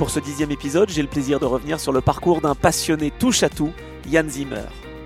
[0.00, 3.42] Pour ce dixième épisode, j'ai le plaisir de revenir sur le parcours d'un passionné touche
[3.42, 3.70] à tout,
[4.10, 4.64] Jan Zimmer.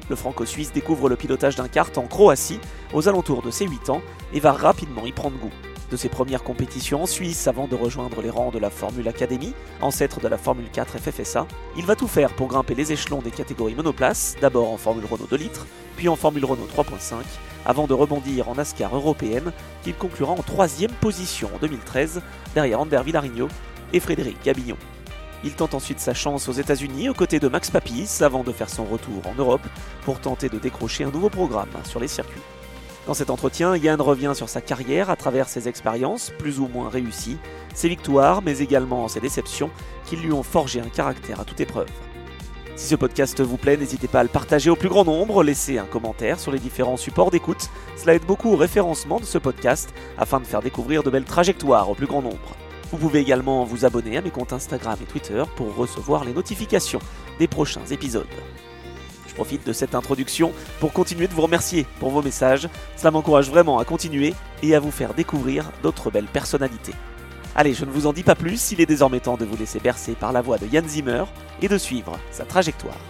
[0.08, 2.60] Le franco-suisse découvre le pilotage d'un kart en Croatie
[2.92, 5.50] aux alentours de ses 8 ans et va rapidement y prendre goût.
[5.90, 9.52] De ses premières compétitions en Suisse avant de rejoindre les rangs de la Formule Academy,
[9.80, 13.32] ancêtre de la Formule 4 FFSA, il va tout faire pour grimper les échelons des
[13.32, 17.16] catégories monoplaces, d'abord en Formule Renault 2 litres, puis en Formule Renault 3.5,
[17.66, 19.50] avant de rebondir en NASCAR européenne,
[19.82, 22.22] qu'il conclura en troisième position en 2013,
[22.54, 23.48] derrière Ander Villarigno
[23.92, 24.76] et Frédéric Gabillon.
[25.44, 28.70] Il tente ensuite sa chance aux États-Unis aux côtés de Max Papis avant de faire
[28.70, 29.66] son retour en Europe
[30.02, 32.40] pour tenter de décrocher un nouveau programme sur les circuits.
[33.06, 36.88] Dans cet entretien, Yann revient sur sa carrière à travers ses expériences plus ou moins
[36.88, 37.36] réussies,
[37.74, 39.70] ses victoires, mais également ses déceptions
[40.06, 41.90] qui lui ont forgé un caractère à toute épreuve.
[42.76, 45.76] Si ce podcast vous plaît, n'hésitez pas à le partager au plus grand nombre, laissez
[45.76, 47.68] un commentaire sur les différents supports d'écoute.
[47.96, 51.90] Cela aide beaucoup au référencement de ce podcast afin de faire découvrir de belles trajectoires
[51.90, 52.56] au plus grand nombre.
[52.94, 57.00] Vous pouvez également vous abonner à mes comptes Instagram et Twitter pour recevoir les notifications
[57.40, 58.24] des prochains épisodes.
[59.26, 62.68] Je profite de cette introduction pour continuer de vous remercier pour vos messages.
[62.96, 66.94] Cela m'encourage vraiment à continuer et à vous faire découvrir d'autres belles personnalités.
[67.56, 69.80] Allez, je ne vous en dis pas plus, il est désormais temps de vous laisser
[69.80, 71.24] bercer par la voix de Jan Zimmer
[71.62, 73.00] et de suivre sa trajectoire.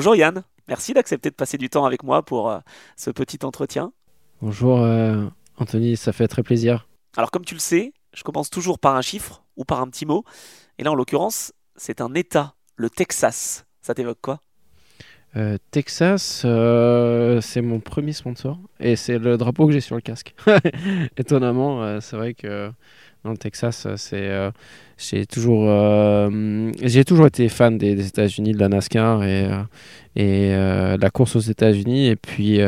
[0.00, 2.60] Bonjour Yann, merci d'accepter de passer du temps avec moi pour euh,
[2.96, 3.92] ce petit entretien.
[4.40, 5.24] Bonjour euh,
[5.56, 6.86] Anthony, ça fait très plaisir.
[7.16, 10.06] Alors comme tu le sais, je commence toujours par un chiffre ou par un petit
[10.06, 10.22] mot.
[10.78, 13.66] Et là en l'occurrence, c'est un État, le Texas.
[13.82, 14.40] Ça t'évoque quoi?
[15.34, 16.46] Euh, Texas,
[17.44, 20.36] c'est mon premier sponsor et c'est le drapeau que j'ai sur le casque.
[21.16, 22.70] Étonnamment, c'est vrai que
[23.24, 24.50] dans le Texas, c'est
[24.98, 29.62] j'ai toujours, euh, j'ai toujours été fan des, États-Unis, de la NASCAR et, euh,
[30.18, 32.08] euh, de la course aux États-Unis.
[32.08, 32.60] Et puis,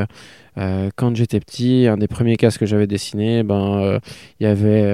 [0.97, 3.99] quand j'étais petit, un des premiers casques que j'avais dessiné, ben,
[4.39, 4.85] il y avait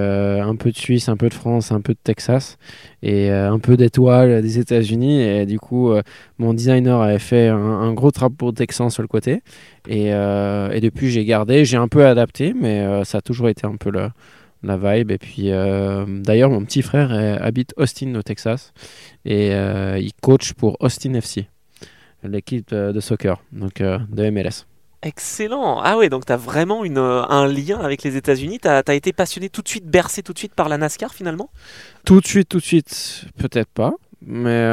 [0.41, 2.57] un peu de Suisse, un peu de France, un peu de Texas
[3.03, 5.21] et un peu d'étoiles des États-Unis.
[5.21, 5.93] Et du coup,
[6.39, 9.43] mon designer avait fait un, un, gros drapeau texan sur le côté.
[9.89, 13.77] Et, et depuis, j'ai gardé, j'ai un peu adapté, mais ça a toujours été un
[13.77, 14.09] peu le
[14.67, 15.11] la vibe.
[15.11, 17.13] Et puis, euh, d'ailleurs, mon petit frère
[17.43, 18.73] habite Austin, au Texas,
[19.25, 21.49] et euh, il coach pour Austin FC,
[22.23, 24.67] l'équipe de soccer, donc euh, de MLS.
[25.03, 25.81] Excellent.
[25.83, 28.59] Ah ouais, donc tu as vraiment une, un lien avec les États-Unis.
[28.61, 31.51] Tu as, été passionné tout de suite, bercé tout de suite par la NASCAR finalement?
[32.05, 33.93] Tout de suite, tout de suite, peut-être pas.
[34.23, 34.65] Mais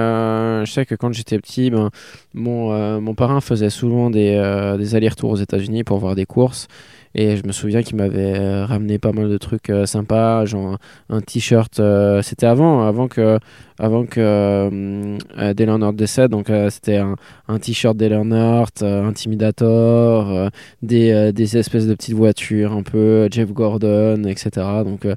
[0.66, 1.92] je sais que quand j'étais petit, ben,
[2.34, 6.68] mon, mon parrain faisait souvent des, des allers-retours aux États-Unis pour voir des courses.
[7.16, 10.78] Et je me souviens qu'il m'avait euh, ramené pas mal de trucs euh, sympas, genre
[11.10, 11.80] un, t-shirt.
[11.80, 13.40] Euh, c'était avant, avant que
[13.80, 16.32] avant que euh, Dale Earnhardt décède.
[16.32, 17.16] Donc euh, c'était un,
[17.60, 20.50] t-shirt Dale Earnhardt, euh, Intimidator, euh,
[20.82, 24.50] des, des, espèces de petites voitures, un peu Jeff Gordon, etc.
[24.86, 25.08] Donc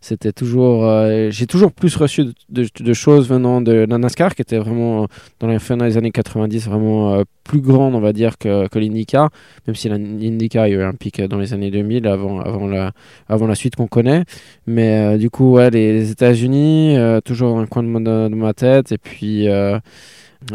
[0.00, 0.88] c'était toujours,
[1.30, 5.08] j'ai toujours plus reçu de, choses venant de la NASCAR qui était vraiment
[5.40, 9.30] dans la fin des années 90 vraiment plus grande on va dire que, que l'IndyCar,
[9.66, 12.92] même si l'IndyCar a eu un pic dans les années 2000 avant, avant, la,
[13.28, 14.24] avant la suite qu'on connaît.
[14.66, 18.92] Mais du coup les, les États-Unis, toujours un coin de de, ma tête.
[18.92, 19.78] Et puis, euh,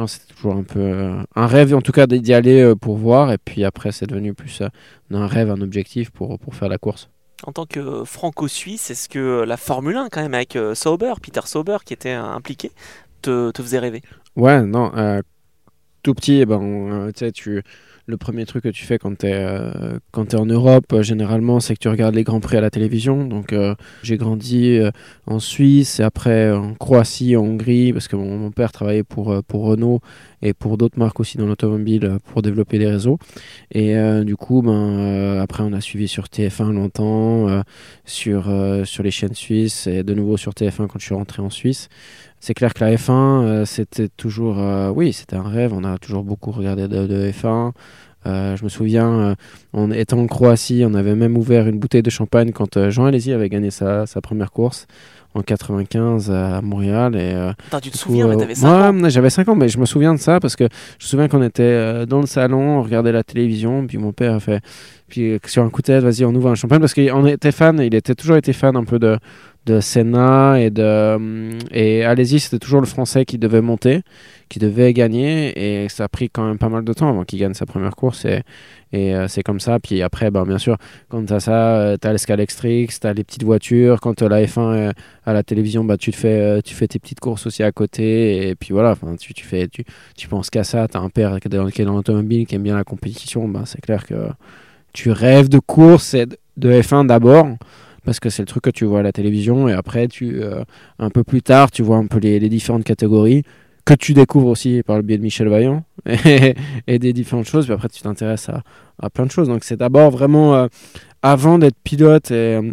[0.07, 3.31] c'était toujours un peu euh, un rêve, en tout cas, d'y aller euh, pour voir.
[3.31, 4.63] Et puis après, c'est devenu plus
[5.11, 7.09] un rêve, un objectif pour, pour faire la course.
[7.43, 11.77] En tant que franco-suisse, est-ce que la Formule 1, quand même, avec Sauber, Peter Sauber,
[11.85, 12.71] qui était impliqué,
[13.21, 14.01] te, te faisait rêver?
[14.35, 14.91] Ouais, non.
[16.03, 17.63] tout petit, eh ben, tu sais, tu
[18.09, 21.59] le premier truc que tu fais quand tu es, euh, es en Europe, euh, généralement,
[21.59, 23.23] c'est que tu regardes les Grands Prix à la télévision.
[23.25, 24.79] Donc, euh, j'ai grandi
[25.27, 29.65] en Suisse et après en Croatie, en Hongrie, parce que mon, père travaillait pour, pour
[29.65, 30.01] Renault
[30.41, 33.19] et pour d'autres marques aussi dans l'automobile pour développer des réseaux.
[33.71, 37.63] Et du coup, ben, après, on a suivi sur TF1 longtemps,
[38.05, 38.51] sur,
[38.85, 41.89] sur les chaînes suisses et de nouveau sur TF1 quand je suis rentré en Suisse
[42.39, 44.57] c'est clair que la F1, c'était toujours,
[44.95, 45.73] oui, c'était un rêve.
[45.73, 47.71] On a toujours beaucoup regardé de, de F1.
[48.25, 49.35] je me souviens,
[49.73, 53.33] en étant en Croatie, on avait même ouvert une bouteille de champagne quand Jean Alési
[53.33, 54.87] avait gagné sa, sa première course
[55.35, 57.15] en 95 à Montréal.
[57.15, 57.33] Et,
[57.67, 60.13] Attends, tu te souviens, mais t'avais 5 ans J'avais 5 ans, mais je me souviens
[60.13, 60.63] de ça parce que
[60.97, 64.35] je me souviens qu'on était dans le salon, on regardait la télévision, puis mon père
[64.35, 64.61] a fait,
[65.07, 67.79] puis sur un coup de tête, vas-y, on ouvre un champagne parce qu'on était fan,
[67.79, 69.17] il était toujours été fan un peu de,
[69.69, 74.01] de Senna et de et allez-y c'était toujours le français qui devait monter
[74.49, 77.37] qui devait gagner et ça a pris quand même pas mal de temps avant qu'il
[77.37, 78.41] gagne sa première course et,
[78.91, 79.79] et euh, c'est comme ça.
[79.79, 80.77] Puis après ben, bien sûr
[81.09, 84.93] quand tu as ça euh, tu as l'escalextrix tu les petites voitures quand la F1
[85.25, 88.49] à la télévision bah, tu, fais, euh, tu fais tes petites courses aussi à côté
[88.49, 89.85] et puis voilà tu, tu, fais, tu,
[90.17, 92.75] tu penses qu'à ça tu as un père qui est dans, l'automobile qui aime bien
[92.75, 94.29] la compétition ben, c'est clair que
[94.93, 97.45] tu rêves de course et de F1 d'abord
[98.03, 100.63] parce que c'est le truc que tu vois à la télévision et après tu euh,
[100.99, 103.43] un peu plus tard tu vois un peu les, différentes catégories
[103.85, 107.73] que tu découvres aussi par le biais de Michel Vaillant et, des différentes choses puis
[107.73, 110.67] après tu t'intéresses à, plein de choses donc c'est d'abord vraiment euh,
[111.21, 112.71] avant d'être pilote et euh,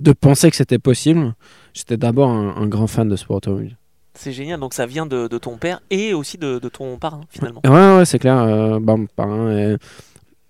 [0.00, 1.34] de penser que c'était possible
[1.74, 3.76] j'étais d'abord un, grand fan de sport automobile
[4.14, 7.60] c'est génial, donc ça vient de, ton père et aussi de, ton parrain finalement.
[7.64, 8.80] Ouais, ouais c'est clair.
[8.80, 9.76] bah, mon parrain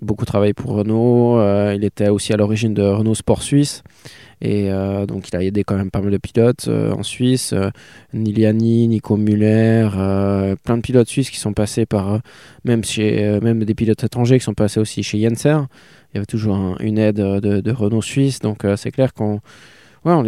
[0.00, 1.38] beaucoup travaillé pour Renault.
[1.38, 3.82] Euh, il était aussi à l'origine de Renault Sport Suisse.
[4.40, 7.54] Et euh, donc il a aidé quand même pas mal de pilotes euh, en Suisse.
[8.12, 9.88] Niliani, Nico Muller,
[10.62, 12.20] plein de pilotes suisses qui sont passés par,
[12.64, 15.58] même, chez, même des pilotes étrangers qui sont passés aussi chez Jenser.
[16.12, 18.38] Il y avait toujours une aide de, Renault Suisse.
[18.38, 19.40] Donc c'est clair qu'on...
[20.04, 20.22] Ouais, on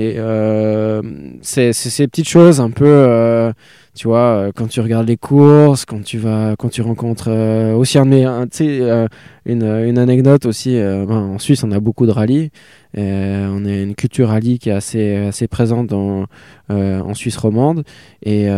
[1.43, 3.53] c'est ces petites choses un peu
[4.01, 7.75] tu vois, euh, quand tu regardes les courses, quand tu vas, quand tu rencontres euh,
[7.75, 9.09] aussi un, un euh,
[9.45, 10.79] une, une, anecdote aussi.
[10.79, 12.51] Ben, en Suisse, on a beaucoup de rallyes.
[12.97, 17.85] on a une culture rallye qui est assez, assez présente en Suisse romande.
[18.25, 18.49] Et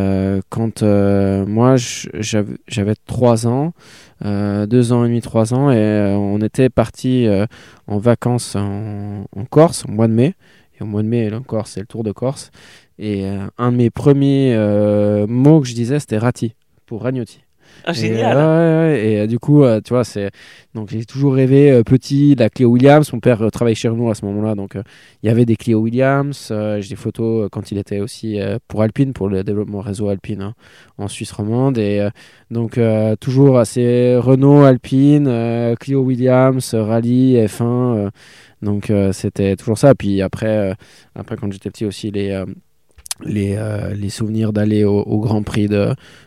[0.48, 3.72] quand moi, j'avais 3 ans,
[4.24, 7.26] 2 ans et demi, 3 ans, et on était parti
[7.88, 10.34] en vacances en, Corse au mois de mai.
[10.78, 12.52] Et au mois de mai, en Corse, c'est le Tour de Corse.
[12.98, 16.54] Et euh, un de mes premiers euh, mots que je disais, c'était Rati,
[16.86, 17.40] pour Ragnotti.
[17.84, 18.94] Ah, génial!
[18.96, 20.30] Et, et du coup, tu vois, c'est.
[20.74, 23.10] Donc, j'ai toujours rêvé petit de la Clio Williams.
[23.14, 24.54] Mon père travaillait chez Renault à ce moment-là.
[24.54, 24.74] Donc,
[25.22, 26.48] il y avait des Clio Williams.
[26.50, 30.54] j'ai des photos quand il était aussi pour Alpine, pour le développement réseau Alpine hein,
[30.98, 31.78] en Suisse romande.
[31.78, 32.06] Et
[32.50, 32.78] donc,
[33.20, 38.10] toujours assez Renault, Alpine, Clio Williams, Rallye, F1.
[38.60, 39.94] donc, c'était toujours ça.
[39.94, 40.76] Puis après,
[41.14, 42.44] après quand j'étais petit aussi, les
[43.24, 45.68] les, euh, les souvenirs d'aller au, Grand Prix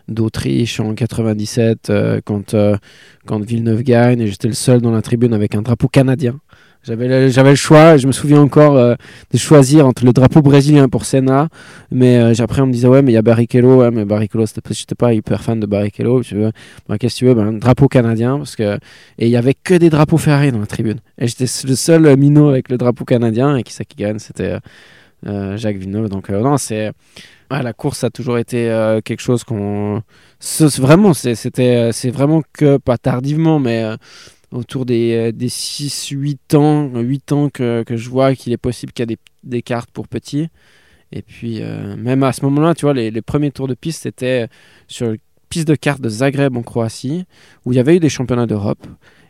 [0.07, 2.77] d'Autriche en 97 euh, quand, euh,
[3.25, 4.21] quand Villeneuve gagne.
[4.21, 6.39] Et j'étais le seul dans la tribune avec un drapeau canadien.
[6.83, 11.05] J'avais j'avais le choix, je me souviens encore de choisir entre le drapeau brésilien pour
[11.05, 11.49] Senna,
[11.89, 14.93] mais après on me disait ouais mais il y a Barrichello, ouais mais Barrichello j'étais
[14.93, 16.51] pas hyper fan de Barrichello, tu veux,
[16.87, 18.75] bah, qu'est-ce que tu veux, ben, drapeau canadien parce que
[19.17, 20.99] et il y avait que des drapeaux Ferrari dans la tribune.
[21.17, 24.59] Et j'étais le seul minot avec le drapeau canadien et qui ça qui gagne c'était
[25.57, 26.09] Jacques Villeneuve.
[26.09, 26.91] Donc euh, non, c'est
[27.49, 30.01] la course a toujours été euh, quelque chose qu'on
[30.77, 33.85] vraiment c'était c'est vraiment que pas tardivement mais
[34.51, 38.91] autour des, des 6 8 ans 8 ans que, que je vois qu'il est possible
[38.91, 40.49] qu'il y ait des, des, cartes pour petits
[41.11, 41.61] et puis
[41.97, 44.47] même à ce moment-là tu vois les, les, premiers tours de piste c'était
[44.87, 45.15] sur
[45.49, 47.25] piste de cartes de Zagreb en Croatie
[47.63, 48.85] où il y avait eu des championnats d'Europe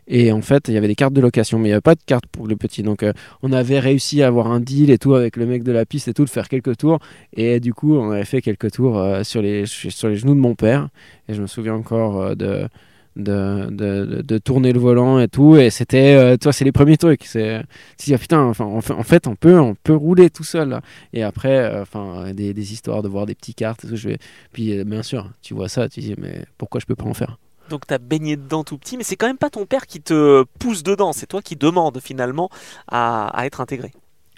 [0.08, 1.96] et en fait, il y avait des cartes de location, mais il n'y avait pas
[1.96, 2.82] de cartes pour le petit.
[2.82, 3.12] Donc, euh,
[3.42, 6.08] on avait réussi à avoir un deal et tout avec le mec de la piste
[6.08, 7.00] et tout, de faire quelques tours.
[7.32, 10.40] Et du coup, on avait fait quelques tours euh, sur, les, sur les genoux de
[10.40, 10.88] mon père.
[11.28, 12.68] Et je me souviens encore euh, de,
[13.16, 15.56] de, de, tourner le volant et tout.
[15.56, 17.24] Et c'était, toi, c'est les premiers trucs.
[17.24, 17.62] C'est,
[17.98, 20.80] tu dis, putain, enfin, en fait, on peut, on peut rouler tout seul.
[21.14, 23.86] Et après, enfin, des, histoires de voir des petites cartes.
[23.92, 24.18] Je vais...
[24.52, 27.38] Puis, bien sûr, tu vois ça, tu dis, mais pourquoi je peux pas en faire?
[27.68, 30.00] Donc tu as baigné dedans tout petit, mais c'est quand même pas ton père qui
[30.00, 32.50] te pousse dedans, c'est toi qui demande finalement
[32.88, 33.92] à, être intégré.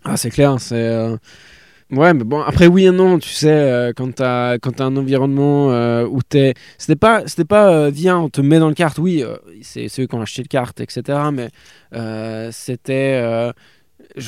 [0.04, 0.74] Ah c'est clair, c'est...
[0.76, 1.16] Euh,
[1.90, 4.96] ouais, mais bon, après oui et non, tu sais, euh, quand tu as, as, un
[4.96, 6.54] environnement euh, où t'es...
[6.78, 9.24] C'était pas, c'était pas viens, on te met dans le kart, oui,
[9.62, 11.18] c'est ceux qui ont acheté le kart, etc.
[11.32, 11.50] Mais
[12.52, 13.52] c'était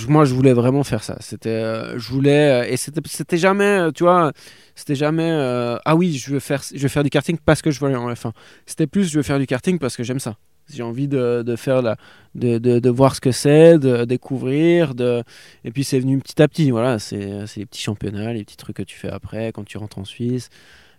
[0.09, 1.63] moi je voulais vraiment faire ça c'était
[1.97, 4.33] je voulais et c'était jamais tu vois
[4.81, 7.71] c'était jamais euh, ah oui, je veux faire je veux faire du karting parce que
[7.71, 8.33] je veux aller en F1.
[8.65, 10.37] C'était plus je veux faire du karting parce que j'aime ça.
[10.73, 11.97] J'ai envie de, de, faire la,
[12.35, 15.23] de, de voir ce que c'est, de découvrir, de
[15.65, 16.71] et puis c'est venu petit à petit.
[16.71, 19.99] Voilà, c'est les petits championnats, les petits trucs que tu fais après quand tu rentres
[19.99, 20.49] en Suisse,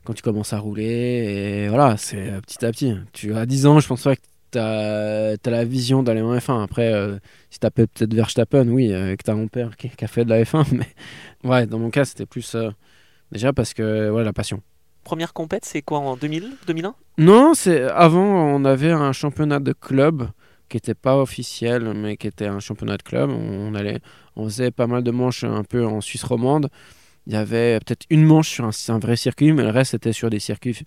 [0.03, 2.93] quand tu commences à rouler et voilà, c'est petit à petit.
[3.13, 6.63] Tu as 10 ans, je pense pas que tu as, la vision d'aller en F1.
[6.63, 7.17] Après, euh,
[7.49, 10.43] si tu peut-être Verstappen, oui, avec ta mon père qui, qui, a fait de la
[10.43, 12.55] F1, mais ouais, dans mon cas, c'était plus.
[12.55, 12.69] Euh,
[13.31, 14.61] Déjà parce que, ouais, la passion.
[15.03, 19.71] première compète, c'est quoi en 2000, 2001 Non, c'est avant on avait un championnat de
[19.71, 20.27] club
[20.67, 23.29] qui n'était pas officiel, mais qui était un championnat de club.
[23.29, 23.99] On, allait,
[24.35, 26.69] on faisait pas mal de manches un peu en Suisse romande.
[27.27, 30.29] Il y avait peut-être une manche sur un, vrai circuit, mais le reste était sur
[30.29, 30.79] des circuits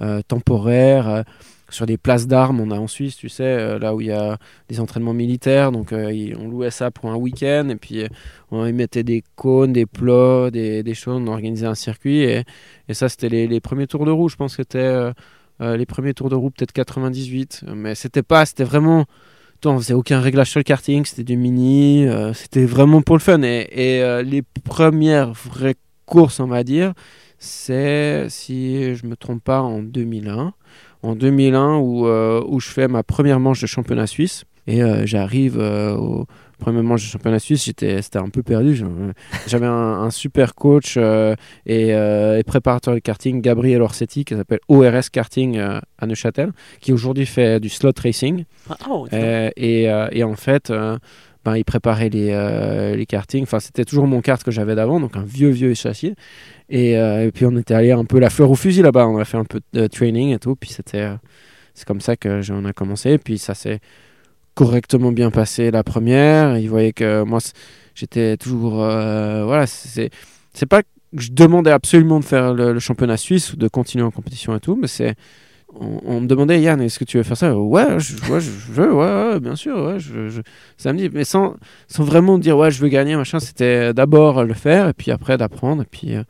[0.00, 1.22] euh, temporaires, euh,
[1.68, 2.60] sur des places d'armes.
[2.60, 5.70] On a en Suisse, tu sais, euh, là où il y a des entraînements militaires.
[5.70, 8.04] Donc on louait ça pour un week-end et puis
[8.50, 11.20] on y mettait des cônes, des plots, des, des choses.
[11.20, 12.44] On organisait un circuit et,
[12.88, 14.28] et ça, c'était les, les, premiers tours de roue.
[14.28, 15.12] Je pense que c'était
[15.60, 17.64] les premiers tours de roue, peut-être 98.
[17.74, 19.04] Mais c'était pas, c'était vraiment
[19.66, 23.20] on faisait aucun réglage sur le karting, c'était du mini, euh, c'était vraiment pour le
[23.20, 23.42] fun.
[23.42, 23.68] Et,
[24.02, 25.76] euh, les premières vraies
[26.06, 26.92] courses, on va dire,
[27.38, 30.54] c'est, si je me trompe pas, en 2001.
[31.02, 34.44] En 2001, où, euh, où je fais ma première manche de championnat suisse.
[34.68, 36.26] Et j'arrive au,
[36.62, 38.80] premier match de championnat suisse, j'étais, c'était un peu perdu.
[39.46, 41.34] J'avais un, super coach euh,
[41.68, 46.92] euh, et, préparateur de karting, Gabriel Orsetti, qui s'appelle ORS Karting euh, à Neuchâtel, qui
[46.92, 48.44] aujourd'hui fait du slot racing.
[48.70, 50.72] Ah, oh, et, et, en fait,
[51.44, 53.42] ben, il préparait les, les kartings.
[53.42, 56.14] Enfin, c'était toujours mon kart que j'avais d'avant, donc un vieux, vieux châssis.
[56.70, 56.96] Et,
[57.34, 59.06] puis on était allé un peu la fleur au fusil là-bas.
[59.08, 60.54] On a fait un peu de training et tout.
[60.54, 61.08] Puis c'était,
[61.74, 63.18] c'est comme ça que j'en a commencé.
[63.18, 63.80] Puis ça s'est
[64.54, 66.58] correctement bien passé la première.
[66.58, 67.38] Il voyait que moi,
[67.94, 68.82] j'étais toujours.
[68.82, 70.10] Euh, voilà, c'est
[70.68, 74.54] pas que je demandais absolument de faire le, championnat suisse ou de continuer en compétition
[74.56, 75.14] et tout, mais c'est.
[75.74, 77.56] On, me demandait, Yann, est-ce que tu veux faire ça?
[77.56, 80.42] Ouais, je, je veux, ouais, bien sûr, ouais, je, je,
[80.76, 81.54] samedi, mais sans,
[81.88, 85.38] sans vraiment dire, ouais, je veux gagner, machin, c'était d'abord le faire, et puis après
[85.38, 86.14] d'apprendre, et puis.
[86.14, 86.24] Euh,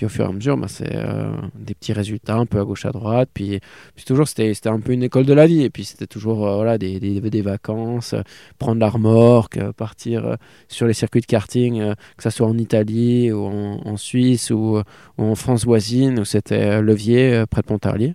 [0.00, 2.64] puis au fur et à mesure, bah, c'est euh, des petits résultats un peu à
[2.64, 3.28] gauche à droite.
[3.34, 3.60] Puis,
[3.94, 5.62] puis toujours, c'était un peu une école de la vie.
[5.62, 8.22] Et puis c'était toujours euh, voilà, des, des, vacances, euh,
[8.58, 10.38] prendre la remorque, partir
[10.68, 14.80] sur les circuits de karting, que ce soit en Italie ou en, Suisse ou,
[15.18, 18.14] en France voisine, où c'était Levier, près de Pontarlier.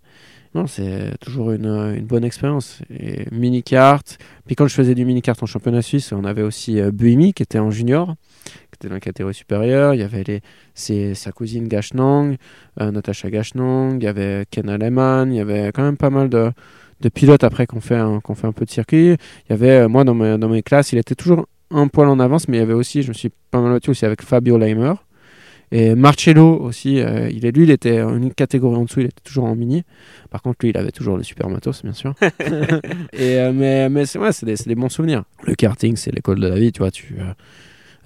[0.56, 2.80] Non, c'est toujours une, une, bonne expérience.
[3.32, 4.18] Mini-kart.
[4.48, 7.60] Puis quand je faisais du mini-kart en championnat suisse, on avait aussi Buimi qui était
[7.60, 8.16] en junior
[8.76, 9.94] qui était dans la catégorie supérieure.
[9.94, 12.38] Il y avait les, sa cousine Gashnang,
[12.82, 16.30] euh, Natasha Gashnang, il y avait Ken Aleman, il y avait quand même pas mal
[16.30, 16.52] de,
[17.02, 19.12] de pilotes après qu'on fait, un, fait un peu de circuit.
[19.12, 22.08] Il y avait, euh, moi, dans mes, dans mes classes, il était toujours un poil
[22.08, 24.22] en avance, mais il y avait aussi, je me suis pas mal battu aussi avec
[24.22, 24.94] Fabio Leimer.
[25.72, 29.22] Et Marcello aussi, euh, il est, lui, il était une catégorie en dessous, il était
[29.24, 29.84] toujours en mini.
[30.30, 32.14] Par contre, lui, il avait toujours le super matos, bien sûr.
[33.14, 35.24] et, mais mais c'est ouais, des, des, bons souvenirs.
[35.44, 36.92] Le karting, c'est l'école de la vie, tu vois.
[36.92, 37.34] Tu, euh,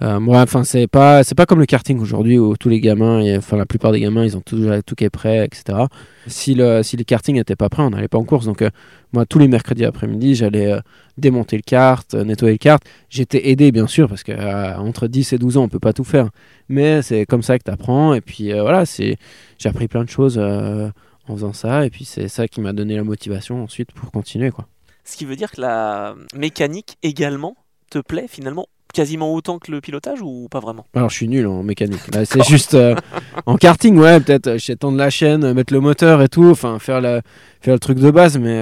[0.00, 3.56] moi, enfin, c'est pas, c'est pas comme le karting aujourd'hui où tous les gamins, enfin
[3.56, 5.78] la plupart des gamins, ils ont tout, tout qui est prêt, etc.
[6.26, 8.46] Si le, si le karting n'était pas prêt, on n'allait pas en course.
[8.46, 8.70] Donc, euh,
[9.12, 10.80] moi, tous les mercredis après-midi, j'allais euh,
[11.18, 12.82] démonter le kart, nettoyer le kart.
[13.10, 14.32] J'étais aidé, bien sûr, parce que
[14.78, 16.30] entre 10 et 12 ans, on peut pas tout faire.
[16.68, 18.14] Mais c'est comme ça que tu apprends.
[18.14, 19.16] Et puis voilà, c'est,
[19.58, 21.84] j'ai appris plein de choses en faisant ça.
[21.84, 24.66] Et puis c'est ça qui m'a donné la motivation ensuite pour continuer, quoi.
[25.04, 27.56] Ce qui veut dire que la mécanique également
[27.90, 30.86] te plaît finalement quasiment autant que le pilotage ou pas vraiment?
[30.94, 32.00] Alors je suis nul en mécanique.
[32.24, 32.94] c'est juste euh,
[33.46, 36.28] en karting, ouais, peut-être euh, je sais tendre la chaîne, euh, mettre le moteur et
[36.28, 37.22] tout, enfin faire, la,
[37.60, 38.60] faire le truc de base, mais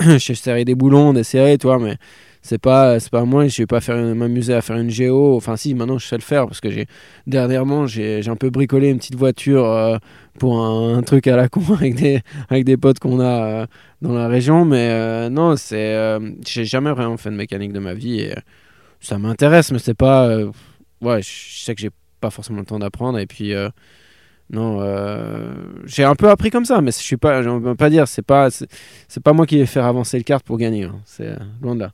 [0.00, 1.96] je sais serrer des boulons, des serrer, toi, mais
[2.42, 5.56] c'est pas c'est pas moi je vais pas faire m'amuser à faire une géo enfin
[5.56, 6.86] si maintenant je sais le faire parce que j'ai
[7.26, 9.98] dernièrement j'ai un peu bricolé une petite voiture
[10.38, 13.66] pour un, truc à la con avec des avec des potes qu'on a
[14.02, 18.20] dans la région mais non c'est j'ai jamais vraiment fait de mécanique de ma vie
[18.20, 18.34] et
[19.04, 20.26] ça m'intéresse, mais c'est pas.
[20.28, 20.50] Euh,
[21.00, 23.18] ouais, je sais que j'ai pas forcément le temps d'apprendre.
[23.18, 23.68] Et puis, euh,
[24.50, 27.42] non, euh, j'ai un peu appris comme ça, mais je suis pas.
[27.76, 30.84] Pas dire, c'est pas, c'est pas moi qui vais faire avancer le kart pour gagner.
[30.84, 31.00] Hein.
[31.04, 31.92] C'est loin de là.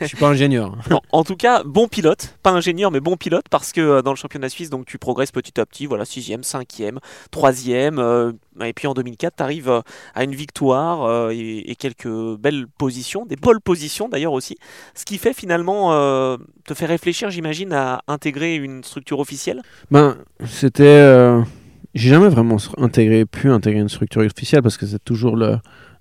[0.00, 0.76] je suis pas ingénieur.
[1.12, 4.16] en tout cas, bon pilote, pas ingénieur, mais bon pilote, parce que euh, dans le
[4.16, 6.98] championnat suisse, donc tu progresses petit à petit, voilà, 6e, 5e,
[7.32, 8.32] 3e,
[8.62, 9.80] et puis en 2004, tu arrives euh,
[10.14, 14.56] à une victoire euh, et, quelques belles positions, des bonnes positions d'ailleurs aussi,
[14.94, 15.90] ce qui fait finalement
[16.64, 19.62] te fait réfléchir, j'imagine, à intégrer une structure officielle?
[19.90, 21.42] Ben, c'était.
[21.94, 25.36] J'ai jamais vraiment intégré, pu intégrer une structure officielle parce que c'est toujours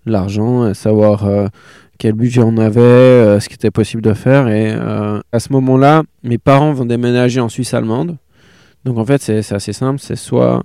[0.06, 1.50] l'argent, savoir
[2.02, 4.48] quel budget on avait, euh, ce qui était possible de faire.
[4.48, 8.18] Et euh, à ce moment-là, mes parents vont déménager en Suisse allemande.
[8.86, 10.00] Donc en fait, c'est assez simple.
[10.00, 10.64] C'est soit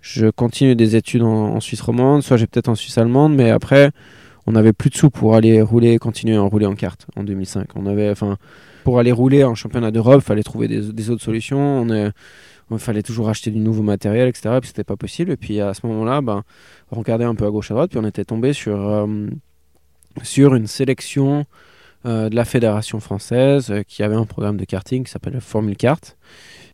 [0.00, 3.92] je continue des études en, Suisse romande, soit j'ai peut-être en Suisse allemande, mais après,
[4.48, 7.68] on n'avait plus de sous pour aller rouler, continuer à rouler en carte en 2005.
[7.76, 8.36] On avait, enfin,
[8.82, 11.86] pour aller rouler en championnat d'Europe, il fallait trouver des, autres solutions.
[12.72, 14.56] Il fallait toujours acheter du nouveau matériel, etc.
[14.60, 15.32] Puis c'était pas possible.
[15.32, 16.42] Et puis à ce moment-là, ben,
[16.90, 19.26] on regardait un peu à gauche à droite, puis on était tombé sur euh,
[20.22, 21.46] sur une sélection
[22.04, 25.76] euh, de la fédération française euh, qui avait un programme de karting qui s'appelle Formule
[25.76, 26.16] Kart,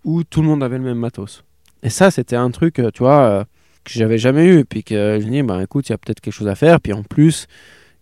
[0.04, 1.44] où tout le monde avait le même matos.
[1.82, 3.44] Et ça, c'était un truc, tu vois,
[3.84, 4.64] que j'avais jamais eu.
[4.64, 6.80] Puis que je me dis, bah, écoute, il y a peut-être quelque chose à faire.
[6.80, 7.46] Puis en plus,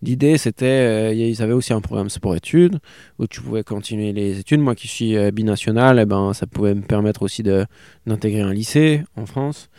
[0.01, 2.79] l'idée, c'était, euh, ils avaient aussi un programme sport-études
[3.19, 4.59] où tu pouvais continuer les études.
[4.59, 9.03] Moi qui suis euh, binational, eh ben, ça pouvait me permettre aussi d'intégrer un lycée
[9.15, 9.69] en France.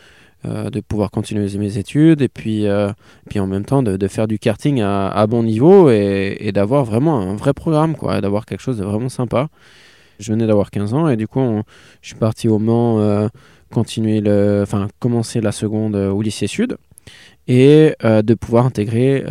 [0.45, 2.65] Euh, de pouvoir continuer mes études et puis,
[3.29, 7.19] puis en même temps de, faire du karting à, bon niveau et, et d'avoir vraiment
[7.19, 9.49] un vrai programme, quoi, d'avoir quelque chose de vraiment sympa.
[10.17, 11.61] Je venais d'avoir 15 ans et du coup,
[12.01, 13.29] je suis parti au Mans
[13.69, 16.77] continuer le, enfin, commencer la seconde au lycée Sud
[17.49, 19.23] et de pouvoir intégrer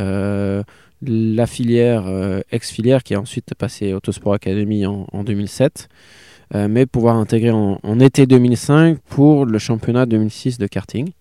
[1.02, 2.04] la filière
[2.50, 5.88] ex-filière qui a ensuite passé Autosport Academy en, en 2007
[6.54, 11.12] mais pouvoir intégrer en, été 2005 pour le championnat 2006 de karting.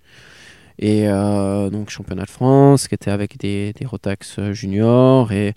[0.80, 5.32] Et euh, donc championnat de France qui était avec des, Rotax juniors.
[5.32, 5.54] Et,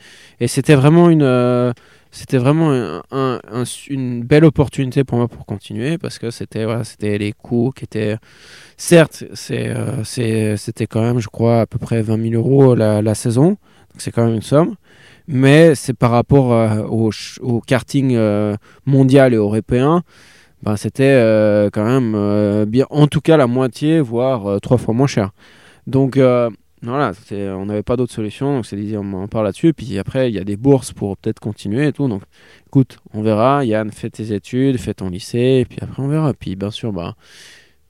[0.46, 1.22] c'était vraiment une...
[1.22, 1.72] Euh,
[2.10, 6.82] c'était vraiment un, un, une belle opportunité pour moi pour continuer parce que c'était voilà,
[6.82, 8.16] c'était les coûts qui étaient
[8.76, 13.00] certes c'est euh, c'était quand même je crois à peu près 20 000 euros la,
[13.00, 13.56] la saison.
[13.96, 14.76] C'est quand même une somme.
[15.26, 20.02] Mais c'est par rapport euh, au, karting euh, mondial et européen
[20.62, 25.30] ben, c'était quand même bien en tout cas la moitié voire trois fois moins cher.
[25.86, 26.18] Donc
[26.82, 29.74] voilà, on n'avait pas d'autre solution, donc c'est dit on en parle là-dessus.
[29.74, 32.08] Puis après, il y a des bourses pour peut-être continuer et tout.
[32.08, 32.22] Donc
[32.66, 33.64] écoute, on verra.
[33.64, 36.32] Yann, fais tes études, fais ton lycée, et puis après on verra.
[36.32, 37.14] Puis bien sûr, bah,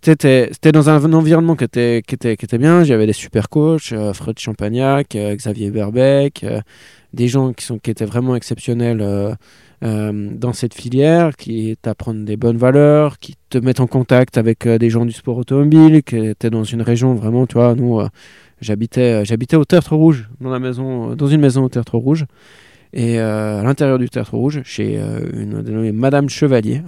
[0.03, 2.85] c'était dans un, environnement qui était, qui était, qui était bien.
[2.85, 6.61] J'avais des super coachs, euh, Fred Champagnac, euh, Xavier Berbec, euh,
[7.13, 9.35] des gens qui, sont, qui étaient vraiment exceptionnels euh,
[9.83, 14.91] dans cette filière, qui t'apprennent des bonnes valeurs, qui te mettent en contact avec des
[14.91, 18.01] gens du sport automobile, qui étaient dans une région vraiment, tu vois, nous
[18.61, 22.27] J'habitais, euh, j'habitais au Tertre Rouge, dans, la maison, dans une maison au Tertre Rouge.
[22.93, 26.83] Et euh, à l'intérieur du Tertre Rouge, chez euh, une dénommée Madame Chevalier.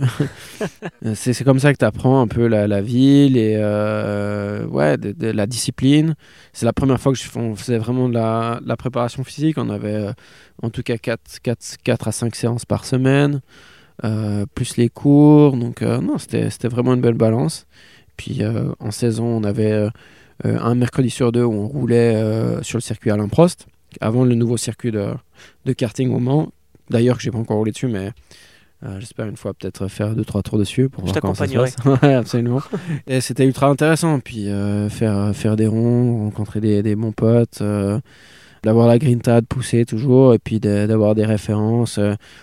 [1.15, 4.97] c'est, c'est comme ça que tu apprends un peu la, la ville et euh, ouais,
[4.97, 6.17] de, de, la discipline.
[6.53, 9.59] C'est la première fois que je, on faisait vraiment de la, de la préparation physique.
[9.59, 10.13] On avait euh,
[10.61, 13.41] en tout cas 4, 4, 4 à 5 séances par semaine,
[14.03, 15.57] euh, plus les cours.
[15.57, 17.67] Donc non, c'était, c'était vraiment une belle balance.
[18.17, 18.41] Puis
[18.81, 19.91] en saison, on avait euh,
[20.45, 23.67] un mercredi sur deux où on roulait euh, sur le circuit Alain Prost,
[24.01, 25.13] avant le nouveau circuit de,
[25.65, 26.53] de karting au Mans.
[26.91, 28.13] D'ailleurs, que j'ai pas encore roulé dessus, mais
[28.85, 31.47] euh, j'espère une fois peut-être faire deux trois tours dessus pour Je voir comment ça
[31.47, 31.77] se passe.
[32.03, 32.61] ouais, absolument.
[33.07, 34.19] et c'était ultra intéressant.
[34.19, 38.01] Puis euh, faire faire des ronds, rencontrer des, des bons potes, euh,
[38.65, 42.01] d'avoir la grintade poussée toujours, et puis d'avoir des références.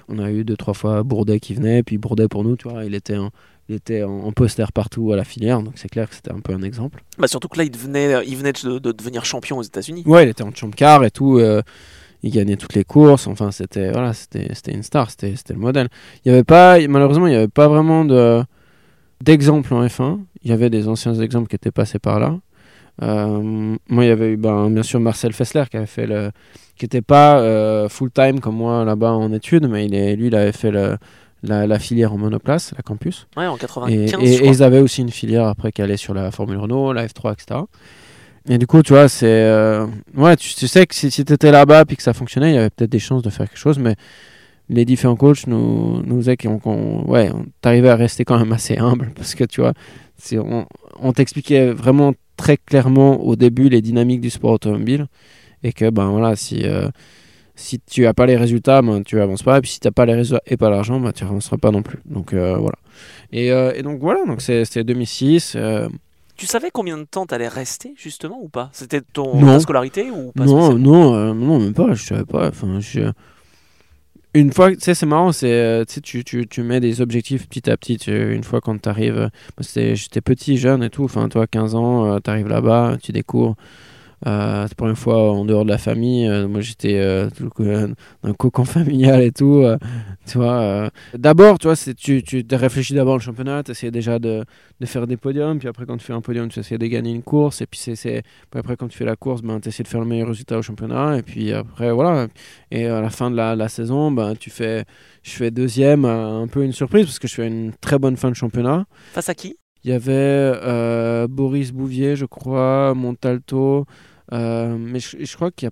[0.08, 2.86] on a eu deux trois fois Bourdet qui venait, puis Bourdet pour nous, tu vois,
[2.86, 3.32] il était en,
[3.70, 6.54] il était en, poster partout à la filière, donc c'est clair que c'était un peu
[6.54, 7.04] un exemple.
[7.20, 10.04] Bah surtout que là, il venait, il venait de, de devenir champion aux États-Unis.
[10.08, 11.38] Ouais, il était en champ car et tout.
[11.38, 11.62] Euh,
[12.24, 13.28] il gagnait toutes les courses.
[13.28, 15.88] Enfin, c'était voilà, c'était une star, c'était le modèle.
[16.26, 18.44] Il y avait pas, malheureusement, il y avait pas vraiment de
[19.22, 20.20] d'exemples en F1.
[20.44, 22.40] Il y avait des anciens exemples qui étaient passés par là.
[23.02, 26.32] Euh, moi, il y avait eu ben, bien sûr Marcel Fessler qui avait fait le,
[26.76, 30.28] qui était pas euh, full time comme moi là-bas en études, mais il est, lui,
[30.28, 30.98] il avait fait le
[31.44, 33.28] la, la, filière en monoplace, la campus.
[33.38, 34.22] Ouais, en 95.
[34.22, 36.94] Et, et, et, ils avaient aussi une filière après qui allait sur la Formule Renault,
[36.94, 37.62] la F3, etc.
[38.48, 39.28] Et du coup, tu vois, c'est.
[39.28, 39.86] Euh...
[40.16, 42.56] Ouais, tu, tu, sais que si, si tu étais là-bas et que ça fonctionnait, il
[42.56, 43.96] y avait peut-être des chances de faire quelque chose, mais
[44.70, 46.60] les différents coachs nous, nous disaient qu'on.
[46.60, 46.70] Qu
[47.10, 49.74] ouais, t'arrivais à rester quand même assez humble parce que tu vois,
[50.34, 50.66] on,
[51.00, 55.08] on t'expliquait vraiment très clairement au début les dynamiques du sport automobile
[55.64, 56.64] et que, ben voilà, si.
[56.64, 56.90] Euh,
[57.60, 59.58] si tu n'as pas les résultats, ben, tu avances pas.
[59.58, 61.72] Et puis si tu n'as pas les résultats et pas l'argent, ben, tu avanceras pas
[61.72, 62.00] non plus.
[62.06, 62.78] Donc euh, voilà.
[63.32, 65.54] Et, euh, et, donc voilà, donc c'était 2006.
[65.56, 65.90] Euh...
[66.38, 68.70] Tu savais combien de temps tu allais rester justement ou pas?
[68.72, 71.94] C'était ton ta scolarité ou pas Non, non, euh, non, même pas.
[71.94, 72.48] Je savais pas.
[72.48, 73.12] Enfin, je...
[74.34, 77.76] Une fois, tu sais, c'est marrant, c'est, tu, tu, tu mets des objectifs petit à
[77.76, 77.98] petit.
[77.98, 81.04] Tu, une fois quand tu arrives, j'étais petit, jeune et tout.
[81.04, 83.56] Enfin, toi, 15 ans, tu arrives là-bas, tu découvres.
[84.28, 86.28] Euh, c'est la première fois en dehors de la famille.
[86.28, 89.64] Euh, moi, j'étais euh, dans un cocon familial et tout.
[90.26, 90.90] Tu vois.
[91.18, 94.44] d'abord, tu vois, tu, tu réfléchis d'abord le championnat, tu essaies déjà de,
[94.80, 95.60] de, faire des podiums.
[95.60, 97.62] Puis après, quand tu fais un podium, tu essaies de gagner une course.
[97.62, 100.06] Et puis, c'est, après, quand tu fais la course, ben, tu essaies de faire le
[100.06, 101.18] meilleur résultat au championnat.
[101.18, 102.28] Et puis après, voilà.
[102.72, 104.86] Et à la fin de la, la saison, ben, tu fais,
[105.24, 108.30] je fais deuxième, un peu une surprise parce que je fais une très bonne fin
[108.30, 108.86] de championnat.
[109.14, 109.56] Face à qui?
[109.86, 113.86] Il y avait Boris Bouvier, je crois, Montalto.
[114.34, 115.72] Euh, mais je, je crois qu'il y a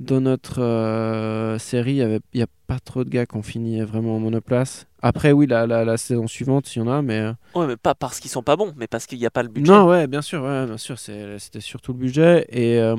[0.00, 4.16] dans notre euh, série, il n'y a pas trop de gars qui ont fini vraiment
[4.16, 4.86] en monoplace.
[5.02, 7.32] Après, oui, la, la, la saison suivante, il y en a, mais.
[7.54, 9.48] Ouais, mais pas parce qu'ils sont pas bons, mais parce qu'il n'y a pas le
[9.48, 9.72] budget.
[9.72, 12.46] Non, ouais, bien sûr, ouais, bien sûr, c'était surtout le budget.
[12.50, 12.94] Et euh,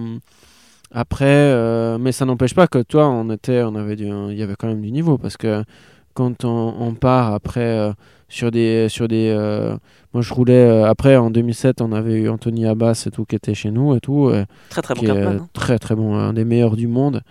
[0.92, 4.44] après, euh, mais ça n'empêche pas que toi, on était, on avait du, il y
[4.44, 5.64] avait quand même du niveau parce que
[6.14, 7.92] quand on, on part après euh,
[8.28, 8.88] sur des.
[8.90, 9.76] Sur des euh,
[10.14, 10.54] moi, je roulais.
[10.54, 13.96] euh, après, en 2007, on avait eu Anthony Abbas et tout qui était chez nous
[13.96, 14.28] et tout.
[14.28, 15.48] euh, Très très bon est hein.
[15.54, 17.22] très très bon, un des meilleurs du monde.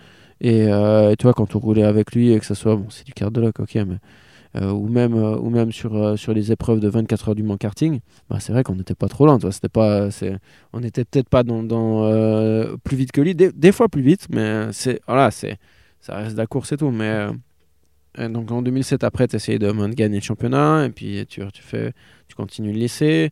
[0.41, 3.05] Et, euh, et toi, quand on roulait avec lui et que ce soit, bon, c'est
[3.05, 3.97] du cardiologue, ok, mais.
[4.61, 8.37] ou même, ou même sur, sur les épreuves de 24 heures du Mans karting, bah,
[8.39, 9.37] c'est vrai qu'on n'était pas trop loin.
[9.37, 10.37] tu vois, C'était pas, c'est,
[10.73, 12.09] on n'était peut-être pas dans, dans,
[12.83, 15.57] plus vite que lui, des, des fois plus vite, mais c'est, voilà, c'est,
[15.99, 16.89] ça reste de la course et tout.
[16.89, 17.27] Mais
[18.17, 21.25] euh, euh, donc en 2007, après, tu essayes de, de gagner le championnat et puis
[21.27, 21.93] tu, tu, fais,
[22.27, 23.29] tu continues le lycée.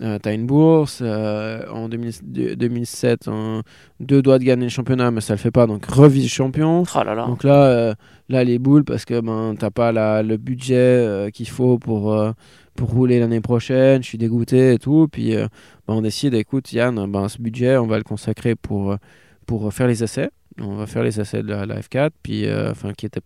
[0.00, 1.00] tu as une bourse.
[1.02, 3.62] euh, en 2000 de- 2007, un-
[4.00, 5.66] deux doigts de gagner le championnat, mais ça le fait pas.
[5.66, 6.82] Donc revice champion.
[6.82, 7.26] Oh là là.
[7.26, 7.94] Donc là, euh,
[8.28, 12.12] là les boules parce que ben t'as pas la, le budget euh, qu'il faut pour
[12.12, 12.32] euh,
[12.74, 14.02] pour rouler l'année prochaine.
[14.02, 15.06] Je suis dégoûté et tout.
[15.10, 15.46] Puis euh,
[15.86, 18.96] ben, on décide, écoute Yann, ben ce budget on va le consacrer pour euh,
[19.46, 20.30] pour faire les essais.
[20.60, 23.20] On va faire les essais de la, la F4, puis euh, enfin qui était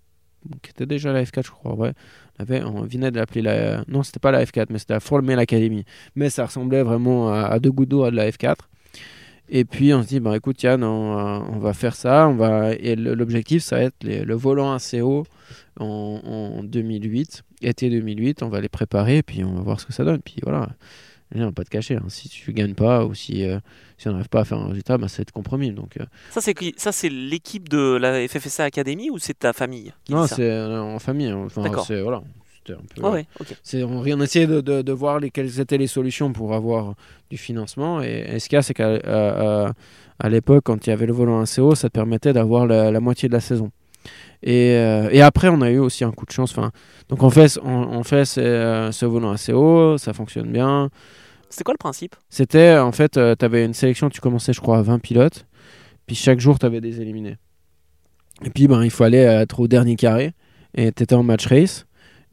[0.62, 1.74] qui était déjà la F4 je crois.
[1.74, 1.92] Ouais.
[2.38, 5.38] On, on venait de l'appeler la non c'était pas la F4 mais c'était la Formel
[5.38, 5.85] Academy.
[6.14, 8.57] Mais ça ressemblait vraiment à, deux gouttes d'eau à de la F4.
[9.51, 11.16] Et puis on se dit, bah, écoute Yann, on,
[11.55, 12.29] on va faire ça.
[12.29, 12.74] On va...
[12.74, 15.27] Et l'objectif, ça va être le volant ACO
[15.81, 18.42] en, en 2008, été 2008.
[18.42, 20.20] On va les préparer et puis on va voir ce que ça donne.
[20.20, 20.68] Puis voilà, Là,
[21.35, 21.97] on va pas te cacher.
[21.97, 22.05] hein.
[22.09, 23.59] Si tu gagnes pas ou si, euh,
[23.99, 25.71] si on n'arrive pas à faire un résultat, bah, ça va être compromis.
[25.73, 29.53] Donc, euh, Ça c'est qui Ça c'est l'équipe de la FFSA Academy ou c'est ta
[29.53, 31.29] famille qui non, c'est euh, en famille.
[31.29, 31.43] hein.
[31.47, 31.85] Enfin, D'accord.
[31.87, 32.23] c'est- voilà.
[32.71, 33.47] Un peu, ouais, ok.
[33.62, 36.97] C'est, on, on essayait de, de, de voir les, quelles étaient les solutions pour avoir
[37.31, 38.03] du financement.
[38.03, 39.73] Et, et ce qu'il y a, c'est qu'à à, à-
[40.19, 43.01] à l'époque, quand il y avait le volant ACO, ça te permettait d'avoir la, la
[43.01, 43.71] moitié de la saison.
[44.43, 46.53] Et, euh, et après, on a eu aussi un coup de chance.
[46.57, 46.71] Enfin,
[47.09, 50.91] donc on fait, on, on fait ce, euh, ce volant ACO, ça fonctionne bien.
[51.51, 52.15] C'était quoi le principe?
[52.29, 55.47] C'était, en fait, tu avais une sélection, tu commençais, je crois, à 20 pilotes.
[56.07, 57.37] Puis chaque jour, tu avais des éliminés.
[58.45, 60.33] Et puis, ben, il fallait être au dernier carré.
[60.75, 61.87] Et tu étais en match race.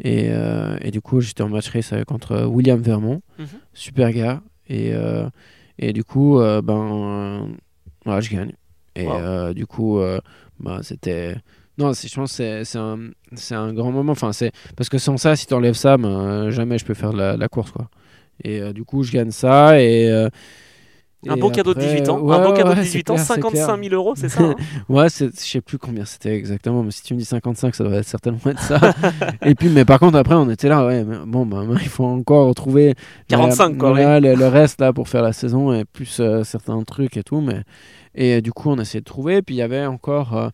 [0.04, 3.22] Et, euh, et du coup, j'étais en match race euh, contre William Vermont.
[3.40, 3.48] Mhm.
[3.74, 4.42] Super gars.
[4.68, 5.28] Et, euh,
[5.80, 7.56] et du coup, euh, ben,
[8.08, 8.52] euh, je gagne.
[8.96, 9.14] Et Wow.
[9.16, 10.20] euh, du coup, euh,
[10.60, 11.36] ben, c'était.
[11.78, 12.98] Non, je pense que c'est- un,
[13.52, 14.14] un grand moment.
[14.14, 14.32] Enfin,
[14.78, 17.48] parce que sans ça, si tu enlèves ça, ben, jamais je peux faire la, la
[17.50, 17.72] course.
[17.72, 17.90] Quoi.
[18.44, 19.82] Et euh, du coup, je gagne ça.
[19.82, 20.30] Et, euh,
[21.28, 22.20] Un beau cadeau de après, 18 ans.
[22.22, 24.30] ouais, un ouais, cadeau de ouais, 18 c'est ans, clair, c'est 55 000 euros, c'est
[24.30, 24.56] ça hein
[24.90, 27.96] Ouais, je sais plus combien c'était exactement, mais si tu me dis 55, ça doit
[27.96, 28.80] être certainement être ça.
[29.44, 32.48] et puis, mais par contre, après, on était là, ouais, bon, bah, il faut encore
[32.48, 32.94] retrouver
[33.28, 33.90] 45 la- quoi.
[33.90, 37.24] voilà, le, le reste là pour faire la saison et plus euh, certains trucs et
[37.24, 37.42] tout.
[37.42, 37.64] Mais
[38.16, 39.42] et euh, du coup, on essayait de trouver.
[39.42, 40.50] Puis il y avait encore, euh,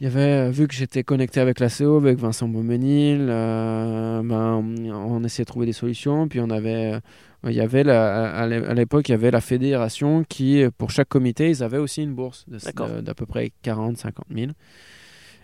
[0.00, 4.62] il y avait euh, vu que j'étais connecté avec la CO, avec Vincent Beaumenil, ben,
[4.92, 6.28] on essayait de trouver des solutions.
[6.28, 6.98] Puis on avait
[7.46, 10.90] il y avait la- à l'é- à l'époque, il y avait la fédération qui, pour
[10.90, 12.44] chaque comité, ils avaient aussi une bourse
[13.00, 14.50] d'à peu près 40, 50 000.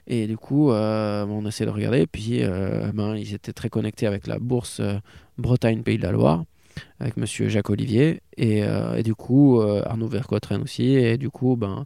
[0.07, 2.07] Et du coup, euh, on essayait de regarder.
[2.07, 4.99] Puis, euh, ben, ils étaient très connectés avec la bourse euh,
[5.39, 6.45] Bretagne-Pays de la Loire,
[7.01, 8.21] avec monsieur Jacques Olivier.
[8.37, 10.95] Et, euh, du coup, euh, Arnaud Vercottren aussi.
[10.95, 11.85] Et du coup, ben,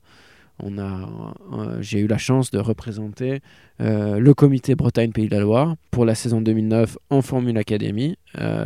[0.62, 1.08] on a,
[1.54, 3.40] euh, j'ai eu la chance de représenter
[3.78, 8.18] le comité Bretagne-Pays de la Loire pour la saison 2009 en Formule Academy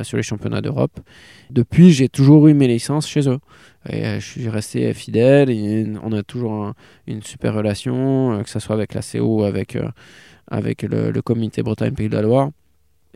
[0.02, 0.98] sur les championnats d'Europe.
[1.50, 3.38] Depuis, j'ai toujours eu mes licences chez eux.
[3.88, 5.50] Je suis resté fidèle.
[6.02, 6.74] on a toujours un-
[7.06, 9.78] une super relation, que ce soit avec la CO, avec,
[10.48, 12.50] avec le, le comité Bretagne-Pays de la Loire.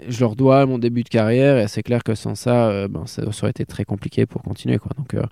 [0.06, 3.06] Je leur dois mon début de carrière et c'est clair que sans ça, euh, ben,
[3.06, 4.78] ça, aurait été très compliqué pour continuer.
[4.78, 4.92] Quoi.
[4.96, 5.22] Donc, euh,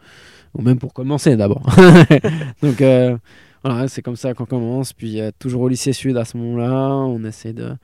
[0.55, 1.67] ou même pour commencer d'abord.
[2.63, 3.17] Donc euh,
[3.65, 4.93] voilà, c'est comme ça qu'on commence.
[4.93, 7.75] Puis toujours au lycée Sud à ce moment-là, on essaie de,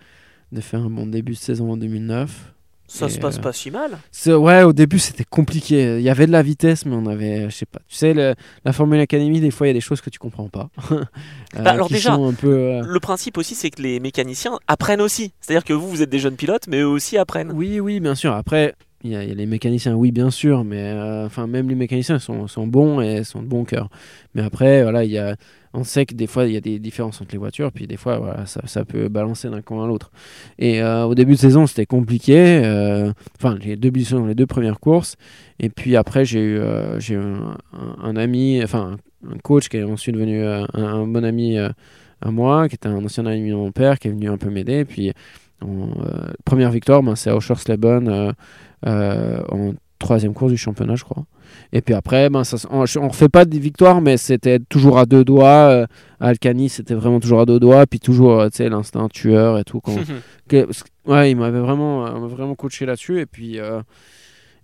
[0.52, 2.51] de faire un bon début de saison en 2009.
[2.94, 3.98] Ça se passe euh, pas si mal.
[4.26, 5.96] Ouais, au début c'était compliqué.
[5.96, 7.80] Il y avait de la vitesse, mais on avait, je sais pas.
[7.88, 10.18] Tu sais, le- la Formule Academy, des fois il y a des choses que tu
[10.18, 10.68] comprends pas.
[11.54, 12.48] Euh, Bah, alors déjà, sont un peu.
[12.48, 15.34] euh, Le principe aussi, c'est que les mécaniciens apprennent aussi.
[15.40, 17.52] C'est-à-dire que vous, vous êtes des jeunes pilotes, mais eux aussi apprennent.
[17.52, 18.32] Oui, oui, bien sûr.
[18.32, 22.18] Après, il y, a les mécaniciens, oui, bien sûr, mais euh, enfin, même les mécaniciens
[22.18, 23.88] sont, sont bons et sont de bon cœur.
[24.34, 25.36] Mais après, voilà, il y a,
[25.74, 27.96] on sait que des fois, il y a des différences entre les voitures, puis des
[27.96, 30.10] fois, voilà, ça, peut balancer d'un camp à l'autre.
[30.58, 32.62] Et euh, au début de saison, c'était compliqué.
[32.64, 35.16] euh, Enfin, les deux les deux premières courses.
[35.58, 40.14] Et puis après, j'ai eu, euh, j'ai un, ami, enfin, un coach qui est ensuite
[40.14, 41.70] devenu euh, un, bon ami euh,
[42.20, 44.50] à moi, qui était un ancien ami de mon père, qui est venu un peu
[44.50, 44.84] m'aider.
[44.84, 45.12] Puis,
[45.62, 48.32] euh, première victoire, ben, c'est à Oschersleben euh, euh,
[48.86, 51.24] en troisième course du championnat, je crois.
[51.72, 55.06] Et puis après, ben, ça, on ne refait pas de victoire, mais c'était toujours à
[55.06, 55.68] deux doigts.
[55.70, 55.86] euh,
[56.20, 57.86] à Alcani, c'était vraiment toujours à deux doigts.
[57.86, 59.80] Puis toujours, euh, tu sais, l'instinct tueur et tout.
[59.80, 59.94] Quand,
[60.48, 60.66] que-
[61.06, 63.20] ouais, il m'avait vraiment, euh, vraiment coaché là-dessus.
[63.20, 63.80] Et puis, euh,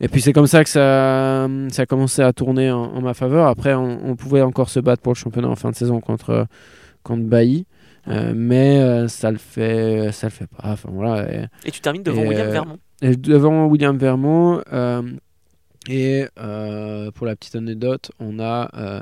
[0.00, 3.14] et puis c'est comme ça que ça, ça a commencé à tourner en, en ma
[3.14, 3.46] faveur.
[3.46, 6.46] Après, on, on pouvait encore se battre pour le championnat en fin de saison contre,
[7.02, 7.66] contre Bailly.
[8.08, 10.62] Euh, mais euh, ça le fait, ça le fait pas.
[10.72, 11.30] Enfin voilà.
[11.32, 12.78] Et, Et tu termines devant Et, William euh, Vermont.
[13.02, 14.62] et devant William Vermont.
[15.88, 19.00] et euh, pour la petite anecdote, on a, euh,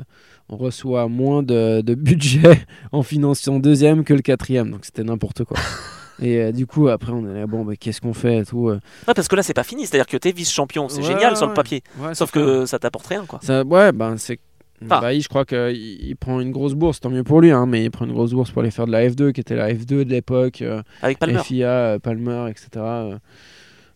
[0.49, 2.61] on reçoit moins de, de budget
[2.93, 5.57] en finançant deuxième que le quatrième, donc c'était n'importe quoi.
[6.21, 8.73] et euh, du coup, après, on est là, bon, mais qu'est-ce qu'on fait tout.
[9.07, 9.87] parce que là, c'est pas fini.
[9.87, 10.89] C'est-à-dire que t'es vice-champion.
[10.89, 11.83] C'est Ouais, génial sur le papier.
[11.99, 13.41] Ouais, Sauf que ça t'apporte rien, quoi.
[13.43, 14.39] Ça, ouais, ben c'est.
[14.85, 15.01] Enfin.
[15.01, 17.85] Bah, je crois qu'il il prend une grosse bourse, tant mieux pour lui, hein, mais
[17.85, 20.05] il prend une grosse bourse pour aller faire de la F2, qui était la F2
[20.05, 21.43] de l'époque, euh, Avec Palmer.
[21.43, 22.69] FIA, euh, Palmer, etc.
[22.77, 23.19] euh.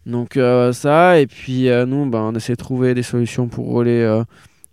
[0.06, 3.66] Donc euh, ça, et puis euh, nous, ben, on essaie de trouver des solutions pour
[3.66, 4.24] rouler euh,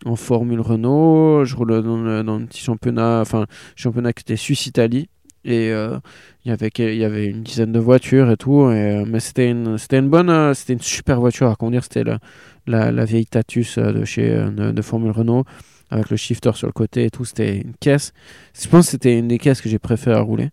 [0.05, 1.43] en Formule Renault.
[1.43, 5.09] Je roule dans le, dans le petit championnat, enfin, championnat qui était Suisse-Italie.
[5.43, 5.97] Et euh,
[6.45, 9.19] il y avait il y avait une dizaine de voitures et tout, et, euh, mais
[9.19, 11.83] c'était une, c'était une bonne, euh, c'était une super voiture à conduire.
[11.83, 12.19] C'était la,
[12.65, 15.43] la, la vieille Tatus euh, de chez euh, de, de Formule Renault
[15.89, 17.25] avec le shifter sur le côté et tout.
[17.25, 18.13] C'était une caisse.
[18.59, 20.49] Je pense que c'était une des caisses que j'ai préféré à rouler.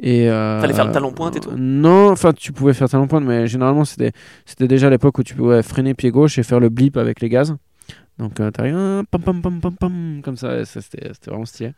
[0.00, 1.50] Et euh, Fallait faire le talon pointe et tout.
[1.56, 4.12] Non, enfin tu pouvais faire talon pointe, mais généralement c'était
[4.46, 7.28] c'était déjà l'époque où tu pouvais freiner pied gauche et faire le blip avec les
[7.28, 7.56] gaz.
[8.18, 11.72] Donc euh, t'arrives ah, pam pam pam pam pam comme ça, c'était c'était vraiment stylé.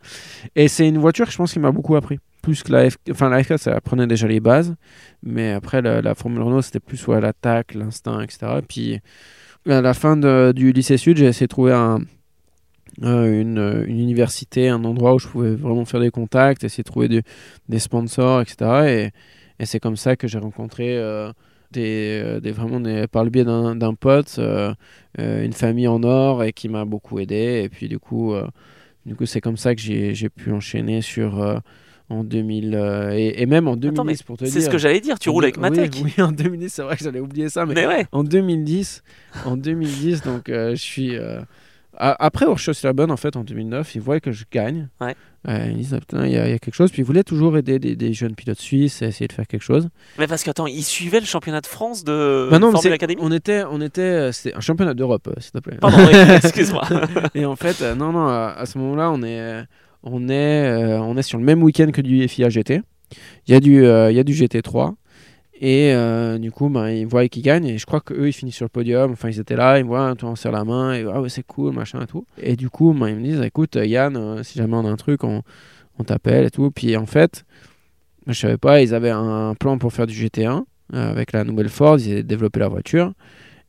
[0.55, 2.19] Et c'est une voiture que je pense qui m'a beaucoup appris.
[2.43, 4.75] Plus que la F, enfin la F4 ça apprenait déjà les bases,
[5.23, 8.53] mais après la, la Formule Renault c'était plus ouais, l'attaque, l'instinct, etc.
[8.59, 8.99] Et puis
[9.69, 11.99] à la fin de- du lycée sud, j'ai essayé de trouver un,
[13.03, 16.83] euh, une, euh, une université, un endroit où je pouvais vraiment faire des contacts, essayer
[16.83, 17.23] de trouver
[17.69, 18.89] des sponsors, etc.
[18.89, 19.11] Et,
[19.59, 21.31] et c'est comme ça que j'ai rencontré euh,
[21.71, 24.73] des, euh, des- vraiment des, par le biais d'un d'un pote, euh,
[25.19, 27.61] euh, une famille en or et qui m'a beaucoup aidé.
[27.63, 28.33] Et puis du coup,
[29.05, 31.61] du coup c'est comme ça que j'ai j'ai pu enchaîner sur
[32.09, 34.51] en 2000 euh, et, et même en 2010 Attends, mais pour te dire.
[34.53, 35.17] C'est ce que j'allais dire.
[35.17, 35.91] Tu roules avec Matek.
[35.95, 38.05] Oui, oui, en 2010, c'est vrai que j'allais oublier ça, mais Mais ouais.
[38.11, 39.01] en 2010,
[39.45, 41.15] en 2010, donc euh, je suis.
[41.15, 41.39] euh,
[41.97, 44.87] après Horschel-Bonne, en fait, en 2009, ils voient que je gagne.
[44.99, 45.15] Ouais.
[45.47, 46.91] Euh, ils disent, ah, putain, il y, a il y a quelque chose.
[46.91, 49.63] Puis ils voulaient toujours aider des, des jeunes pilotes suisses et essayer de faire quelque
[49.63, 49.89] chose.
[50.17, 53.19] Mais parce que, attends, il suivait le championnat de France de Bah non, Formule Academy
[53.21, 55.77] on était, on était, euh, c'était un championnat d'Europe, euh, s'il te plaît.
[55.81, 55.97] Pardon,
[56.43, 56.83] excuse-moi.
[57.35, 59.63] et en fait, euh, non, non, à, à ce moment-là, on est,
[60.03, 62.81] on est, on est sur le même week-end que du FIA GT.
[63.47, 64.93] Il y a du, il y a du GT3.
[65.61, 67.67] Et euh, du coup, ben, ils voient qu'ils gagnent.
[67.67, 69.11] Et je crois qu'eux, ils finissent sur le podium.
[69.11, 71.05] Enfin, ils étaient là, ils me voient, on serre la main.
[71.13, 72.25] Ah ouais, c'est cool, machin et tout.
[72.37, 74.97] Et du coup, ben, ils me disent, écoute, Yann, euh, si jamais on a un
[74.97, 75.43] truc, on,
[75.99, 76.71] on t'appelle et tout.
[76.71, 77.45] Puis en fait,
[78.27, 81.69] je savais pas, ils avaient un plan pour faire du GT1 euh, avec la nouvelle
[81.69, 81.99] Ford.
[81.99, 83.13] Ils avaient développé la voiture.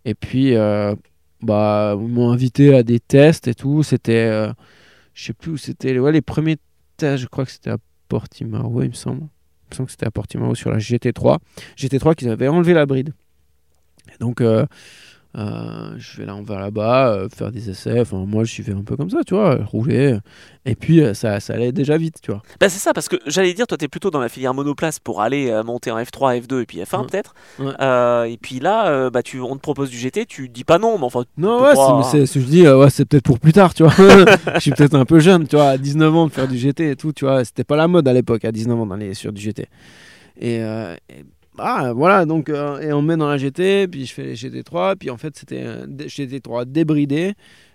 [0.04, 0.94] Et puis, euh,
[1.42, 3.82] bah, ils m'ont invité à des tests et tout.
[3.82, 4.52] C'était, euh,
[5.14, 5.98] je sais plus où c'était.
[5.98, 6.56] Ouais, les premiers
[6.96, 7.78] tests, je crois que c'était à
[8.08, 9.28] Portimao, il me semble.
[9.76, 11.38] Que c'était à Portimao sur la GT3.
[11.76, 13.12] GT3 qu'ils avaient enlevé la bride.
[14.20, 14.66] Donc, euh,
[15.36, 18.00] euh, je vais là, on va là-bas, euh, faire des essais.
[18.00, 20.18] Enfin, moi, je suis fait un peu comme ça, tu vois, rouler.
[20.66, 22.42] Et puis, euh, ça, ça allait déjà vite, tu vois.
[22.60, 25.20] Bah c'est ça, parce que j'allais dire, toi t'es plutôt dans la filière monoplace pour
[25.22, 27.06] aller monter en F3, F2 et puis F1 Ouais.
[27.10, 27.34] peut-être.
[27.58, 28.32] Ouais.
[28.32, 31.04] Et puis là, bah, tu, on te propose du GT, tu dis pas non, mais
[31.04, 33.92] enfin, Non, ouais, pas- c'est, je dis, ouais, c'est peut-être pour plus tard, tu vois.
[34.54, 36.90] je suis peut-être un peu jeune, tu vois, à 19 ans de faire du GT
[36.90, 37.44] et tout, tu vois.
[37.44, 39.66] C'était pas la mode à l'époque, à 19 ans d'aller sur du GT.
[40.40, 40.62] Et, et-
[41.58, 44.34] ah, voilà, donc, euh, et on me met dans la GT, puis je fais les
[44.36, 47.34] GT3, puis en fait, c'était un dé- GT3 débridé,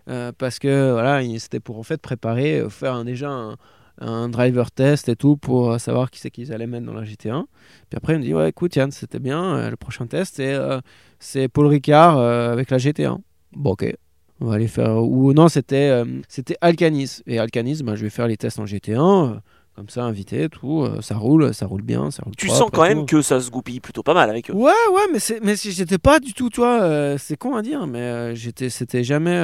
[0.10, 4.70] euh, parce que, voilà, il- c'était pour en fait préparer, euh, faire déjà un, driver
[4.72, 7.46] test et tout, pour euh, savoir qui c'est qu'ils allaient mettre dans la GT1.
[7.90, 10.54] Puis après, il me dit, ouais, écoute, Yann, c'était bien, euh, le prochain test, c'est,
[10.54, 10.80] euh,
[11.20, 13.20] c'est Paul Ricard euh, avec la GT1.
[13.54, 13.92] Bon, ok.
[14.40, 14.98] On va aller faire.
[15.04, 17.22] Ou non, c'était euh, c'était Alcanis.
[17.26, 19.40] Et Alcanis, ben, je vais faire les tests en GT1.
[19.78, 20.82] Comme ça, invité, tout.
[20.82, 22.10] euh, ça roule, ça roule bien.
[22.10, 23.18] Ça roule tu propre sens quand même tout.
[23.18, 24.54] que ça se goupille plutôt pas mal avec eux.
[24.54, 27.86] Ouais, ouais, mais, c'est, mais j'étais pas du tout, toi, euh, c'est con à dire,
[27.86, 29.38] mais euh, j'étais, c'était jamais.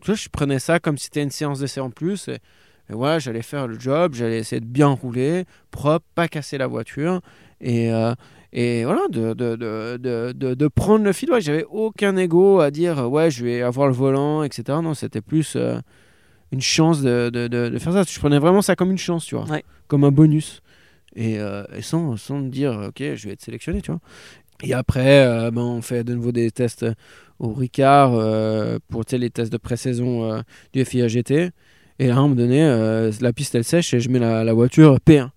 [0.00, 2.28] Tu vois, je prenais ça comme si c'était une séance d'essai en plus.
[2.28, 2.38] Et,
[2.88, 6.66] et voilà, j'allais faire le job, j'allais essayer de bien rouler, propre, pas casser la
[6.66, 7.20] voiture.
[7.60, 7.90] Et,
[8.54, 11.42] et voilà, de, de, de, de, prendre le feedback.
[11.42, 14.78] J'avais aucun ego à dire, ouais, je vais avoir le volant, etc.
[14.82, 15.58] Non, c'était plus
[16.52, 18.02] une chance de, de, de, de faire ça.
[18.08, 19.64] Je prenais vraiment ça comme une chance, tu vois, Ouais.
[19.88, 20.62] comme un bonus.
[21.14, 24.00] Et, euh, et sans, sans me dire, ok, je vais être sélectionné, tu vois.
[24.62, 26.86] Et après, euh, ben, on fait de nouveau des tests
[27.38, 31.50] au Ricard euh, pour les tests de pré-saison du FIA GT.
[31.98, 32.60] Et là, à un moment donné,
[33.20, 35.30] la piste elle sèche et je mets la, la voiture P1.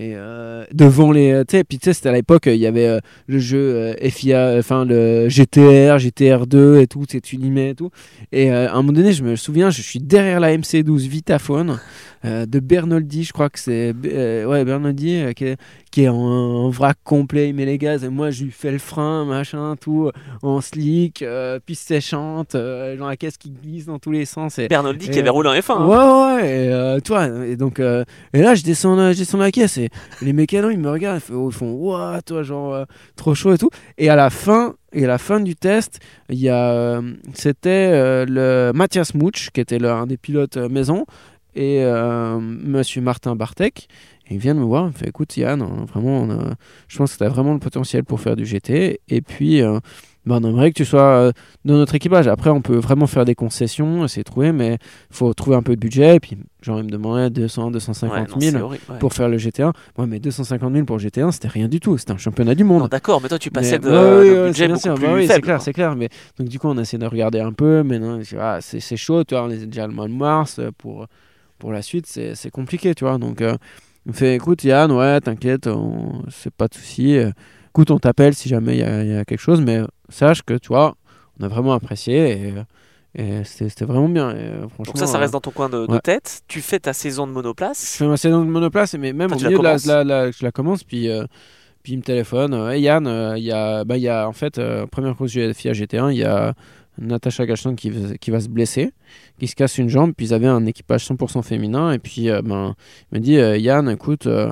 [0.00, 1.42] Et euh, devant les.
[1.48, 3.94] Tu sais, puis tu sais, c'était à l'époque, il y avait euh, le jeu euh,
[4.10, 7.90] FIA, enfin le GTR, GTR2 et tout, tu tu y mets et tout.
[8.30, 11.80] Et euh, à un moment donné, je me souviens, je suis derrière la MC12 Vitaphone
[12.24, 13.92] euh, de Bernoldi, je crois que c'est.
[14.04, 15.56] euh, ouais, Bernoldi, euh, qui,
[15.90, 18.70] qui est en, en vrac complet, il met les gaz, et moi je lui fais
[18.70, 20.10] le frein, machin, tout,
[20.42, 24.58] en slick, euh, piste séchante, euh, dans la caisse qui glisse dans tous les sens.
[24.58, 25.72] Et, Bernoldi qui avait roulé en F1.
[25.72, 25.86] hein.
[25.86, 29.38] Ouais, ouais, et, euh, toi, et donc, euh, et là, je descends, la- je descends
[29.38, 29.88] la caisse, et
[30.22, 32.84] les mécanos, ils me regardent, ils font, ils font Ouah, toi, genre, euh,
[33.16, 33.70] trop chaud et tout.
[33.96, 37.02] Et à la fin, et à la fin du test, il y a, euh,
[37.34, 41.04] c'était euh, le Mathias Mouch, qui était le- un des pilotes euh, maison,
[41.58, 43.88] et euh, Monsieur Martin Bartek.
[44.30, 46.54] Et ils viennent me voir, ils me font écoute Yann, a vraiment, on a-
[46.86, 49.00] je pense que tu as vraiment le potentiel pour faire du GT.
[49.08, 49.80] Et puis, euh,
[50.26, 51.32] ben, on aimerait que tu sois euh,
[51.64, 52.28] dans notre équipage.
[52.28, 54.74] Après, on peut vraiment faire des concessions, essayer de trouver, mais
[55.10, 56.16] il faut trouver un peu de budget.
[56.16, 58.98] Et puis, genre, ils me demandaient 200, Ouais, 250 non, 000 c'est horrible, ouais.
[58.98, 59.72] pour faire le GT1.
[59.96, 61.96] Moi, mais 250 000 pour le GT1, c'était rien du tout.
[61.96, 62.90] C'était un championnat du monde.
[62.90, 64.94] D'accord, mais toi tu passais Mais- de, ouais, de ouais, budget c'est bien beaucoup sûr.
[64.96, 65.96] plus Bah oui, c'est clair, c'est clair.
[65.96, 67.82] Mais donc du coup, on essaie de regarder un peu.
[67.82, 69.24] Mais non, vois, c'est c'est chaud.
[69.24, 71.06] Tu vois, on est déjà le mois de mars pour
[71.58, 73.18] pour la suite, c'est compliqué, tu vois.
[73.18, 73.56] Donc, euh,
[74.06, 77.16] il me fait, écoute, Yann, ouais, t'inquiète, on- c'est pas de souci.
[77.18, 77.30] Euh,
[77.70, 80.42] Écoute, on t'appelle si jamais il y, a- il y a quelque chose, mais sache
[80.42, 80.96] que tu vois,
[81.38, 82.54] on a vraiment apprécié et,
[83.14, 84.30] et c'était vraiment bien.
[84.30, 86.40] Et, euh, franchement, Donc ça, ça euh, reste dans ton coin de, tête.
[86.48, 87.96] Tu fais ta saison de je monoplace.
[87.96, 89.86] fais ma saison de monoplace, mais même Toi, au milieu de la, commences.
[89.86, 91.24] la- la- je la commence, puis, euh,
[91.84, 92.52] puis il me téléphone.
[92.54, 95.30] euh, Hey Yann, euh, il y, a, bah, y a en fait, euh, première course
[95.32, 96.54] du FIA GT1, il y a
[96.98, 98.92] Natacha Gachan qui, va- se blesser,
[99.38, 102.42] qui se casse une jambe, puis ils avaient un équipage 100% féminin, et puis euh,
[102.42, 102.74] ben,
[103.10, 104.50] il m'a dit euh, Yann, écoute, euh,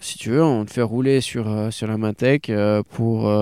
[0.00, 2.50] si tu veux, on te fait rouler sur, sur la Matec
[2.90, 3.32] pour,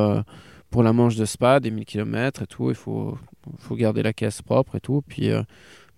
[0.71, 3.17] pour la manche de Spa, des 1000 km et tout, il faut,
[3.59, 5.31] faut garder la caisse propre et tout, puis.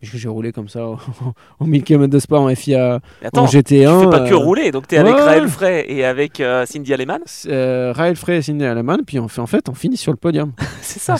[0.03, 0.85] Puisque j'ai roulé comme ça
[1.61, 4.01] en 1000 km de Spa en FIA attends, en tu GT1.
[4.01, 4.73] fais pas que euh, rouler.
[4.73, 5.47] Donc tu es avec Raël.
[5.49, 7.21] Frey et avec euh, Cindy Aleman.
[7.47, 10.17] euh, Raël Frey et Cindy Aleman, puis on fait, en fait, on finit sur le
[10.19, 10.53] podium.
[10.83, 11.15] C'est ça.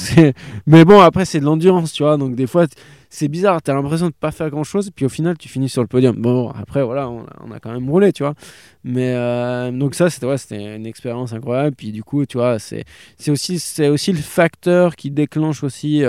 [0.67, 2.17] Mais bon, après, c'est de l'endurance, tu vois.
[2.17, 2.67] Donc, des fois,
[3.09, 3.63] c'est bizarre.
[3.63, 5.87] Tu as l'impression de pas faire grand chose, puis au final, tu finis sur le
[5.87, 6.17] podium.
[6.17, 8.35] Bon, après, voilà, on, a- on a quand même roulé, tu vois.
[8.85, 11.77] Mais euh, donc, ça, c'était ouais, une expérience incroyable.
[11.77, 12.85] Puis, du coup, tu vois, c'est
[13.29, 16.03] aussi, c'est aussi le facteur qui déclenche aussi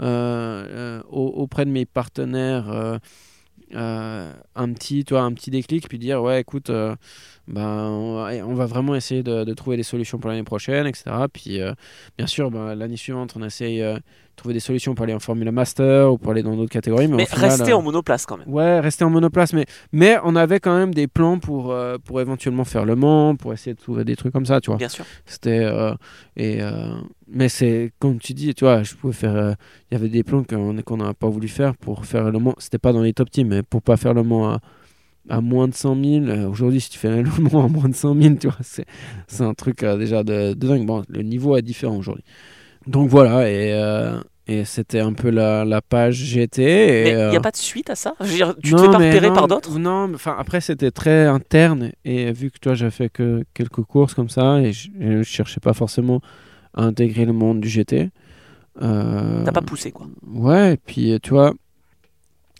[0.00, 2.70] euh, euh, au- auprès de mes partenaires.
[3.74, 6.96] euh, un petit tu vois un petit déclic puis dire ouais écoute euh,
[7.46, 10.88] ben, on, va, on va vraiment essayer de, de trouver des solutions pour l'année prochaine
[10.88, 11.72] etc puis euh,
[12.18, 14.00] bien sûr ben, l'année suivante on essaye de
[14.34, 17.18] trouver des solutions pour aller en Formula Master ou pour aller dans d'autres catégories mais,
[17.18, 18.48] Mais au final, rester en monoplace quand même.
[18.48, 21.72] Ouais, rester en monoplace, mais, mais on avait quand même des plans pour,
[22.04, 24.78] pour éventuellement faire le Mans, pour essayer de trouver des trucs comme ça, tu vois.
[24.78, 25.04] Bien sûr.
[25.26, 25.70] C'était
[26.36, 26.60] et
[27.32, 29.36] mais c'est comme tu dis, tu vois, je pouvais faire.
[29.36, 29.54] euh,
[29.90, 32.54] Il y avait des plans qu'on qu'on n'a pas voulu faire pour faire le Mans.
[32.58, 34.60] C'était pas dans les top teams, mais pour pas faire le Mans à,
[35.30, 36.26] à moins de 100 000.
[36.28, 38.86] euh, Aujourd'hui, si tu fais le Mans à moins de 100 000, tu vois, c'est
[39.28, 40.86] c'est un truc euh, déjà de, de dingue.
[40.86, 42.24] Bon, le niveau est différent aujourd'hui.
[42.86, 43.72] Donc voilà et
[44.46, 47.22] et c'était un peu la, la page GT.
[47.26, 48.14] Il n'y a pas de suite à ça?
[48.20, 49.78] Je veux dire, Tu te non, fais pas repérer non, par d'autres?
[49.78, 53.82] Non, mais enfin après c'était très interne et vu que toi j'ai fait que quelques
[53.82, 56.20] courses comme ça et je, je cherchais pas forcément
[56.74, 58.10] à intégrer le monde du GT.
[58.82, 60.06] Euh, T'as pas poussé quoi.
[60.26, 61.52] Ouais, et puis euh, tu vois,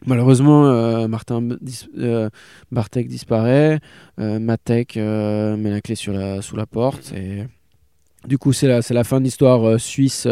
[0.07, 2.29] malheureusement euh, Martin dis- euh,
[2.73, 3.81] Bartek disparaît,
[4.18, 7.44] Matek met la clé sur la, sous la porte et
[8.27, 10.27] du coup c'est la, fin de l'histoire suisse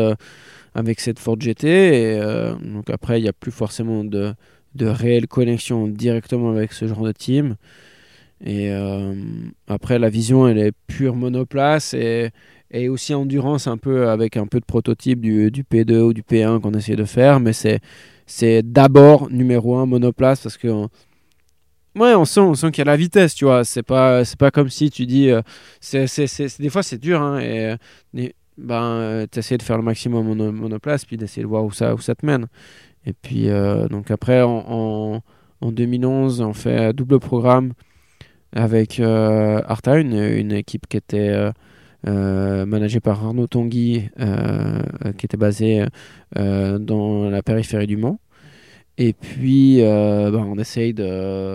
[0.74, 2.20] avec cette Ford GT et
[2.62, 4.34] donc après il n'y a plus forcément de,
[4.74, 7.56] de réelle connexion directement avec ce genre de team.
[8.44, 8.70] Et
[9.66, 12.30] après, la vision, elle est pure monoplace et,
[12.70, 16.22] et aussi endurance, un peu avec un peu de prototype du, du P2 ou du
[16.22, 17.40] P1 qu'on essaie de faire.
[17.40, 17.81] Mais c'est,
[18.26, 20.87] c'est d'abord numéro un monoplace parce que.
[21.96, 23.64] Ouais, on sent, sent qu'il y a la vitesse, tu vois.
[23.64, 25.31] C'est pas, c'est pas comme si tu dis.
[25.31, 25.42] euh,
[25.81, 27.20] c'est, c'est, des fois, c'est dur.
[27.20, 27.76] Hein, et, euh,
[28.14, 31.72] et, ben, tu essaies de faire le maximum mono, monoplace, puis d'essayer de voir où
[31.72, 32.46] ça, où ça te mène.
[33.07, 35.22] Et puis, euh, donc après, en, en,
[35.61, 37.72] en 2011, on fait un double programme
[38.52, 41.50] avec euh, Arta, une équipe qui était
[42.06, 45.84] euh, managée par Arnaud Tanguy, euh, euh, qui était basée
[46.38, 48.20] euh, dans la périphérie du Mans.
[49.00, 51.04] Et puis, euh, bah, on, essaye de,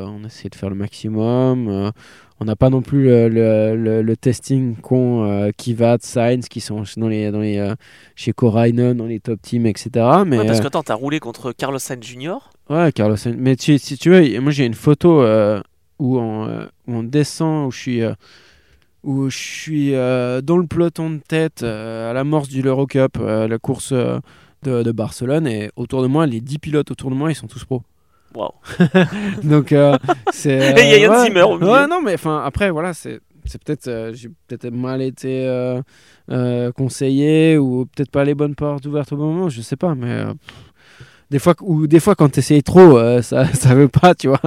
[0.06, 1.68] on essaye de faire le maximum.
[1.68, 1.92] euh,
[2.40, 6.84] on n'a pas non plus le, le, le- le testing qu'ont Kivat, Sainz, qui sont
[6.98, 7.74] dans les, dans les,
[8.16, 9.90] chez Korainen, dans les top teams, etc.
[10.26, 12.36] Mais, Ouais, parce que attends, t'as roulé contre Carlos Sainz Jr.
[12.70, 13.36] Ouais, Carlos Sainz.
[13.38, 15.22] Mais tu- si tu veux, moi j'ai une photo
[16.00, 16.48] où, on,
[16.88, 18.02] où on descend, où je suis,
[19.04, 23.48] où je suis euh, dans le peloton de tête euh, à l'amorce du l'Eurocup, euh,
[23.48, 24.22] la course de,
[24.64, 27.64] de Barcelone, et autour de moi, les 10 pilotes autour de moi, ils sont tous
[27.66, 27.84] pros.
[28.34, 28.52] Waouh.
[29.44, 29.76] Donc
[30.32, 30.58] c'est.
[30.80, 31.72] Et il y a Yann ouais, Zimmer au milieu.
[31.72, 33.20] Ouais, non, mais enfin après, voilà, c'est.
[33.46, 35.82] C'est peut-être euh, j'ai peut-être mal été euh,
[36.32, 39.96] euh, conseillé ou peut-être pas les bonnes portes ouvertes au bon moment, je sais pas,
[39.96, 40.24] mais
[41.34, 44.42] des fois ou des fois quand tu essayes trop ça ça veut pas tu vois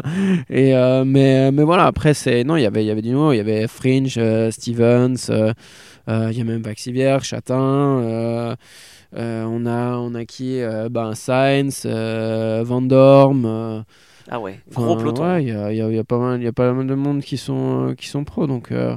[0.49, 0.73] et
[1.05, 3.37] mais mais voilà après c'est non il y avait il y avait du nouveau il
[3.37, 4.19] y avait Fringe
[4.51, 5.29] Stevens
[6.09, 8.57] il y a même Vaxivière Chatin
[9.13, 10.61] on a on a qui
[10.91, 13.85] ben Sainz Van Dorm
[14.29, 15.39] ah ouais, gros peloton.
[15.39, 17.95] Il y, a, y, a, pas mal, y a pas mal de monde qui sont,
[17.97, 18.47] qui sont pros.
[18.47, 18.97] Donc, euh.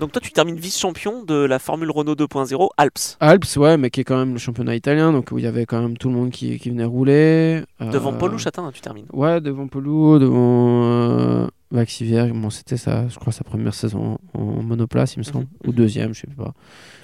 [0.00, 3.16] Donc toi, tu termines vice-champion de la Formule Renault 2.0 Alps.
[3.20, 5.66] Alps, ouais, mais qui est quand même le championnat italien, donc où il y avait
[5.66, 7.62] quand même tout le monde qui, qui venait rouler.
[7.80, 8.18] Devant euh...
[8.18, 9.84] Paul ou Chatin, tu termines Ouais, devant Paul
[10.20, 12.32] devant euh, Vaxivière.
[12.32, 15.70] Bon, c'était ça, je crois, sa première saison en, monoplace, il me semble, mhm, ou
[15.70, 15.74] mhm.
[15.74, 16.54] deuxième, je sais pas.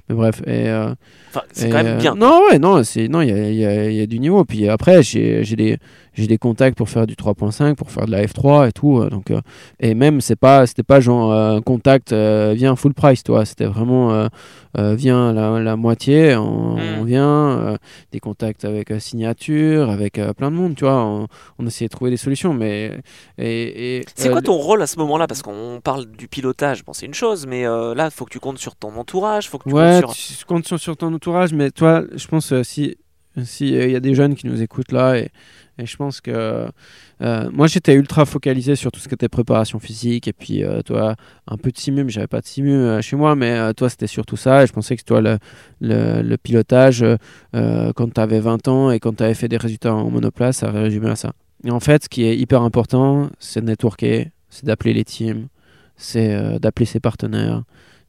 [0.09, 0.95] Mais bref, et, euh,
[1.31, 2.15] enfin, c'est quand même bien.
[2.15, 4.45] Non, ouais, non, c'est non, il y a, y, a, y a, du niveau.
[4.45, 5.79] Puis après, j'ai des
[6.15, 8.99] j'ai des contacts pour faire du 3.5, pour faire de la F3 et tout.
[8.99, 9.41] Euh, donc, euh,
[9.81, 13.45] et même, c'est pas, c'était pas genre euh, contact, viens full price, toi.
[13.45, 14.29] C'était vraiment
[14.77, 17.05] viens la, la, moitié, on, hmm.
[17.05, 17.77] vient,
[18.13, 21.05] des contacts avec signature, avec plein de monde, tu vois.
[21.05, 21.27] On,
[21.59, 22.55] on, essayait de trouver des solutions.
[22.55, 23.01] Mais,
[23.39, 25.27] et, et c'est quoi ton rôle à ce moment-là?
[25.27, 28.41] Parce qu'on parle du pilotage, bon, c'est une chose, mais là, il faut que tu
[28.41, 29.49] comptes sur ton entourage.
[29.49, 30.15] Faut que tu ouais, sur...
[30.15, 32.97] tu comptes sur, ton entourage, mais toi, je pense si
[33.43, 35.33] s'il y a des jeunes qui nous écoutent là et
[35.79, 36.69] et je pense que
[37.21, 40.29] euh, moi, j'étais ultra focalisé sur tout ce qui était préparation physique.
[40.29, 41.17] Et puis, euh, toi,
[41.49, 43.35] un peu de simu, mais j'avais pas de simu euh, chez moi.
[43.35, 44.63] Mais toi, c'était surtout ça.
[44.63, 45.39] Et je pensais que toi, le,
[45.81, 47.05] le, pilotage,
[47.53, 50.71] quand tu avais 20 ans et quand tu avais fait des résultats en monoplace, ça
[50.71, 51.33] résumé à ça.
[51.65, 55.49] Et en fait, ce qui est hyper important, c'est de networker, c'est d'appeler les teams,
[55.97, 57.63] c'est d'appeler ses partenaires,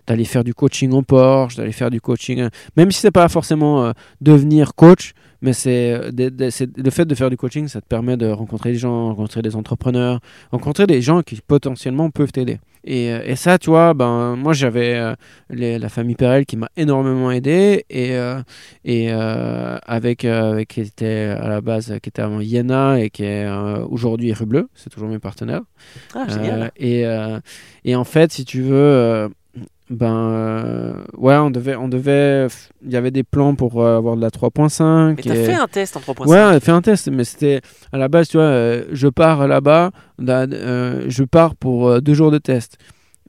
[0.07, 2.47] d'aller faire du coaching en Porsche, d'aller faire du coaching,
[2.77, 3.91] même si c'est pas forcément
[4.21, 8.71] devenir coach, mais c'est le fait de faire du coaching, ça te permet de rencontrer
[8.71, 10.19] des gens, rencontrer des entrepreneurs,
[10.51, 12.59] rencontrer des gens qui potentiellement peuvent t'aider.
[12.85, 15.15] Et, euh, et, ça, tu vois, ben, moi j'avais euh,
[15.49, 18.41] la famille Perel qui m'a énormément aidé et, euh,
[18.83, 23.47] et avec, avec qui était à la base, qui était avant Yena et qui est
[23.89, 25.63] aujourd'hui Rue Bleu, c'est toujours mes partenaires.
[26.13, 26.71] Ah, génial.
[26.77, 27.05] et,
[27.83, 29.29] et en fait, si tu veux
[29.89, 32.47] ben euh, ouais on devait on devait
[32.83, 35.67] il y avait des plans pour euh, avoir de la 3.5 mais t'as fait un
[35.67, 37.61] test en 3.5 ouais fait un test mais c'était
[37.91, 42.37] à la base tu vois euh, je pars là-bas je pars pour deux jours de
[42.37, 42.77] test.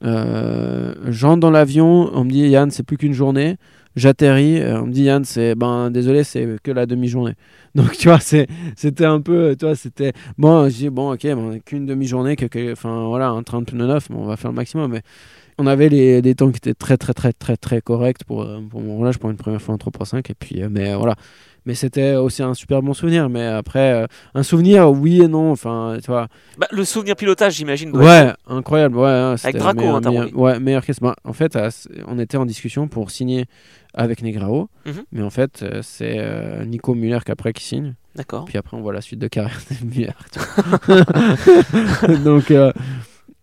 [0.01, 3.57] J'entre dans l'avion on me dit Yann c'est plus qu'une journée.
[3.95, 7.33] J'atterris on me dit Yann c'est ben désolé c'est que la demi-journée.
[7.75, 11.27] Donc tu vois c'est c'était un peu tu vois c'était bon je dis bon ok
[11.33, 14.55] bon, qu'une demi-journée que enfin voilà un train de pneus neuf on va faire le
[14.55, 15.01] maximum mais
[15.57, 18.61] on avait les, des temps qui étaient très très très très très corrects pour, euh,
[18.69, 21.15] pour mon roulage pour une première fois en 3.5 et puis euh, mais voilà.
[21.65, 23.27] Mais c'était aussi un super bon souvenir.
[23.27, 25.51] Mais après euh, un souvenir oui et non.
[25.51, 26.27] Enfin tu vois.
[26.57, 28.97] Bah, le souvenir pilotage j'imagine ouais incroyable.
[28.97, 31.57] Ouais hein, avec Draco meilleur, hein, meilleur, ouais meilleur bah, en fait
[32.07, 33.45] on était en discussion pour signer
[33.93, 34.69] avec Negrao.
[34.85, 35.03] Mhm.
[35.11, 36.19] mais en fait c'est
[36.65, 37.95] Nico Muller qui après qui signe.
[38.15, 38.45] D'accord.
[38.45, 40.13] Puis après on voit la suite de carrière de Muller
[42.23, 42.51] donc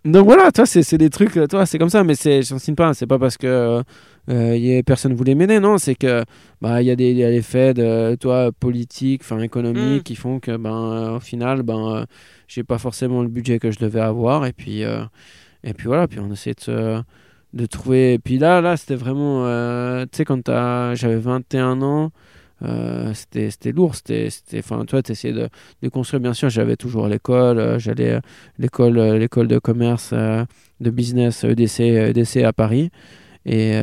[0.05, 2.92] donc voilà, toi, c'est des trucs, toi, c'est comme ça, mais je n'en signe pas.
[2.92, 3.82] C'est pas parce que
[4.28, 5.78] euh, y a, personne voulait m'aider, non.
[5.78, 6.24] C'est que
[6.61, 10.02] bah il y a des, y a des faits, de, toi, politiques, enfin économiques, mm.
[10.02, 12.05] qui font que ben euh, au final, ben euh,
[12.48, 15.05] j'ai pas forcément le budget que je devais avoir, et puis euh,
[15.62, 17.02] et puis voilà, puis on essaie de
[17.55, 18.14] de trouver.
[18.14, 19.44] Et puis là, là, c'était vraiment,
[20.07, 20.48] tu sais, quand
[20.94, 22.11] j'avais 21 ans.
[22.64, 25.48] Euh, c'était lourd c'était enfin toi tu essayais de,
[25.82, 28.20] de, construire bien sûr j'avais toujours l'école euh, j'allais euh,
[28.58, 32.90] l'école l'école de commerce de business EDC EDC à Paris
[33.44, 33.78] et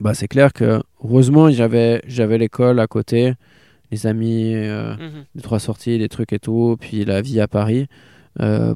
[0.00, 3.34] bah c'est clair que heureusement j'avais j'avais l'école à côté
[3.90, 5.24] les amis mhm.
[5.34, 7.86] les trois sorties les trucs et tout puis la vie à Paris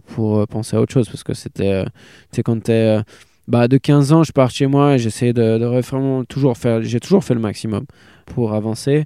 [0.06, 1.90] pour penser à autre chose parce que c'était tu
[2.36, 3.00] sais quand t'es
[3.48, 7.00] bah, de 15 ans, je pars chez moi et j'essaie de, de toujours faire, j'ai
[7.00, 7.84] toujours fait le maximum
[8.26, 9.04] pour avancer.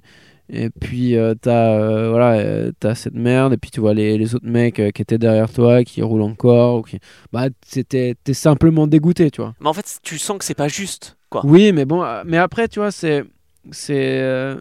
[0.53, 4.17] Et puis, euh, t'as euh, voilà, euh, as cette merde, et puis tu vois les,
[4.17, 6.99] les autres mecs qui étaient derrière toi, qui roulent encore, ou qui...
[7.31, 9.53] bah, t'es simplement dégoûté, tu vois.
[9.61, 11.45] Mais en fait, tu sens que c'est pas juste, quoi.
[11.45, 13.23] Oui, mais bon, mais après, tu vois, c'est.
[13.71, 14.57] c'est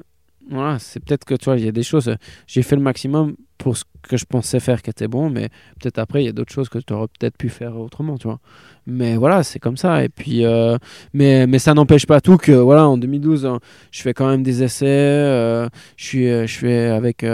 [0.49, 2.15] voilà, c'est peut-être que, tu vois, il y a des choses,
[2.47, 5.99] j'ai fait le maximum pour ce que je pensais faire qui était bon, mais peut-être
[5.99, 8.41] après, il y a d'autres choses que tu aurais peut-être pu faire autrement, tu vois.
[8.87, 10.03] Mais voilà, c'est comme ça.
[10.03, 10.79] Et puis, euh,
[11.13, 14.43] mais, mais ça n'empêche pas tout que, voilà, en 2012, hein, je fais quand même
[14.43, 14.87] des essais.
[14.87, 17.25] Euh, je, suis, euh, je fais avec,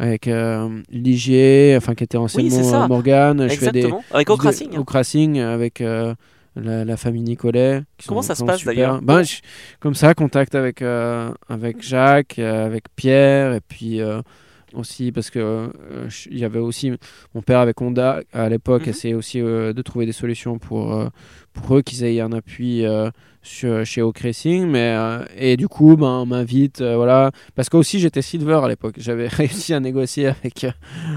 [0.00, 0.28] avec
[0.90, 3.48] Ligier, enfin, qui était anciennement oui, Morgane.
[3.48, 4.76] Je fais des, avec Okrasing.
[4.76, 5.80] Okrasing, avec
[6.56, 7.82] la, famille Nicolet.
[8.08, 9.22] Comment ça se passe d'ailleurs ben,
[9.78, 14.00] Comme ça, contact avec, avec Jacques, avec Pierre, et puis
[14.74, 15.68] aussi parce que euh,
[16.30, 16.92] il y avait aussi
[17.34, 18.88] mon père avec Honda à l'époque Mhm.
[18.90, 21.08] essayait aussi euh, de trouver des solutions pour euh,
[21.52, 22.84] pour eux qu'ils aient un appui
[23.42, 24.96] sur- chez Oak Racing mais
[25.36, 27.30] et du coup ben on m'invite voilà.
[27.54, 28.94] Parce que aussi j'étais silver à l'époque.
[28.98, 30.66] J'avais réussi à négocier avec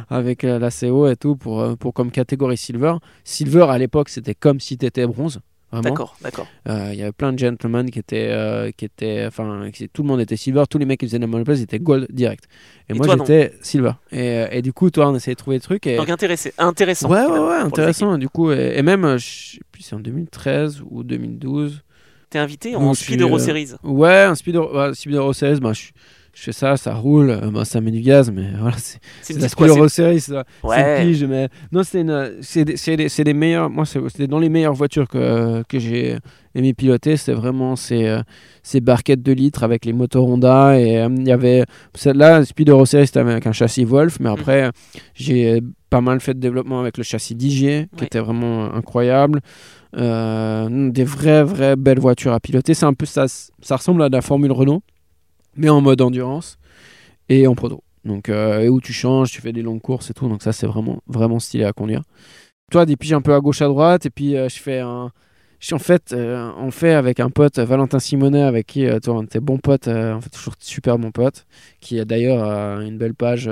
[0.09, 2.95] avec la CO et tout pour pour comme catégorie silver.
[3.23, 5.39] Silver à l'époque c'était comme si tu étais bronze
[5.73, 6.47] D'accord, d'accord.
[6.67, 10.07] euh, Il y avait plein de gentlemen qui étaient, euh, qui étaient, enfin, tout le
[10.07, 12.45] monde était silver, tous les mecs qui faisaient la monoplace étaient gold direct.
[12.89, 13.93] Et, Et moi j'étais silver.
[14.11, 15.87] Et, euh, et du coup, toi, on essayait de trouver des trucs.
[15.87, 15.95] Et...
[15.95, 17.09] Donc intéressé, intéressant.
[17.09, 18.17] ouais, ouais, ouais, intéressant.
[18.17, 21.71] Du coup, et, et même, je sais plus, c'est en 2013 ou 2012.
[21.71, 21.83] équipes.
[22.29, 23.71] T'es invité en Speed suis, Euro Series?
[23.83, 25.89] Ouais, un Speed Euro, Series, ben, je,
[26.41, 29.33] je fais ça, ça roule, euh, ben, ça met du gaz, mais voilà, c'est C'est
[29.33, 30.19] c'est la Speed c'est-.
[30.19, 30.33] C'est
[30.63, 31.03] Ouais.
[31.05, 32.03] pige, mais non, c'est
[32.41, 33.69] c'est des, c'est des- c'est des meilleurs.
[33.69, 36.17] Moi, c'est c'est dans les meilleures voitures que, que j'ai
[36.55, 37.15] aimé piloter.
[37.15, 38.21] C'était vraiment ces, euh,
[38.63, 40.79] ces barquettes de litres avec les moteurs Honda.
[40.79, 41.63] Et euh, il y avait
[41.93, 44.71] celle-là, Speed Euro Series, c'était avec un châssis Wolf, mais après,
[45.13, 45.61] j'ai
[45.91, 49.41] pas mal fait de développement avec le châssis DJ, qui était vraiment incroyable.
[49.97, 52.73] Euh, des vraies, vraies belles voitures à piloter.
[52.73, 54.81] C'est un peu ça, ça ressemble à de la Formule Renault,
[55.55, 56.57] mais en mode endurance
[57.29, 57.83] et en proto.
[58.03, 60.27] Donc, euh, et où tu changes, tu fais des longues courses et tout.
[60.27, 62.01] Donc, ça, c'est vraiment, vraiment stylé à conduire.
[62.71, 64.05] Toi, des piges un peu à gauche, à droite.
[64.05, 65.11] Et puis, euh, je fais un.
[65.59, 69.15] je- En fait, euh, on fait avec un pote, Valentin Simonet, avec qui, euh, toi,
[69.15, 71.45] on était bons potes, en fait, toujours super bons potes,
[71.79, 72.43] qui a d'ailleurs
[72.81, 73.45] une belle page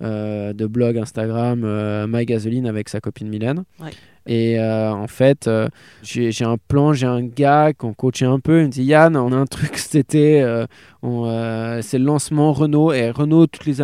[0.00, 3.64] de blog Instagram, My Gasoline, avec sa copine Mylène.
[3.80, 3.90] Ouais.
[4.26, 5.68] Et euh, en fait, euh,
[6.02, 8.60] j'ai un plan, j'ai un gars qu'on coachait un peu.
[8.60, 10.42] Il me dit Yann, on a un truc cet été.
[10.42, 10.66] euh,
[11.04, 12.92] euh, c'est le lancement Renault.
[12.92, 13.76] Et Renault, toutes les,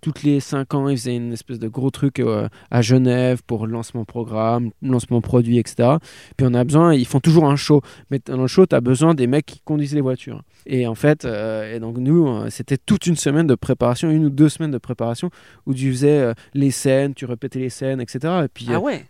[0.00, 3.66] toutes les 5 ans, ils faisaient une espèce de gros truc euh, à Genève pour
[3.66, 5.96] le lancement programme, lancement produit, etc.
[6.36, 7.82] Puis on a besoin, ils font toujours un show.
[8.10, 10.42] Mais dans le show, tu as besoin des mecs qui conduisent les voitures.
[10.64, 14.48] Et en fait, et donc nous, c'était toute une semaine de préparation, une ou deux
[14.48, 15.28] semaines de préparation
[15.66, 18.20] où tu faisais les scènes, tu répétais les scènes, etc.
[18.44, 19.04] Et puis, Ah ouais.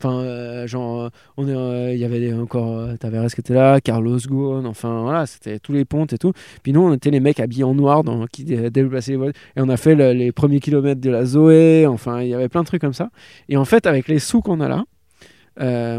[0.72, 4.66] Genre, euh, on euh, il y avait encore euh, Tavares qui était là, Carlos Ghosn,
[4.66, 6.32] enfin voilà, c'était tous les pontes et tout.
[6.62, 8.02] Puis nous, on était les mecs habillés en noir
[8.32, 9.40] qui dé- déplaçaient les voitures.
[9.56, 12.48] Et on a fait le- les premiers kilomètres de la Zoé, enfin, il y avait
[12.48, 13.10] plein de trucs comme ça.
[13.48, 14.84] Et en fait, avec les sous qu'on a là,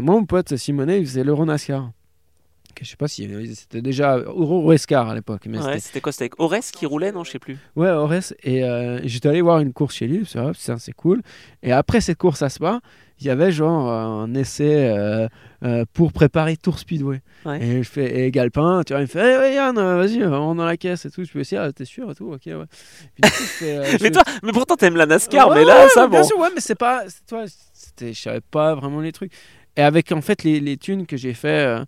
[0.16, 1.90] mon pote Simonet, il faisait l'Euronascar.
[2.82, 6.40] Je sais pas si c'était déjà Eurorescar à l'époque, mais Ouais, c'était quoi C'était avec
[6.40, 7.56] Ores qui roulait, non Je sais plus.
[7.76, 8.32] Ouais, Ores.
[8.42, 11.22] Et euh, j'étais allé voir une course chez lui, c'est cool.
[11.62, 12.80] Et après cette course à Spa,
[13.20, 15.28] il y avait genre un essai euh,
[15.64, 17.20] euh, pour préparer Tour Speedway.
[17.46, 17.62] Ouais.
[17.62, 20.54] Et je fais, et Galpin, tu vois, il me fait, hey, ouais, Yann, vas-y, on
[20.56, 21.24] dans la caisse et tout.
[21.24, 22.54] Je peux essayer, ah, t'es sûr et tout, ok, ouais.
[23.14, 25.64] Puis, du coup, je fais, je Mais toi, mais pourtant t'aimes la NASCAR, Ouais, mais
[25.64, 26.26] là, ça, mais bien bon.
[26.26, 27.44] sûr, ouais, mais c'est pas, c'est- toi,
[28.00, 29.32] je savais pas vraiment les trucs.
[29.76, 31.80] Et avec en fait les, les thunes que j'ai fait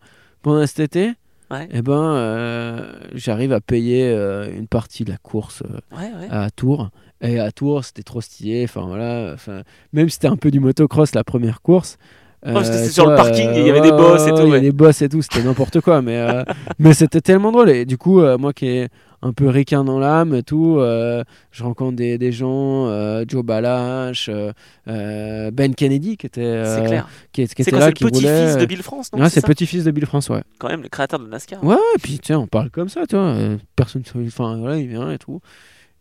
[0.46, 1.12] pendant cet été,
[1.50, 1.68] Ouais.
[1.72, 5.62] eh ben, euh, j'arrive à payer euh, une partie de la course.
[5.64, 6.28] euh, Ouais, ouais.
[6.30, 6.90] à Tours.
[7.20, 8.62] Et à Tours, c'était trop stylé.
[8.64, 9.32] Enfin, voilà.
[9.34, 11.98] Enfin, même si c'était un peu du motocross la première course.
[12.44, 14.60] que c'était sur le parking il y avait des bosses et tout, Il y avait
[14.60, 16.00] des bosses et tout, c'était n'importe quoi.
[16.02, 16.24] Mais,
[16.78, 17.70] mais c'était tellement drôle.
[17.70, 18.88] Et du coup, moi qui est
[19.22, 23.44] un peu ricain dans l'âme et tout, euh, je rencontre des, des gens, euh, Joe
[23.44, 27.08] Balash, euh, Ben Kennedy qui était, clair.
[27.32, 29.40] qui, qui C'est était quoi là, qui le petit-fils de Bill France, non Ouais, C'est
[29.40, 30.42] ça petit-fils de Bill France, ouais.
[30.58, 31.62] Quand même, le créateur de NASCAR.
[31.64, 33.34] Ouais, et puis tiens, on parle comme ça, tu vois.
[33.74, 35.40] personne, enfin voilà, il vient et tout.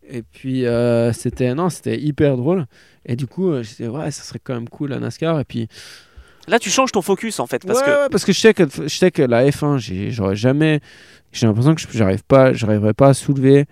[0.08, 0.64] Et puis
[1.12, 2.66] c'était non, c'était hyper drôle.
[3.04, 5.40] Et du coup, je disais ouais, ça serait quand même cool la NASCAR.
[5.40, 5.68] Et puis
[6.48, 8.54] Là, tu changes ton focus en fait, parce ouais, que ouais, parce que je sais
[8.54, 10.80] que je sais que la F1, j'ai- j'aurais jamais,
[11.32, 13.66] j'ai l'impression que je- j'arrive pas, j'arriverai pas à soulever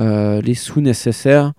[0.00, 1.52] euh, les sous nécessaires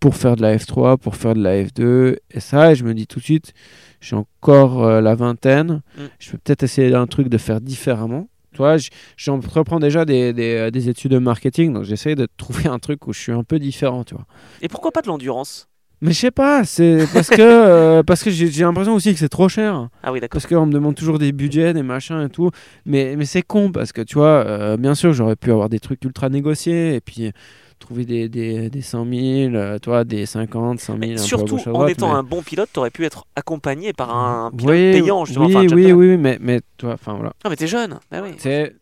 [0.00, 2.72] pour faire de la F3, pour faire de la F2 et ça.
[2.72, 3.52] Et je me dis tout de suite,
[4.00, 5.82] j'ai encore euh, la vingtaine.
[5.96, 6.02] Mm.
[6.18, 8.28] Je peux peut-être essayer un truc de faire différemment.
[8.76, 13.06] J- j'entreprends déjà des, des, des études de marketing, donc j'essaie de trouver un truc
[13.06, 14.24] où je suis un peu différent, tu vois.
[14.60, 15.68] et pourquoi pas de l'endurance?
[16.00, 19.28] Mais je sais pas, c'est parce que, euh, parce que j'ai l'impression aussi que c'est
[19.28, 19.88] trop cher.
[20.02, 20.40] Ah oui, d'accord.
[20.40, 22.50] Parce qu'on me demande toujours des budgets, des machins et tout.
[22.86, 25.80] Mais, mais c'est con parce que tu vois, euh, bien sûr, j'aurais pu avoir des
[25.80, 27.32] trucs ultra négociés et puis
[27.78, 30.98] trouver des, des, des 100 000, euh, tu vois, des 50, 100 000.
[30.98, 34.50] Mais à surtout, en étant mais- un bon pilote, t'aurais pu être accompagné par un
[34.50, 35.46] pilote oui, payant, justement.
[35.46, 35.92] Oui, enfin, oui, gentleman.
[35.94, 37.32] oui, mais, mais toi, enfin voilà.
[37.44, 37.98] Ah, mais t'es jeune.
[38.10, 38.34] Bah oui.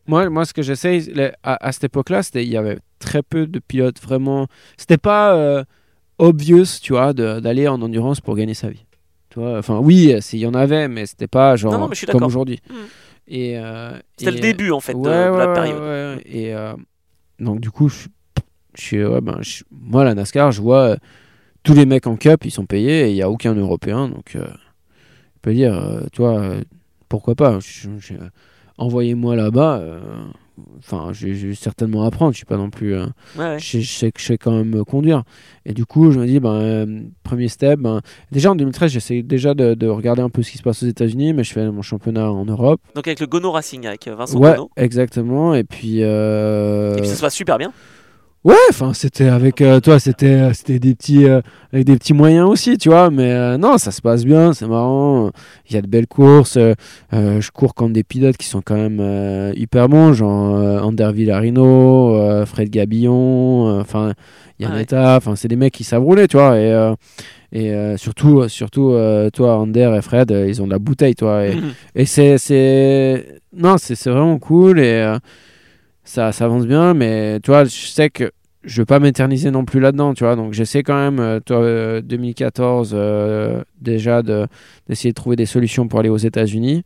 [0.06, 1.12] Moi, moi, ce que j'essaye,
[1.42, 4.46] à, à cette époque-là, c'était il y avait très peu de pilotes vraiment.
[4.78, 5.62] C'était pas euh,
[6.18, 8.84] obvious, tu vois, d'aller en endurance pour gagner sa vie.
[9.30, 12.22] Tu vois, enfin, oui, il y en avait, mais c'était pas genre Non, non, comme
[12.24, 12.60] aujourd'hui.
[12.70, 12.74] Mm.
[13.28, 15.80] Et euh, C'était le début, en fait, de, Ouais, de ouais, la période.
[15.80, 16.22] ouais.
[16.24, 16.74] Et euh,
[17.38, 18.06] donc, du coup, je,
[18.74, 20.96] je ben, je- moi, la NASCAR, je vois euh,
[21.64, 24.08] tous les mecs en Cup, ils sont payés et il n'y a aucun Européen.
[24.08, 24.40] Donc, je
[25.42, 26.54] peux dire, tu vois,
[27.08, 27.58] pourquoi pas
[28.78, 29.82] Envoyez-moi là-bas.
[30.58, 32.32] Euh, enfin, j'ai j'ai certainement à apprendre.
[32.32, 32.94] Je suis pas non plus.
[32.94, 33.58] euh, Ouais, ouais.
[33.58, 35.22] je, je sais je sais quand même conduire.
[35.64, 38.00] Et du coup, je me dis, ben, euh, premier step, ben,
[38.32, 40.86] déjà en 2013, j'essaie déjà de, de regarder un peu ce qui se passe aux
[40.86, 42.80] États-Unis, mais je fais mon championnat en Europe.
[42.94, 44.70] Donc avec le Gono Racing, avec euh, Vincent ouais, Gono.
[44.76, 45.54] exactement.
[45.54, 45.98] Et puis.
[46.02, 47.72] euh, Et puis ça se passe super bien.
[48.46, 51.40] Ouais, enfin, c'était avec euh, toi, c'était euh, c'était des petits euh,
[51.72, 53.10] avec des petits moyens aussi, tu vois.
[53.10, 55.32] Mais euh, non, ça se passe bien, c'est marrant.
[55.68, 56.56] Il y a de belles courses.
[57.12, 62.70] je cours contre des pilotes qui sont quand même hyper bons, genre Ander Villarino, Fred
[62.70, 64.64] Gabillon, enfin Ah ouais.
[64.64, 65.16] Yannetta.
[65.16, 66.56] Enfin, c'est des mecs qui savent rouler, tu vois.
[66.56, 66.70] Et
[67.52, 71.16] et euh, surtout surtout euh, toi, Ander et Fred, euh, ils ont de la bouteille,
[71.16, 71.46] toi.
[71.46, 71.72] Et, Mhm.
[71.96, 73.40] et c'est, c'est...
[73.52, 75.16] Non, c'est, c'est vraiment cool et
[76.04, 78.30] ça, ça avance bien, mais tu vois, je sais que
[78.66, 80.36] je veux pas m'éterniser non plus là-dedans, tu vois.
[80.36, 84.46] Donc j'essaie quand même, euh, toi, euh, 2014, euh, déjà de,
[84.88, 86.82] d'essayer de trouver des solutions pour aller aux États-Unis,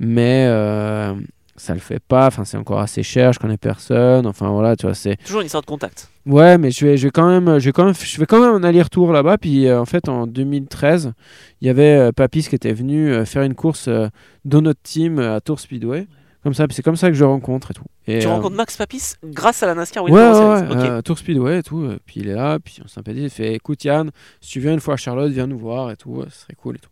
[0.00, 1.14] mais euh,
[1.56, 2.26] ça le fait pas.
[2.26, 4.26] Enfin, c'est encore assez cher, je connais personne.
[4.26, 5.16] Enfin voilà, tu vois, c'est.
[5.24, 6.08] Toujours une histoire de contact.
[6.26, 8.40] Ouais, mais je vais, je vais quand même, je vais quand même, je fais quand
[8.40, 9.38] même un aller-retour là-bas.
[9.38, 11.12] Puis euh, en fait, en 2013,
[11.60, 14.08] il y avait euh, Papis qui était venu euh, faire une course euh,
[14.44, 16.06] dans notre team euh, à Tour Speedway.
[16.42, 17.84] Comme ça, puis c'est comme ça que je le rencontre et tout.
[18.06, 20.68] Et, tu euh, rencontres Max Papis grâce à la NASCAR Ouais, Winter ouais, Series.
[20.70, 20.90] ouais, Ok.
[20.90, 21.82] euh, Tour Speedway et tout.
[21.82, 23.24] euh, Puis il est là, puis on sympathise.
[23.24, 24.10] Il fait écoute Yann,
[24.40, 26.24] si tu viens une fois à Charlotte, viens nous voir et tout.
[26.30, 26.90] Ce serait cool et tout.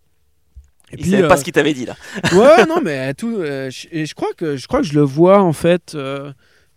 [0.92, 1.94] Et Il savait euh, pas ce qu'il t'avait dit là.
[2.32, 3.36] ouais, non, mais tout.
[3.40, 5.96] je, et je crois que je crois que je le vois en fait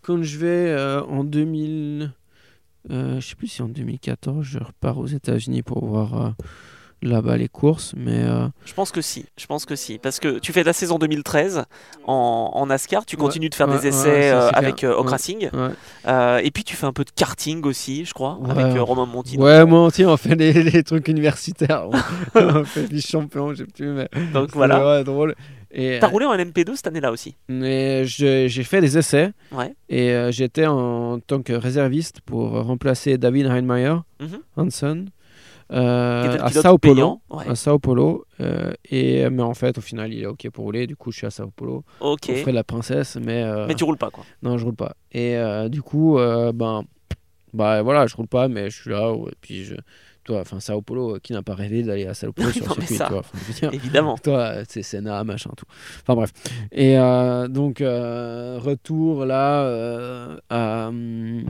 [0.02, 0.76] quand je vais
[1.08, 2.12] en 2000.
[2.92, 6.30] euh, je sais plus si en 2014 je repars aux États-Unis pour voir euh,
[7.02, 9.26] là-bas les courses, mais euh, Je pense que si.
[9.38, 9.98] Je pense que si.
[10.00, 11.64] Parce que tu fais la saison 2013
[12.06, 14.96] en, en NASCAR, tu Ouais, continues de faire ouais, des essais euh, avec euh.
[14.98, 15.50] Racing.
[16.08, 19.38] Euh, et puis tu fais un peu de karting aussi, je crois, avec Romain Monti.
[19.38, 21.88] Ouais, moi aussi, on fait les, les trucs universitaires.
[22.36, 24.86] on, on fait des champions, je sais plus, mais Donc voilà.
[24.98, 25.36] ouais, drôle.
[25.72, 27.36] T'as roulé en LMP2 cette année-là aussi.
[27.48, 29.76] Mais j'ai fait des essais Ouais.
[29.88, 34.70] et j'étais en tant que réserviste pour remplacer David Heinmeier euh, était le
[35.70, 37.22] à pilote Sao Paulo.
[37.30, 37.48] Ouais.
[37.48, 38.26] À Sao Paulo.
[38.42, 40.88] euh, et, mais en fait, au final, il est OK pour rouler.
[40.88, 41.84] Du coup, je suis à Sao Paulo.
[42.00, 42.28] Ok.
[42.30, 44.24] On ferait la princesse, mais, euh, Mais tu roules pas quoi.
[44.42, 44.96] non, je roule pas.
[45.12, 46.84] Et euh, du coup, euh, ben,
[47.54, 49.12] bah voilà, je roule pas, mais je suis là.
[49.14, 49.76] ouais, et puis, je,
[50.30, 52.76] toi, enfin, Sao Paulo, euh, qui n'a pas rêvé d'aller à Sao Paulo sur Non,
[52.78, 53.24] le circuit, ça, tu vois,
[53.60, 54.16] dire, Évidemment.
[54.18, 55.66] toi, c'est Senna, machin, tout.
[56.04, 56.32] Enfin bref.
[56.72, 61.44] Et euh, donc, euh, retour là, euh, à, hum,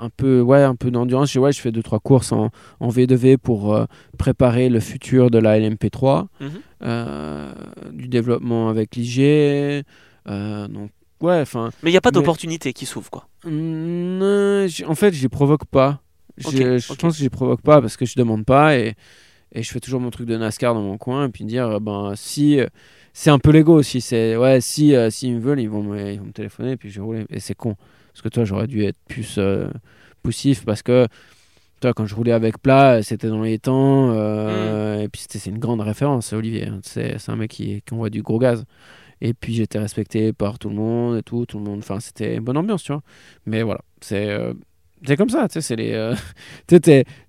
[0.00, 1.30] un peu, ouais, un peu d'endurance.
[1.30, 3.78] Je- Ouais, je fais deux trois courses en, en V2V pour
[4.16, 7.92] préparer le futur de la LMP3, Mhm.
[7.92, 9.84] du développement avec l'IG.
[10.26, 13.28] donc, ouais, enfin, Mais il n'y a pas Mais- d'opportunité qui s'ouvre quoi.
[13.44, 16.00] en fait, je les provoque pas.
[16.38, 16.98] Je, Ok, je ok.
[16.98, 18.94] pense que je provoque pas parce que je demande pas et,
[19.52, 21.78] et je fais toujours mon truc de NASCAR dans mon coin et puis dire euh,
[21.80, 22.66] ben si euh,
[23.12, 26.12] c'est un peu l'ego aussi c'est ouais si euh, s'ils me veulent ils vont me,
[26.12, 27.76] ils vont me téléphoner et puis je vais rouler et c'est con
[28.12, 29.68] parce que toi j'aurais dû être plus euh,
[30.22, 31.06] poussif parce que
[31.80, 35.50] toi quand je roulais avec plat c'était dans les temps euh, et puis c'était c'est
[35.50, 36.80] une grande référence c'est Olivier hein.
[36.82, 38.64] c'est un mec qui, qui envoie du gros gaz
[39.20, 42.36] et puis j'étais respecté par tout le monde et tout tout le monde enfin c'était
[42.36, 43.02] une bonne ambiance tu vois
[43.46, 44.54] mais voilà c'est euh,
[45.06, 45.92] c'est comme ça, tu sais, c'est les.
[45.92, 46.14] euh,
[46.66, 46.78] tu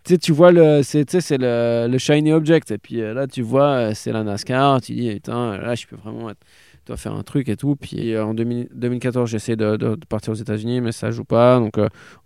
[0.05, 3.41] sais, tu vois le, c'est, c'est le, le shiny object, et puis euh, là, tu
[3.41, 6.45] vois, euh, c'est la NASCAR, tu dis, putain, là, je peux vraiment être,
[6.97, 7.75] faire un truc et tout.
[7.75, 11.73] Puis en 2000 2014, j'essaie de, de- partir aux États-Unis, mais ça joue pas, donc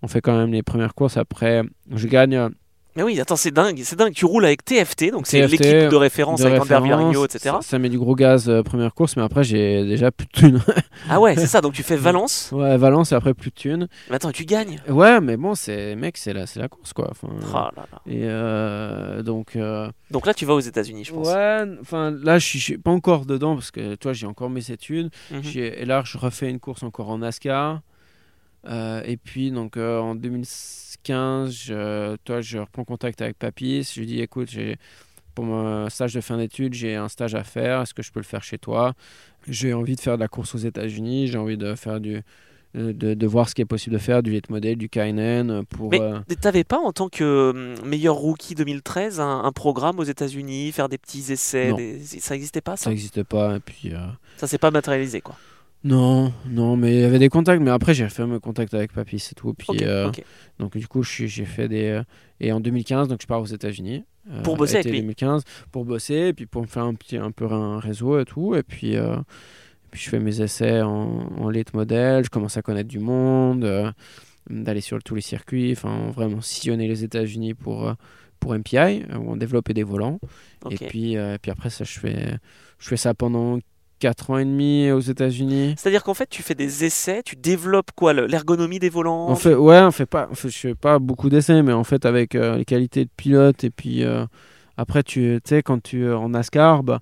[0.02, 1.18] on fait quand même les premières courses.
[1.18, 2.50] Après, je gagne.
[2.98, 4.12] Mais oui, attends, c'est dingue, c'est dingue.
[4.12, 7.40] Tu roules avec TFT, donc c'est l'équipe de référence de avec Ander Villarigno, etc.
[7.44, 10.32] Ça, ça met du gros gaz euh, première course, mais après, j'ai déjà plus de
[10.32, 10.62] thunes.
[11.10, 11.62] Ah ouais, c'est ça.
[11.62, 12.50] Donc tu fais Valence.
[12.52, 13.88] ouais, Valence, et après, plus de thunes.
[14.10, 14.82] Mais attends, tu gagnes.
[14.90, 17.08] Ouais, mais bon, c'est, mec, c'est la, c'est la course, quoi.
[17.12, 17.86] Enfin, là là.
[18.08, 19.56] Et euh, donc.
[19.56, 21.28] euh, Donc là, tu vas aux États-Unis, je pense.
[21.28, 25.10] Ouais, enfin là je suis- pas encore dedans parce que toi j'ai encore mes études.
[25.32, 25.42] Mhm.
[25.56, 27.82] Et là je refais une course encore en NASCAR.
[28.68, 33.92] Euh, et puis donc euh, en 2015, je, toi je reprends contact avec Papis.
[33.96, 34.78] Je lui dis écoute, j'ai
[35.36, 37.82] pour mon stage de fin d'études, j'ai un stage à faire.
[37.82, 38.94] Est-ce que je peux le faire chez toi?
[39.48, 41.28] J'ai envie de faire de la course aux États-Unis.
[41.28, 42.22] J'ai envie de faire du
[42.76, 45.64] euh, de, de voir ce qui est possible de faire, du late model, du Kainen
[45.66, 45.90] pour.
[45.92, 50.04] Mais euh, t'avais pas, en tant que hum, meilleur rookie 2013, un, un programme aux
[50.04, 52.86] États-Unis, faire des petits essais des- Ça existait pas, ça?
[52.86, 53.56] Ça n'existe pas.
[53.56, 53.94] Et puis.
[53.94, 54.00] euh,
[54.38, 55.38] Ça s'est pas matérialisé, quoi.
[55.84, 58.92] Non, non, mais il y avait des contacts, mais après j'ai fait mes contacts avec
[58.92, 59.54] papy, c'est tout.
[59.54, 60.08] Puis, euh.
[60.60, 61.86] Donc du coup, j'ai fait des...
[61.86, 62.04] euh,
[62.40, 64.04] et en 2015, donc je pars aux États-Unis.
[64.30, 65.00] euh, Pour bosser avec lui.
[65.02, 68.26] 2015, pour bosser, et puis pour me faire un, petit, un peu un réseau et
[68.26, 68.56] tout.
[68.56, 72.58] Et puis, euh, et puis je fais mes essais en, en late model, je commence
[72.58, 73.94] à connaître du monde,
[74.50, 77.94] d'aller sur tous les circuits, enfin vraiment sillonner les États-Unis pour,
[78.40, 80.20] pour MPI, où on développait des volants.
[80.72, 82.36] Et puis, euh, et puis après ça, je fais,
[82.80, 83.60] je fais ça pendant
[84.00, 85.76] 4 ans et demi aux États-Unis.
[85.78, 89.36] C'est-à-dire qu'en fait, tu fais des essais, tu développes quoi le- L'ergonomie des volants On
[89.36, 92.06] fait, ouais, on fait pas, on fait, je fais pas beaucoup d'essais, mais en fait
[92.06, 94.26] avec euh, les qualités de pilote et puis euh,
[94.78, 97.00] après tu sais quand tu euh, en NASCAR, bah,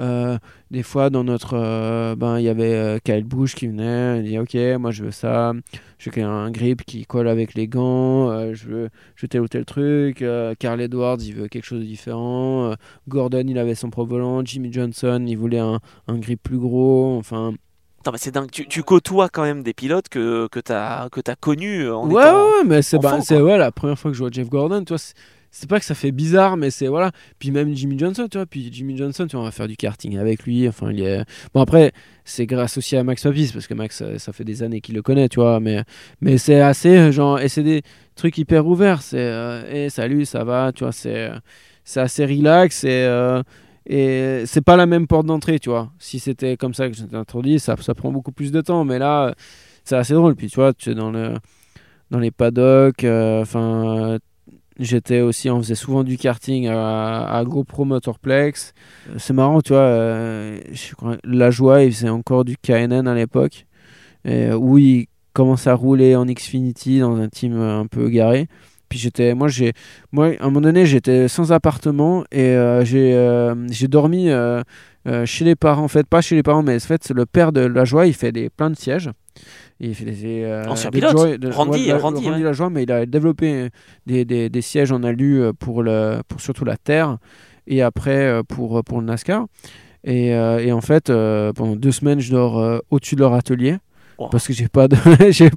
[0.00, 0.38] euh,
[0.70, 4.38] des fois dans notre, euh, ben il y avait Kyle Busch qui venait, il dit
[4.38, 5.52] ok moi je veux ça,
[5.98, 9.42] je veux un grip qui colle avec les gants, euh, je veux, je veux tel
[9.42, 10.24] ou tel truc,
[10.58, 12.74] Carl Edwards il veut quelque chose de différent,
[13.06, 17.16] Gordon il avait son propre volant, Jimmy Johnson il voulait un, un grip plus gros,
[17.18, 17.52] enfin
[18.00, 18.50] Attends, mais c'est dingue.
[18.50, 22.08] Tu, tu côtoies quand même des pilotes que, que tu as, que as connus en
[22.08, 22.34] ouais, étant...
[22.34, 24.94] ouais, ouais, mais c'est bah, ouais, la première fois que je vois Jeff Gordon, tu
[24.94, 25.02] vois,
[25.50, 27.12] c'est- pas que ça fait bizarre, mais c'est voilà.
[27.38, 29.76] Puis même Jimmy Johnson, tu vois, puis Jimmy Johnson, tu vois, on va faire du
[29.76, 30.68] karting avec lui.
[30.68, 31.24] Enfin, il est
[31.54, 31.92] bon après,
[32.24, 34.94] c'est grâce aussi à Max Papis parce que Max, ça, ça fait des années qu'il
[34.94, 35.82] le connaît, tu vois, mais
[36.20, 37.82] mais c'est assez euh, genre et c'est des
[38.16, 39.02] trucs hyper ouverts.
[39.02, 41.38] C'est euh, salut, ça va, tu vois, c'est euh,
[41.84, 43.42] c'est assez relax et euh,
[43.86, 45.90] et c'est pas la même porte d'entrée, tu vois.
[45.98, 48.84] Si c'était comme ça que je t'ai introduit, ça, ça prend beaucoup plus de temps.
[48.84, 49.32] Mais là, euh,
[49.84, 50.36] c'est assez drôle.
[50.36, 51.34] Puis tu vois, tu es dans, le,
[52.10, 53.04] dans les paddocks.
[53.04, 54.18] euh, Enfin, euh,
[54.80, 58.72] j'étais aussi, on faisait souvent du karting à, à GoPro Motorplex.
[59.08, 59.82] Euh, C'est marrant, tu vois.
[59.82, 60.58] euh,
[61.24, 63.66] la joie, il faisait encore du KNN à l'époque.
[64.26, 68.48] Euh, où il commençait à rouler en Xfinity dans un team un peu garé.
[68.88, 69.72] Puis j'étais, moi j'ai,
[70.10, 74.28] moi à un moment donné j'étais sans appartement et j'ai, dormi
[75.24, 75.84] chez les parents.
[75.84, 78.06] En fait, pas chez les parents, mais en fait le père de la joie.
[78.06, 79.08] Il fait des plein de sièges.
[79.80, 82.40] Il fait des, euh, Ancien des pilote, Joy- de- Randy, ouais.
[82.58, 83.68] la mais il a développé
[84.06, 87.16] des, des, des sièges en alu euh, pour le, pour surtout la terre
[87.66, 89.46] et après euh, pour pour le NASCAR.
[90.04, 93.34] Et, euh, et en fait, euh, pendant deux semaines, je dors euh, au-dessus de leur
[93.34, 93.76] atelier
[94.18, 94.28] Wow.
[94.28, 94.96] parce que j'ai pas de
[95.30, 95.48] j'ai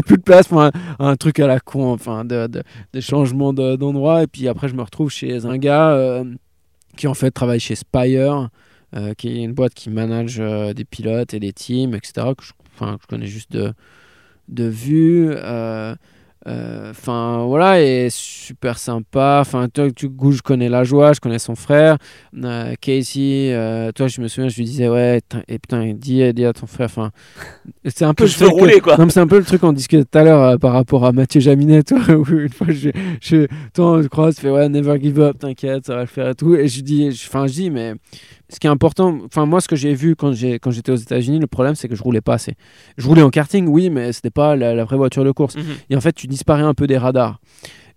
[0.00, 0.70] plus de place pour un,
[1.00, 2.62] un truc à la con enfin de, de,
[2.92, 6.22] de changement de- d'endroit et puis après je me retrouve chez un gars euh,
[6.96, 8.48] qui en fait travaille chez Spire
[8.94, 12.44] euh, qui est une boîte qui manage euh, des pilotes et des teams etc que
[12.44, 13.72] je, enfin, je connais juste de
[14.48, 15.94] de vue euh,
[16.48, 19.38] euh, Enfin voilà, et super sympa.
[19.40, 21.98] Enfin, toi, du coup, je connais la joie, je connais son frère.
[22.36, 23.54] Euh, Casey,
[23.94, 26.86] toi, je me souviens, je lui disais, ouais, et putain, dis, dis à ton frère.
[26.86, 27.12] Enfin,
[27.86, 28.96] c'est un peu le truc rouler, quoi.
[28.96, 31.40] Non, c'est un peu le truc qu'on discutait tout à l'heure par rapport à Mathieu
[31.40, 35.20] Jaminet, toi, où une fois, je, je, toi, je crois, tu fais, ouais, never give
[35.20, 36.56] up, t'inquiète, ça va le faire et tout.
[36.56, 37.94] Et je dis, enfin, je dis, mais
[38.52, 40.96] ce qui est important, enfin, moi, ce que j'ai vu quand j'ai- quand j'étais aux
[40.96, 42.54] États-Unis, le problème, c'est que je roulais pas assez.
[42.98, 45.56] Je roulais en karting, oui, mais c'était pas la, la vraie voiture de course.
[45.56, 45.64] Mhm.
[45.90, 47.38] Et en fait, tu disparais un peu des radars.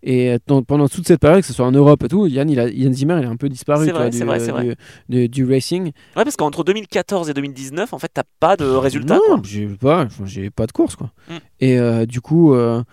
[0.07, 2.59] Et dans- pendant toute cette période, que ce soit en Europe et tout, Yann, il
[2.59, 4.75] a, Yann Zimmer, il a un peu disparu vrai, vois, du, vrai, c'est euh, vrai.
[5.09, 5.85] du- du- du racing.
[6.15, 9.15] Ouais, parce qu'entre 2014 et 2019, en fait, t'as pas de résultats.
[9.29, 11.11] non, j'ai pas, j'ai pas de course quoi.
[11.27, 11.33] Mm.
[11.61, 12.83] Et euh, du coup, euh,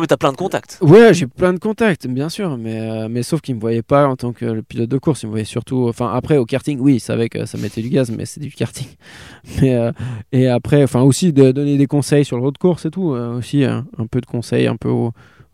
[0.00, 0.78] Mais t'as plein de contacts.
[0.82, 4.06] ouais, j'ai plein de contacts, bien sûr, mais, euh, mais sauf qu'il me voyait pas
[4.06, 6.78] en tant que le pilote de course, il me voyait surtout, enfin après au karting,
[6.80, 8.88] oui, il savait que ça mettait du gaz, mais c'est du karting.
[9.62, 9.92] Mais euh,
[10.32, 13.38] et après, enfin aussi de donner des conseils sur le road course et tout, euh,
[13.38, 15.12] aussi euh, un peu de conseils, un peu aux,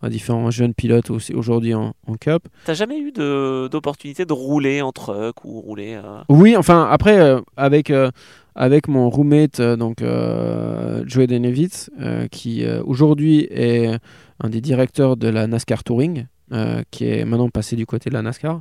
[0.08, 2.42] différents jeunes pilotes aussi aujourd'hui en, en cup.
[2.64, 5.94] T'as jamais eu d'opportunité de rouler en truck ou rouler.
[5.94, 8.10] euh, Oui, enfin après euh, avec euh,
[8.54, 13.98] avec mon roommate euh, donc euh, Joey Denevitz euh, qui aujourd'hui est
[14.40, 16.26] un des directeurs de la NASCAR Touring
[16.90, 18.60] qui est maintenant passé du côté de la NASCAR.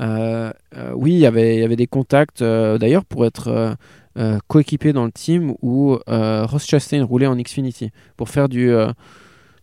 [0.00, 3.76] Oui, il y avait des contacts d'ailleurs pour être
[4.46, 8.72] coéquipé dans le team où Ross Chastain roulait en Xfinity pour faire du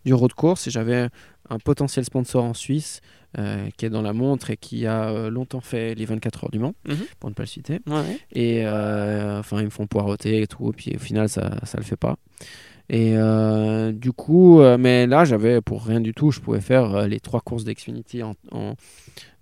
[0.04, 1.08] du road course j'avais
[1.50, 3.00] un potentiel sponsor en Suisse
[3.38, 6.50] euh, qui est dans la montre et qui a euh, longtemps fait les 24 heures
[6.50, 6.96] du Mans, Mhm.
[7.20, 7.80] pour ne pas le citer.
[7.86, 8.18] Ouais.
[8.32, 11.76] Et euh, enfin, ils me font poireauter et tout, et puis au final, ça ça
[11.78, 12.16] le fait pas.
[12.88, 16.94] Et euh, du coup, euh, mais là, j'avais pour rien du tout, je pouvais faire
[16.94, 18.74] euh, les trois courses d'Xfinity en, en,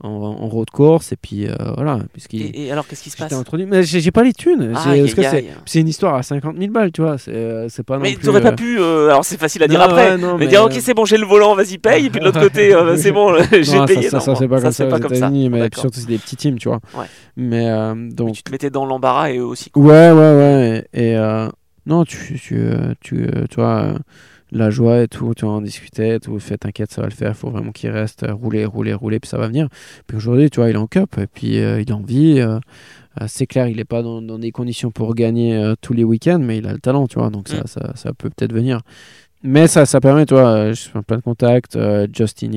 [0.02, 1.98] en, en road course, et puis voilà,
[2.32, 3.26] Et, et alors, qu'est-ce qui se passe?
[3.28, 3.66] j'étais introduit.
[3.66, 4.72] Mais j'ai pas les thunes,
[5.66, 8.52] c'est- une histoire à 50 000 balles, tu vois, c'est pas non Mais t'aurais pas
[8.52, 8.78] pu.
[8.78, 10.12] alors, c'est facile à dire non, après.
[10.12, 12.06] ouais, non, mais, mais, dire, ok, c'est bon, j'ai le volant, vas-y, paye.
[12.06, 14.08] Et puis de l'autre côté, euh, c'est bon, j'ai payé.
[14.08, 15.30] Ça, ça, Non, ça, c'est pas comme ça, pas comme ça.
[15.30, 16.80] Mais surtout c'est des petits teams, tu vois.
[16.98, 17.06] Ouais.
[17.36, 19.70] Mais euh, Mais donc tu te mettais dans l'embarras et aussi.
[19.76, 20.88] Ouais, ouais, ouais.
[20.94, 21.16] Et
[21.86, 23.98] non, tu, tu, euh, tu, euh, tu vois, euh,
[24.52, 27.36] la joie et tout, tu vois, on discutait, tout, fait, t'inquiète, ça va le faire,
[27.36, 29.68] faut vraiment qu'il reste, rouler, rouler, rouler, puis ça va venir.
[30.06, 32.40] Puis aujourd'hui, tu vois, il est en cup, et puis euh, il a envie.
[32.40, 32.58] euh,
[33.28, 36.40] c'est clair, il n'est pas dans, dans des conditions pour gagner euh, tous les week-ends,
[36.40, 37.66] mais il a le talent, tu vois, donc ça, Mm.
[37.66, 38.80] ça, ça peut peut-être venir.
[39.42, 41.78] Mais ça, ça permet, tu vois, je fais plein de contacts,
[42.12, 42.50] Justin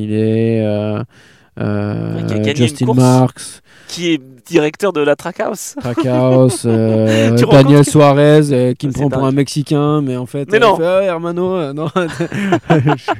[2.43, 2.93] gagné une Justin.
[2.93, 5.75] Marks, Qui est directeur de la Trackhouse.
[5.79, 10.49] Trackhouse, euh, Daniel Suarez euh, qui me C'est prend pour un Mexicain, mais en fait,
[10.51, 10.75] Mais euh, non.
[10.75, 13.11] fait, Ah, Hermano, euh, non, je,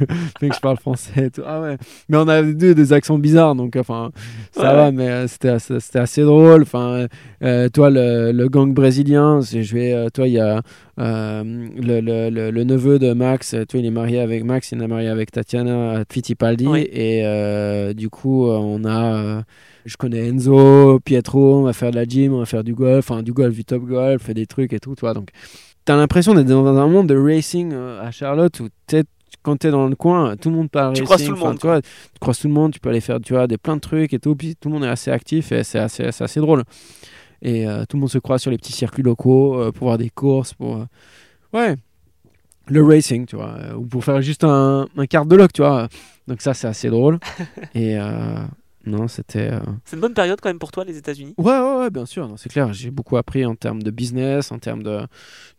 [0.41, 1.41] mec, je parle français et tout.
[1.45, 1.78] Ah ouais.
[2.09, 4.11] Mais on a deux des accents bizarres, donc enfin,
[4.51, 4.76] ça Ouais.
[4.76, 6.63] va, mais euh, c'était assez, c'était assez drôle.
[6.63, 7.07] Enfin,
[7.43, 10.61] euh, toi, le, le gang brésilien, je vais, euh, toi, il y a euh,
[10.98, 14.82] le, le, le, le neveu de Max, euh, toi, il est marié avec Max, il
[14.82, 16.88] est marié avec Tatiana Fittipaldi, Oui.
[16.91, 19.16] et euh, du coup, euh, on a.
[19.16, 19.41] euh,
[19.86, 23.10] je connais Enzo, Pietro, on va faire de la gym, on va faire du golf,
[23.10, 25.14] enfin du golf, du top golf, fait des trucs et tout, toi.
[25.14, 25.30] Donc,
[25.86, 29.04] t'as l'impression d'être dans un monde de racing euh, à Charlotte où t'es-
[29.43, 31.06] quand t'es dans le coin, tout le monde parle Tu racing.
[31.06, 31.68] croises tout le monde, Tu,
[32.14, 34.14] tu croises tout le monde, tu peux aller faire tu vois, des plein de trucs
[34.14, 36.64] et tout, puis tout le monde est assez actif et c'est assez, c'est assez drôle.
[37.41, 39.97] Et euh, tout le monde se croise sur les petits circuits locaux euh, pour voir
[39.97, 40.77] des courses, pour.
[40.77, 40.85] euh,
[41.53, 41.75] Ouais.
[42.69, 45.88] Le racing, tu vois, ou pour faire juste un, un quart de lock, tu vois.
[46.27, 47.17] Donc ça, c'est assez drôle.
[47.75, 47.97] et
[48.88, 49.51] non, c'était.
[49.51, 51.33] euh, C'est une bonne période quand même pour toi, les États-Unis.
[51.38, 52.71] Ouais, ouais, ouais, bien sûr, non, c'est clair.
[52.73, 55.01] J'ai beaucoup appris en termes de business, en termes de,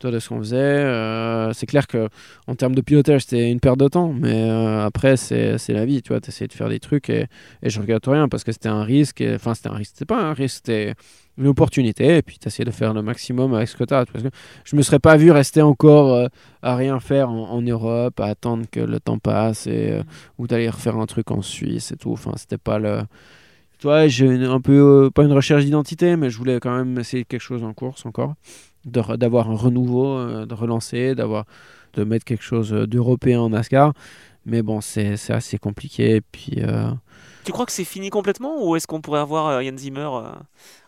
[0.02, 0.56] vois, de ce qu'on faisait.
[0.56, 2.08] Euh, c'est clair que
[2.46, 6.02] en termes de pilotage, c'était une perte de temps, mais euh, après, c'est la vie,
[6.02, 6.20] tu vois.
[6.20, 7.26] Tu de faire des trucs et,
[7.62, 9.22] et je regrette rien parce que c'était un risque.
[9.34, 10.94] Enfin, c'était un risque, c'était pas un risque, c'était
[11.38, 12.16] une opportunité.
[12.18, 13.88] Et puis, tu de faire le maximum avec ce que tu.
[13.90, 14.28] Parce que
[14.64, 16.26] je me serais pas vu rester encore euh,
[16.62, 20.02] à rien faire en, Europe, à attendre que le temps passe et, euh,
[20.38, 22.12] ou d'aller refaire un truc en Suisse et tout.
[22.12, 23.00] Enfin, c'était pas le.
[23.78, 26.98] Tu vois, j'ai un peu, euh, pas une recherche d'identité, mais je voulais quand même
[26.98, 28.34] essayer quelque chose en course encore,
[28.84, 31.44] d'avoir un renouveau, de relancer, d'avoir,
[31.94, 33.92] de mettre quelque chose d'européen en NASCAR.
[34.46, 36.20] Mais bon, c'est assez compliqué.
[36.32, 36.60] Puis,
[37.48, 40.32] Tu crois que c'est fini complètement ou est-ce qu'on pourrait avoir euh, Yann Zimmer euh,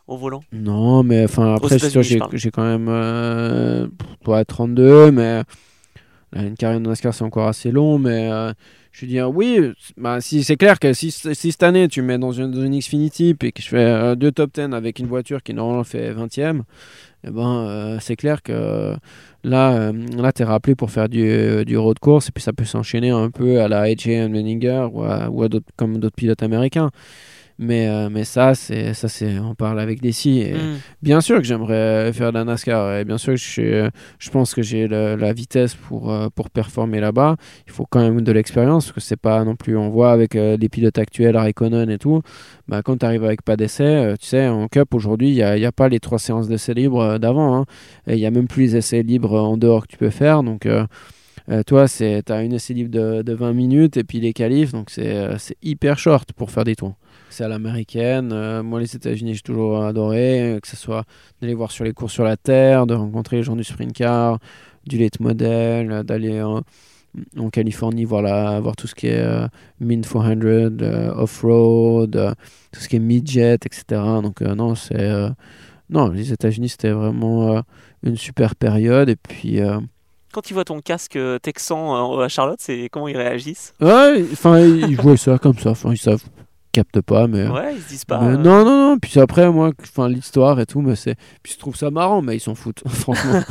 [0.07, 0.43] au volant?
[0.53, 3.87] Non, mais enfin, après, j'ai quand même euh,
[4.23, 5.43] toi, 32, mais
[6.35, 7.99] là, une carrière de NASCAR, c'est encore assez long.
[7.99, 8.53] Mais euh,
[8.93, 12.09] je veux dire, oui, bah, si, c'est clair que si, si cette année, tu me
[12.09, 14.99] mets dans une, dans une Xfinity et que je fais euh, deux top 10 avec
[14.99, 16.61] une voiture qui normalement fait 20e,
[17.27, 18.97] eh ben, euh, c'est clair que
[19.45, 22.53] là, euh, là tu es rappelé pour faire du, du road course et puis ça
[22.53, 26.43] peut s'enchaîner un peu à la AJ Menninger ou à, ou à comme d'autres pilotes
[26.43, 26.91] américains.
[27.63, 30.41] Mais, euh, mais ça, c'est, ça c'est, on parle avec Desi.
[30.41, 30.79] Et Hmm.
[31.03, 33.91] Bien sûr que j'aimerais faire de la NASCAR et bien sûr que je, suis, euh,
[34.19, 37.37] je pense que j'ai la vitesse pour, euh, pour performer là-bas.
[37.67, 40.37] Il faut quand même de l'expérience parce que c'est pas non plus, on voit avec
[40.37, 42.23] euh, les pilotes actuels, Raikkonen et tout,
[42.67, 45.43] bah, quand tu arrives avec pas d'essai, euh, tu sais, en Cup aujourd'hui, il n'y
[45.43, 47.55] a, y a pas les trois séances d'essais libres euh, d'avant.
[47.57, 47.67] hein.
[48.07, 50.43] Il n'y a même plus les essais libres en dehors que tu peux faire.
[50.43, 50.65] Donc.
[50.65, 50.87] euh,
[51.49, 54.71] euh, toi, tu as une essai libre de, de 20 minutes et puis les qualifs,
[54.73, 56.95] donc c'est euh, c'est hyper short pour faire des tours.
[57.33, 58.31] C'est à l'américaine.
[58.33, 61.05] euh, moi, les États-Unis, j'ai toujours adoré, euh, que ce soit
[61.41, 64.39] d'aller voir sur les courses sur la terre, de rencontrer les gens du sprint car,
[64.87, 66.63] du late model, euh, d'aller en,
[67.39, 69.47] en Californie voir, la, voir tout ce qui est euh,
[69.81, 70.31] Min 400,
[70.83, 72.35] euh, off-road,
[72.73, 73.83] tout ce qui est mid-jet, etc.
[74.23, 75.11] Donc, non, c'est.
[75.89, 77.63] non, les États-Unis, c'était vraiment
[78.03, 79.09] une super période.
[79.09, 79.61] Et puis.
[80.33, 83.75] Quand ils voient ton casque texan à Charlotte, c'est comment ils réagissent?
[83.81, 85.71] Ouais, enfin, ils voient ça comme ça.
[85.71, 86.23] Enfin, ils savent,
[86.73, 87.47] captent pas, mais.
[87.49, 88.21] Ouais, ils se disent pas.
[88.21, 88.99] mais euh, Non, non, non.
[88.99, 91.17] Puis après, moi, enfin, l'histoire et tout, mais c'est.
[91.43, 93.41] Puis je trouve ça marrant, mais ils s'en foutent, franchement.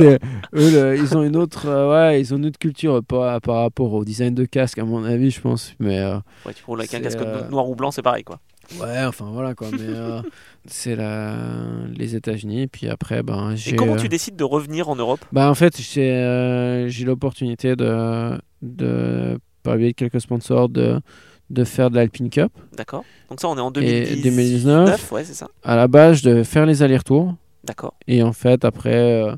[0.00, 0.18] Eux,
[0.54, 3.92] le- ils ont une autre, euh, ouais, ils ont une autre culture par, par rapport
[3.92, 5.74] au design de casque, à mon avis, je pense.
[5.78, 8.38] Mais euh, Ouais, tu avec un casque euh, noir ou blanc, c'est pareil quoi.
[8.80, 9.68] ouais, enfin voilà quoi.
[9.72, 10.20] Mais euh,
[10.66, 11.34] c'est la...
[11.94, 12.66] les États-Unis.
[12.68, 13.72] Puis après, ben, j'ai.
[13.72, 15.24] Et comment euh, tu décides de revenir en Europe?
[15.32, 20.68] Bah en fait, j'ai euh, j'ai l'opportunité de, de, par le biais de quelques sponsors,
[20.68, 21.00] de,
[21.50, 22.52] de faire de l'Alpine Cup.
[22.76, 23.04] D'accord.
[23.30, 24.22] Donc ça, on est en Et 2019.
[24.22, 25.12] 2019.
[25.12, 25.48] Ouais, c'est ça.
[25.62, 27.34] À la base, de faire les allers-retours.
[27.64, 27.94] D'accord.
[28.06, 29.34] Et en fait, après, euh,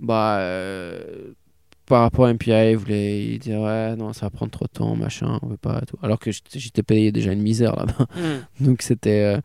[0.00, 1.32] bah, euh,
[1.86, 4.96] par rapport à MPI, ils voulaient disaient ouais, non, ça va prendre trop de temps,
[4.96, 5.80] machin, on veut pas.
[5.82, 5.96] Tout.
[6.02, 8.06] Alors que j'étais payé déjà une misère là-bas.
[8.16, 8.40] Hmm.
[8.64, 9.36] Donc c'était.
[9.36, 9.40] euh,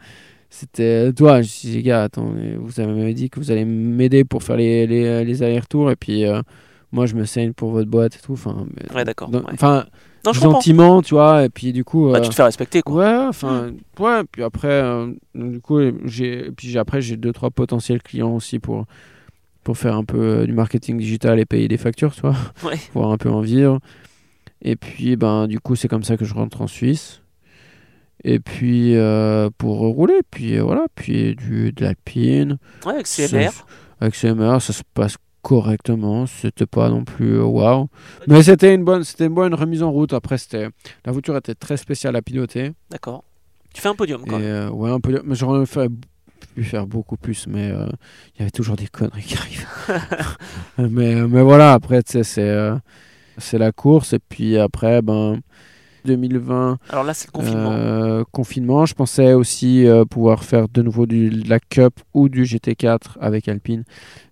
[0.52, 4.42] c'était toi, je dis les gars, attends, vous avez dit que vous allez m'aider pour
[4.42, 6.26] faire les, les, les allers-retours et puis
[6.92, 8.34] moi je me saigne pour votre boîte et tout.
[8.34, 9.30] Enfin, Ouais, d'accord.
[9.32, 9.40] ouais.
[9.54, 9.86] Enfin,
[10.24, 10.52] comprends.
[10.52, 12.12] gentiment, tu vois, et puis du coup.
[12.12, 12.96] Bah, euh, tu te fais respecter quoi.
[12.96, 18.02] Ouais, enfin, ouais, puis après, euh, du coup, j'ai, puis après, j'ai deux, trois potentiels
[18.02, 18.86] clients aussi pour,
[19.64, 22.78] pour faire un peu euh, du marketing digital et payer des factures, tu vois, Ouais.
[22.92, 23.80] pouvoir un peu en vivre.
[24.62, 27.22] Et puis, ben, du coup, c'est comme ça que je rentre en Suisse.
[28.26, 32.58] Et puis, euh, pour rouler, puis voilà, puis du, de l'alpine.
[32.86, 33.52] Ouais, avec CMR.
[34.02, 36.26] Avec CMR, ça se passe correctement.
[36.26, 37.88] C'était pas non plus euh, waouh.
[38.28, 40.14] Mais c'était une bonne, c'était une bonne remise en route.
[40.14, 40.68] Après, c'était,
[41.06, 42.72] la voiture était très spéciale à piloter.
[42.90, 43.24] D'accord.
[43.74, 44.48] Tu fais un podium quand même.
[44.48, 45.22] euh, ouais, un peu.
[45.24, 45.66] Mais j'aurais
[46.56, 47.86] pu faire beaucoup plus, mais euh,
[48.36, 49.68] il y avait toujours des conneries qui arrivent.
[50.78, 52.76] mais, mais voilà, après, tu sais, c'est euh,
[53.38, 54.14] c'est la course.
[54.14, 55.40] Et puis après, ben,
[56.06, 56.78] 2020.
[56.90, 57.72] Alors là, c'est le confinement.
[57.72, 58.86] Euh, confinement.
[58.86, 63.18] Je pensais aussi euh, pouvoir faire de nouveau du, de la Cup ou du GT4
[63.20, 63.84] avec Alpine,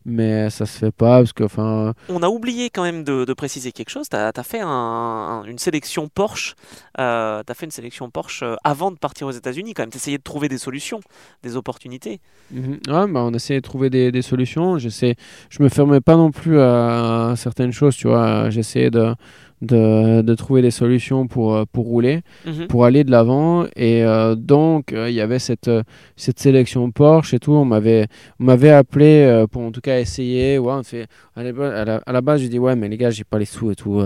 [0.05, 3.33] mais ça se fait pas parce que, enfin, On a oublié quand même de, de
[3.33, 4.07] préciser quelque chose.
[4.09, 6.55] Tu as, fait un- un- une sélection Porsche.
[6.99, 9.89] Euh, tu as fait une sélection Porsche euh, avant de partir aux États-Unis quand même.
[9.91, 10.99] Tu essayais de trouver des solutions,
[11.43, 12.19] des opportunités.
[12.51, 12.79] Mhm.
[12.87, 14.77] Ouais, bah, on essayait de trouver des, des solutions.
[14.77, 18.49] Je me fermais pas non plus à, certaines choses, tu vois.
[18.49, 19.13] J'essayais de,
[19.61, 22.67] de, de trouver des solutions pour, euh, pour rouler, Mhm.
[22.67, 23.65] pour aller de l'avant.
[23.75, 25.69] Et euh, donc, euh, il y avait cette,
[26.15, 27.53] cette sélection Porsche et tout.
[27.53, 28.07] On m'avait,
[28.39, 30.57] on m'avait appelé euh, pour en tout cas essayer.
[30.59, 33.23] Ouais, on fait, à, la, à la- base, j'ai dit, ouais, mais les gars, j'ai
[33.23, 34.01] pas les sous et tout.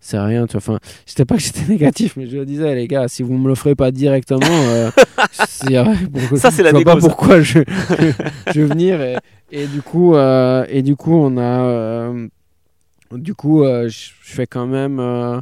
[0.00, 0.46] c'est rien.
[0.46, 0.56] Tu.
[0.56, 3.48] Enfin, c'était pas que j'étais négatif, mais je le disais, les gars, si vous me
[3.48, 4.46] l'offrez pas directement,
[5.32, 5.82] c'est-
[6.12, 7.08] pourquoi- Ça, c'est la je vois pas ça.
[7.08, 7.58] pourquoi je,
[8.54, 9.00] je veux venir.
[9.02, 9.16] Et,
[9.52, 12.12] et du coup, et du coup, on a,
[13.12, 15.40] du coup, euh, je fais quand même euh,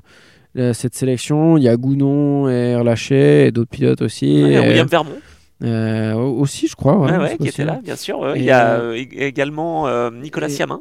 [0.57, 1.57] euh, cette sélection.
[1.57, 4.43] Il y a Gounon et Erlaché et d'autres pilotes aussi.
[4.43, 5.17] Ouais, Et, William Vermont,
[5.63, 6.99] euh, aussi, je crois.
[6.99, 8.37] ouais, ouais, qui était là, bien sûr.
[8.37, 10.81] Il y a euh, ég- également euh, Nicolas et- Siamin.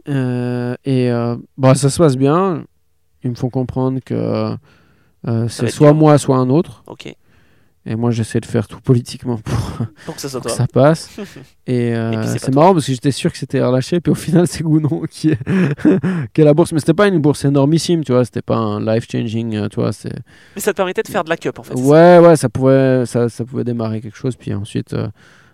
[0.86, 1.10] Et
[1.58, 2.64] bon, ça se passe bien.
[3.24, 4.56] Ils me font comprendre que
[5.48, 6.84] c'est soit moi, soit un autre.
[6.88, 7.14] Ok,
[7.86, 10.66] Et moi, j'essaie de faire tout politiquement pour, pour que ça soit pour que toi.
[10.66, 11.10] ça passe.
[11.68, 12.62] Et, euh, Et c'est toi.
[12.62, 15.40] marrant parce que j'étais sûr que c'était relâché, puis au final, c'est Gounon qui est,
[16.34, 16.72] qui est la bourse.
[16.72, 18.24] Mais c'était pas une bourse énormissime, tu vois.
[18.24, 19.92] C'était pas un life-changing, euh, tu vois.
[20.56, 21.74] Mais ça te permettait de faire de la cup en fait.
[21.76, 25.08] Ouais, ouais, ça pouvait, ça, ça pouvait démarrer quelque chose, puis ensuite euh,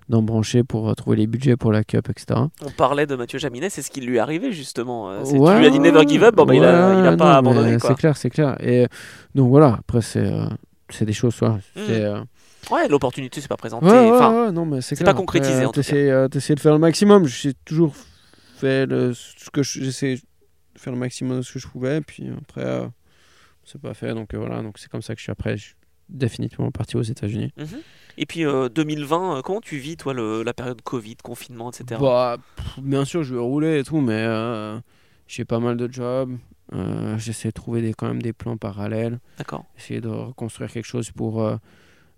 [0.07, 2.39] d'embrancher pour euh, trouver les budgets pour la Cup, etc.
[2.65, 5.09] On parlait de Mathieu Jaminet, c'est ce qui lui est arrivé justement.
[5.11, 7.15] euh, Ouais, tu lui as dit never give up, bon, bah, il, ouais, il a
[7.17, 7.77] pas non, abandonné.
[7.79, 8.55] C'est clair, c'est clair.
[8.63, 8.87] Et
[9.35, 10.45] donc voilà, après, c'est, euh,
[10.89, 11.49] c'est des choses, soit.
[11.49, 11.59] Mm.
[11.75, 12.21] c'est, euh,
[12.71, 13.85] Ouais, l'opportunité s'est pas présentée.
[13.87, 15.95] Ouais, enfin, ouais, non, mais c'est c'est pas concrétisé, Après, en tout cas.
[15.95, 17.25] euh, t'essaies de faire le maximum.
[17.25, 17.95] J'ai toujours
[18.57, 22.01] fait le, ce que je- j'essaie de faire le maximum de ce que je pouvais.
[22.01, 22.85] Puis après, euh,
[23.63, 24.13] c'est pas fait.
[24.13, 25.55] Donc euh, voilà, donc c'est comme ça que je suis après.
[25.57, 25.75] Je suis
[26.09, 27.53] définitivement parti aux États-Unis.
[27.57, 27.67] mhm.
[28.17, 31.99] Et puis euh, 2020, euh, comment tu vis toi le- la période Covid, confinement, etc.
[32.01, 34.77] Bah, pff, bien sûr, je vais rouler et tout, mais euh,
[35.27, 36.35] j'ai pas mal de jobs.
[36.73, 39.19] Euh, j'essaie de trouver des, quand même des plans parallèles.
[39.37, 39.65] D'accord.
[39.77, 41.55] essayer de reconstruire quelque chose pour euh,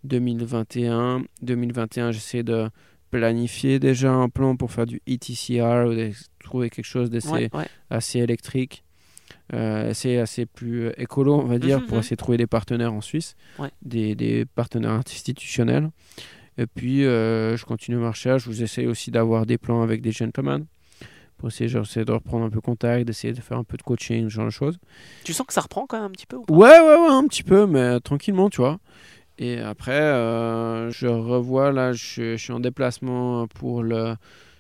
[0.04, 1.24] 2021.
[1.42, 2.70] 2021, j'essaie de
[3.10, 6.12] planifier déjà un plan pour faire du ETCR ou de
[6.44, 7.68] trouver quelque chose d'assez Ouais, ouais.
[7.90, 8.84] assez électrique,
[9.54, 12.00] euh, assez, assez plus euh, écolo, on va dire, Mhm, pour mhm.
[12.02, 13.70] essayer de trouver des partenaires en Suisse, Ouais.
[13.82, 15.90] des, des partenaires institutionnels.
[16.58, 18.44] Et puis, euh, je continue ma recherche.
[18.44, 20.66] Je vous essaie aussi d'avoir des plans avec des gentlemen
[21.42, 21.72] pour essayer,
[22.06, 24.52] de reprendre un peu contact, d'essayer de faire un peu de coaching, ce genre de
[24.52, 24.78] choses.
[25.24, 26.54] Tu sens que ça reprend quand même un petit peu ou pas?
[26.54, 28.80] Ouais, ouais, ouais, un petit peu, mais tranquillement, tu vois.
[29.40, 34.16] Et après, euh, je revois, là, je, je suis en déplacement pour le.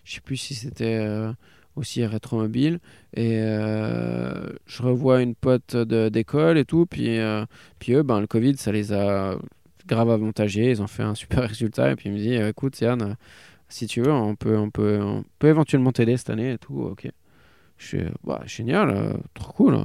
[0.05, 1.32] Je sais plus si c'était euh,
[1.75, 2.79] aussi Rétromobile.
[3.13, 6.88] Et euh, je revois une pote d'école et tout.
[6.88, 7.45] Puis, euh,
[7.77, 9.36] puis eux, ben, le Covid, ça les a
[9.86, 10.71] grave avantagés.
[10.71, 11.91] Ils ont fait un super résultat.
[11.91, 13.17] Et puis il me dit euh, écoute, Yann,
[13.72, 16.82] si tu veux, on peut, on peut, on peut éventuellement t'aider cette année et tout.
[16.82, 17.09] Ok.
[17.78, 19.78] Je suis bah, génial, euh, trop cool.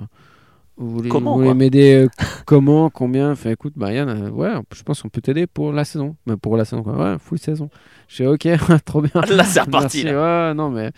[0.77, 2.09] Vous voulez, Comment, vous voulez quoi m'aider euh,
[2.45, 3.31] comment, combien?
[3.31, 6.17] Enfin, écoute, bah, Yann, euh, ouais, je pense qu'on peut t'aider pour la saison.
[6.27, 6.97] Mais pour la saison, quoi.
[6.97, 7.71] Ouais, full saison.
[8.09, 8.49] Je suis ok,
[8.85, 9.23] trop bien.
[9.31, 10.05] Là, c'est reparti.
[10.05, 10.49] Merci, là.
[10.49, 10.91] ouais, non, mais.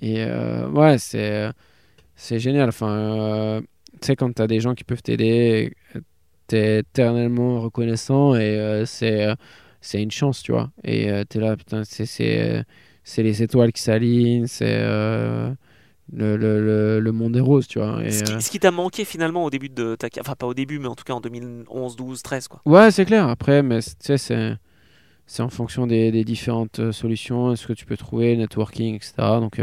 [0.00, 1.50] Et euh, ouais, c'est,
[2.14, 2.70] c'est génial.
[2.70, 3.60] Enfin,
[4.00, 5.74] tu sais, quand t'as des gens qui peuvent t'aider,
[6.46, 9.34] t'es éternellement reconnaissant et c'est,
[9.86, 10.70] c'est une chance, tu vois.
[10.84, 12.64] Et euh, t'es là, putain, c'est,
[13.18, 14.66] les étoiles qui s'alignent, c'est.
[14.78, 15.52] euh,
[16.12, 18.04] le, le, le, le monde est rose, tu vois.
[18.04, 20.46] Et, Ce qui, euh, qui t'a manqué finalement au début de ta carrière, enfin pas
[20.46, 22.60] au début, mais en tout cas en 2011, 12, 13 quoi.
[22.64, 23.28] Ouais, c'est clair.
[23.28, 24.54] Après, mais tu sais, c'est,
[25.26, 29.14] c'est en fonction des, des différentes euh, solutions, ce que tu peux trouver, networking, etc.
[29.40, 29.60] Donc,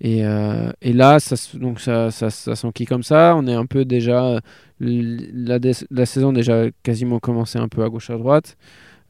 [0.00, 3.34] et, euh, et là, ça, donc ça, ça, ça s'enquille comme ça.
[3.36, 4.40] On est un peu déjà.
[4.78, 5.58] La,
[5.90, 8.58] la saison déjà quasiment commencé un peu à gauche à droite.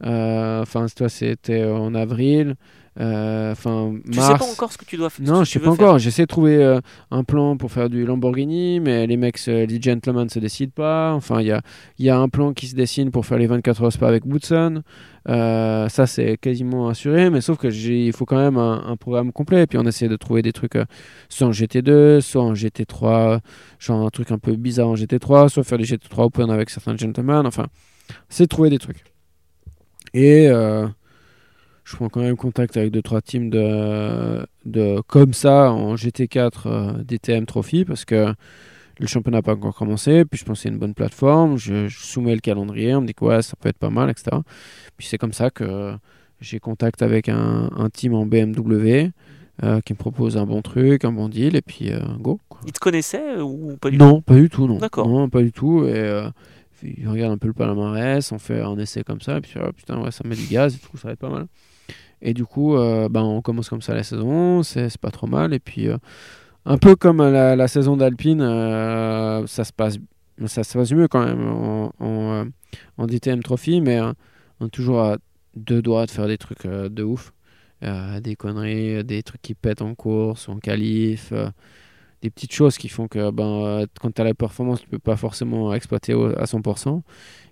[0.05, 2.55] Euh, Enfin, toi, c'était en avril.
[2.99, 4.31] Euh, Enfin, Tu mars.
[4.31, 5.23] sais pas encore ce que tu dois faire.
[5.25, 5.99] Non, je sais pas encore.
[5.99, 6.79] J'essaie de trouver euh,
[7.11, 11.13] un plan pour faire du Lamborghini, mais les mecs, euh, les gentlemen se décident pas.
[11.13, 11.61] Enfin, il y a,
[11.99, 14.25] il y a un plan qui se dessine pour faire les 24 heures spa avec
[14.25, 14.81] Woodson.
[15.27, 19.63] Ça, c'est quasiment assuré, mais sauf que il faut quand même un, un programme complet.
[19.63, 20.77] Et puis on essaie de trouver des trucs
[21.29, 23.39] soit en GT2, soit en GT3,
[23.77, 26.95] genre un truc un peu bizarre en GT3, soit faire des GT3 open avec certains
[26.97, 27.45] gentlemen.
[27.45, 27.67] Enfin,
[28.29, 29.03] c'est trouver des trucs.
[30.13, 30.87] Et euh,
[31.83, 36.51] je prends quand même contact avec deux trois teams de, de comme ça en GT4
[36.65, 38.33] euh, DTM Trophy parce que
[38.99, 40.25] le championnat n'a pas encore commencé.
[40.25, 41.57] Puis je pense que c'est une bonne plateforme.
[41.57, 44.09] Je, je soumets le calendrier, on me dit que ouais, ça peut être pas mal,
[44.09, 44.37] etc.
[44.97, 45.93] Puis c'est comme ça que
[46.41, 49.11] j'ai contact avec un, un team en BMW
[49.63, 52.39] euh, qui me propose un bon truc, un bon deal, et puis euh, go.
[52.47, 52.59] quoi.
[52.65, 54.05] Il te connaissait euh, ou pas du tout?
[54.05, 54.77] Non, pas du tout, non.
[54.77, 55.07] D'accord.
[55.07, 55.83] Non, pas du tout.
[55.85, 56.27] Et
[56.83, 59.71] il regarde un peu le palmarès, on fait un essai comme ça, et puis oh,
[59.71, 61.47] putain, ouais, ça met du gaz et tout, ça va être pas mal.
[62.21, 65.53] Et du coup, euh, ben, on commence comme ça la saison, c'est pas trop mal.
[65.53, 65.97] Et puis, euh,
[66.65, 69.97] un peu comme la, saison d'Alpine, euh, ça, se passe,
[70.45, 71.47] ça se passe mieux quand même
[71.99, 73.99] en DTM Trophy, mais
[74.59, 75.17] on est toujours à
[75.55, 77.33] deux doigts de faire des trucs de ouf.
[77.81, 81.31] des conneries, des trucs qui pètent en course, en qualif
[82.21, 85.15] des petites choses qui font que ben, quand tu as la performance, tu peux pas
[85.15, 87.01] forcément exploiter à 100%.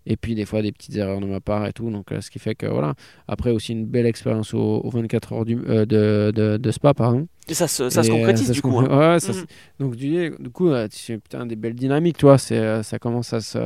[0.07, 1.89] Et puis des fois des petites erreurs de ma part et tout.
[1.89, 2.93] Donc ce qui fait que voilà.
[3.28, 7.28] Après aussi une belle expérience aux, 24 heures du, de, de, de, Spa, pardon.
[7.47, 8.80] Et ça, se, ça se concrétise du coup.
[8.80, 9.13] Hein.
[9.13, 9.45] Ouais, ça mhm.
[9.80, 12.38] Donc du, du coup, tu putain, des belles dynamiques, tu vois.
[12.38, 13.59] Ça commence à se,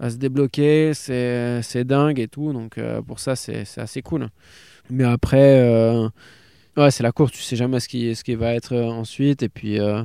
[0.00, 0.92] à se débloquer.
[0.94, 2.52] C'est dingue et tout.
[2.52, 4.28] Donc pour ça, c'est assez cool.
[4.90, 6.10] Mais après
[6.78, 9.42] ouais, c'est la course, tu sais jamais ce qui, ce qui va être euh, ensuite.
[9.42, 10.02] Et puis, euh,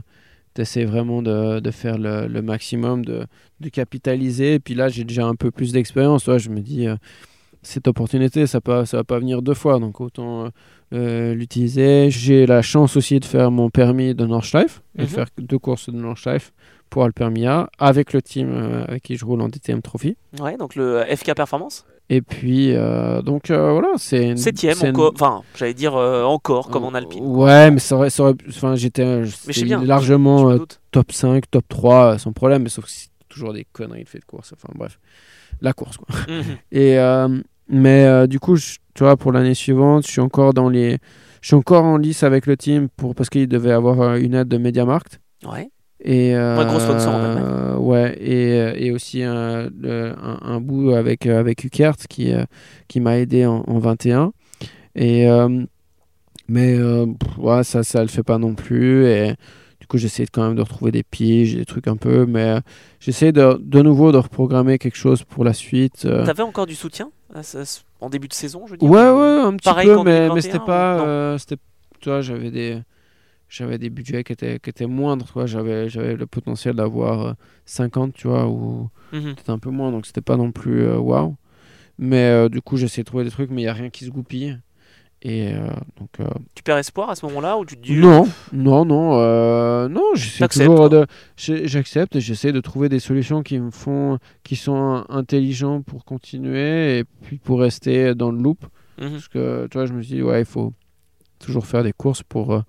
[0.56, 3.28] tu essaies vraiment de, faire le, maximum, de,
[3.72, 4.56] capitaliser.
[4.56, 6.26] Et puis là, j'ai déjà un peu plus d'expérience.
[6.26, 6.96] je me dis, euh,
[7.64, 9.80] cette opportunité, ça ne ça va pas venir deux fois.
[9.80, 10.50] Donc, autant
[10.92, 12.12] l'utiliser.
[12.12, 15.10] J'ai la chance aussi de faire mon permis de Nordschleife et de mhm.
[15.10, 16.54] faire deux courses de Nordschleife
[16.92, 20.16] pour le permis A avec le team avec qui je roule en DTM Trophy.
[20.40, 24.36] Ouais, donc le FK Performance et puis, euh, donc euh, voilà, c'est.
[24.36, 25.14] Septième, encore.
[25.16, 27.26] Enfin, j'allais dire euh, encore, comme en Alpine.
[27.26, 28.10] Ouais, mais ça aurait.
[28.50, 29.24] Enfin, j'étais
[29.84, 30.58] largement
[30.92, 34.20] top 5, top 3, sans problème, mais sauf que c'est toujours des conneries de fait
[34.20, 34.54] de course.
[34.54, 35.00] Enfin, bref,
[35.62, 36.08] la course, quoi.
[36.28, 36.58] Mhm.
[36.72, 36.98] Et,
[37.70, 40.98] mais du coup, tu vois, pour l'année suivante, je suis encore dans les.
[41.42, 44.48] Je suis encore en lice avec le team pour, parce qu'il devait avoir une aide
[44.48, 45.20] de MediaMarkt.
[45.46, 45.70] Ouais.
[46.04, 51.40] Et, euh, gros sponsor en Ouais, et, euh, et aussi un, un, bout avec, euh,
[51.40, 52.34] avec Ukert qui,
[52.88, 54.34] qui m'a aidé en, 21.
[54.96, 55.28] Et,
[56.50, 56.78] mais
[57.38, 59.06] ouais, ça, ça le fait pas non plus.
[59.08, 59.34] Et
[59.94, 62.26] coup, j'essaie quand même de retrouver des piges, des trucs un peu.
[62.26, 62.58] Mais
[63.00, 66.02] j'essaie de, de nouveau de reprogrammer quelque chose pour la suite.
[66.02, 67.12] T'avais encore du soutien
[68.00, 71.38] en début de saison, je dis Ouais, ouais, un petit peu, mais, mais c'était pas.
[71.40, 71.58] c'était,
[72.00, 72.80] tu vois, j'avais des
[73.54, 75.46] j'avais des budgets qui étaient, qui étaient moindres.
[75.46, 77.36] J'avais, j'avais le potentiel d'avoir
[77.66, 79.36] 50, euh, tu vois, ou mhm.
[79.36, 81.36] peut-être un peu moins, donc c'était pas non plus euh, waouh.
[82.00, 84.06] Mais euh, du coup, j'essaie de trouver des trucs, mais il n'y a rien qui
[84.06, 84.58] se goupille.
[85.26, 85.54] Et
[85.98, 90.04] donc, Tu perds espoir à ce moment-là ou tu dis Non, non, non, non.
[90.16, 91.06] J'essaie toujours de,
[91.38, 97.00] j'accepte et j'essaie de trouver des solutions qui me font, qui sont intelligentes pour continuer
[97.00, 98.66] et puis pour rester dans le loop.
[99.00, 99.12] Mhm.
[99.12, 100.74] Parce que tu vois, je me dis ouais, il faut
[101.40, 102.62] toujours faire des courses pour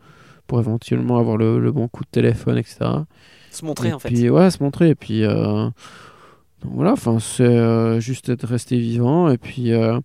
[0.46, 2.78] pour éventuellement avoir le, bon coup de téléphone, etc.
[3.50, 4.90] Se montrer en puis, Ouais, se montrer.
[4.90, 5.68] Et puis euh,
[6.62, 9.98] voilà, enfin, c'est euh, juste être resté vivant et puis euh,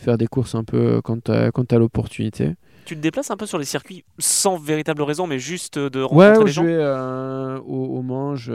[0.00, 2.54] faire des courses un peu quand tu as, l'opportunité.
[2.84, 6.38] Tu te déplaces un peu sur les circuits sans véritable raison, mais juste de rencontrer
[6.38, 6.64] ouais, les gens?
[6.64, 8.50] Ouais, au, au Mange.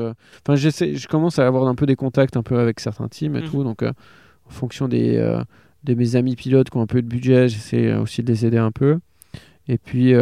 [0.46, 3.42] Enfin, je commence à avoir un peu des contacts un peu avec certains teams et
[3.42, 3.50] mhm.
[3.50, 3.64] tout.
[3.64, 5.18] Donc, en fonction des,
[5.84, 8.58] de mes amis pilotes qui ont un peu de budget, j'essaie aussi de les aider
[8.58, 9.00] un peu.
[9.68, 10.14] Et puis,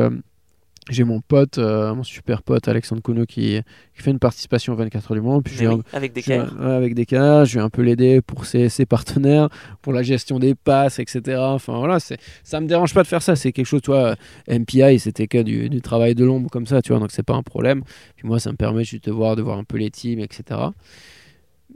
[0.90, 3.60] j'ai mon pote, euh, mon super pote Alexandre Kuno qui,
[3.96, 5.44] qui, fait une participation 24 heures du monde.
[5.44, 6.48] Puis avec des cas.
[6.62, 9.50] avec des cas, je vais un peu l'aider pour ses, ses, partenaires,
[9.82, 11.38] pour la gestion des passes, etc.
[11.40, 13.36] Enfin voilà, ça me dérange pas de faire ça.
[13.36, 14.16] C'est quelque chose, toi,
[14.50, 17.36] MPI, c'était que du, du, travail de l'ombre comme ça, tu vois, donc c'est pas
[17.36, 17.84] un problème.
[18.16, 20.60] Puis moi, ça me permet juste de voir, de voir un peu les teams, etc.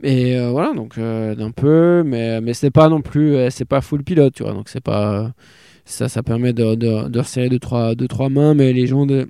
[0.03, 3.81] Et euh, voilà, donc euh, d'un peu, mais, mais c'est pas non plus, c'est pas
[3.81, 5.33] full pilote, tu vois, donc c'est pas
[5.87, 9.05] ça, ça permet de, de, de resserrer deux trois, deux, trois mains, mais les gens
[9.05, 9.27] de,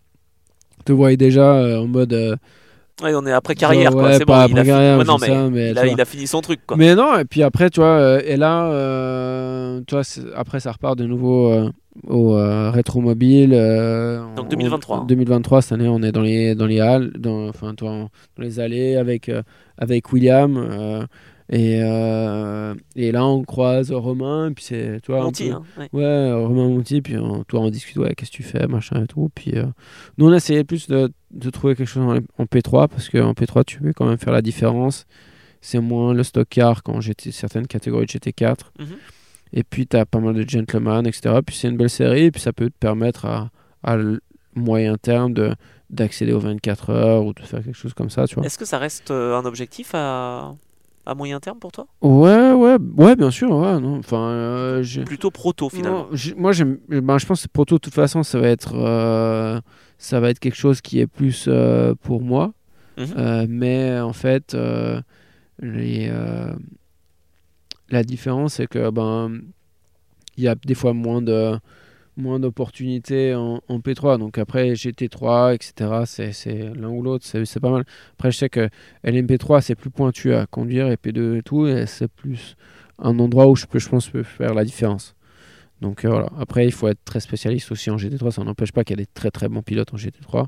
[0.85, 2.13] te voient déjà euh, en mode.
[2.13, 2.35] Euh,
[3.03, 4.13] ouais, on est après carrière, quoi.
[4.13, 6.41] C'est bon, il, a carrière, non, mais, ça, mais il, a, il, a, fini son
[6.41, 6.77] truc, quoi.
[6.77, 10.03] Mais non, et puis après, tu vois, euh, et là, euh, tu vois,
[10.35, 11.53] après, ça repart de nouveau
[12.07, 12.33] au
[12.71, 13.51] rétro mobile.
[14.35, 15.05] Donc 2023.
[15.07, 18.59] 2023, cette année, on est dans les, dans les halles, dans, enfin, toi, dans les
[18.59, 19.31] allées avec,
[19.77, 21.07] avec William.
[21.49, 26.33] Et, euh, et là, on croise Romain, puis c'est, toi, Monty, hein, ouais.
[26.33, 29.29] Romain Monty, puis on, toi, on discute, ouais, qu'est-ce que tu fais, machin et tout.
[29.33, 29.65] Puis euh,
[30.17, 33.63] nous, on a essayé plus de, de trouver quelque chose en, P3, parce qu'en P3,
[33.63, 35.05] tu peux quand même faire la différence.
[35.61, 38.57] C'est moins le stock car quand j'étais certaines catégories de GT4.
[38.79, 38.87] Mhm.
[39.53, 41.39] Et puis, tu as pas mal de gentlemen, etc.
[41.45, 43.49] Puis c'est une belle série, et puis ça peut te permettre à,
[43.83, 43.97] à
[44.53, 45.53] moyen terme de
[45.89, 48.45] d'accéder aux 24 heures ou de faire quelque chose comme ça, tu vois.
[48.45, 50.53] Est-ce que ça reste euh, un objectif à
[51.07, 53.49] à moyen terme pour toi Ouais, ouais, ouais, bien sûr.
[53.51, 53.97] Ouais, non.
[53.99, 56.07] Enfin, euh, plutôt proto finalement.
[56.35, 56.79] moi, j'aime.
[56.89, 59.59] Ben, je pense que proto, de toute façon, ça va être, euh,
[59.97, 62.53] ça va être quelque chose qui est plus euh, pour moi.
[62.97, 63.45] Mhm.
[63.49, 64.57] mais en fait,
[65.59, 66.11] les,
[67.89, 69.39] la différence, c'est que ben,
[70.35, 71.59] il y a des fois moins de
[72.17, 74.17] moins d'opportunités en, en P3.
[74.19, 76.31] Donc après GT3, etc.
[76.33, 77.85] C'est, l'un ou l'autre, c'est, pas mal.
[78.13, 78.69] Après, je sais que
[79.05, 82.57] LMP3, c'est plus pointu à conduire et P2 et tout, c'est plus
[82.99, 85.15] un endroit où je, peux, je pense peut faire la différence.
[85.81, 86.29] Donc euh, voilà.
[86.39, 88.31] Après, il faut être très spécialiste aussi en GT3.
[88.31, 90.47] Ça n'empêche pas qu'il y a des très très bons pilotes en GT3,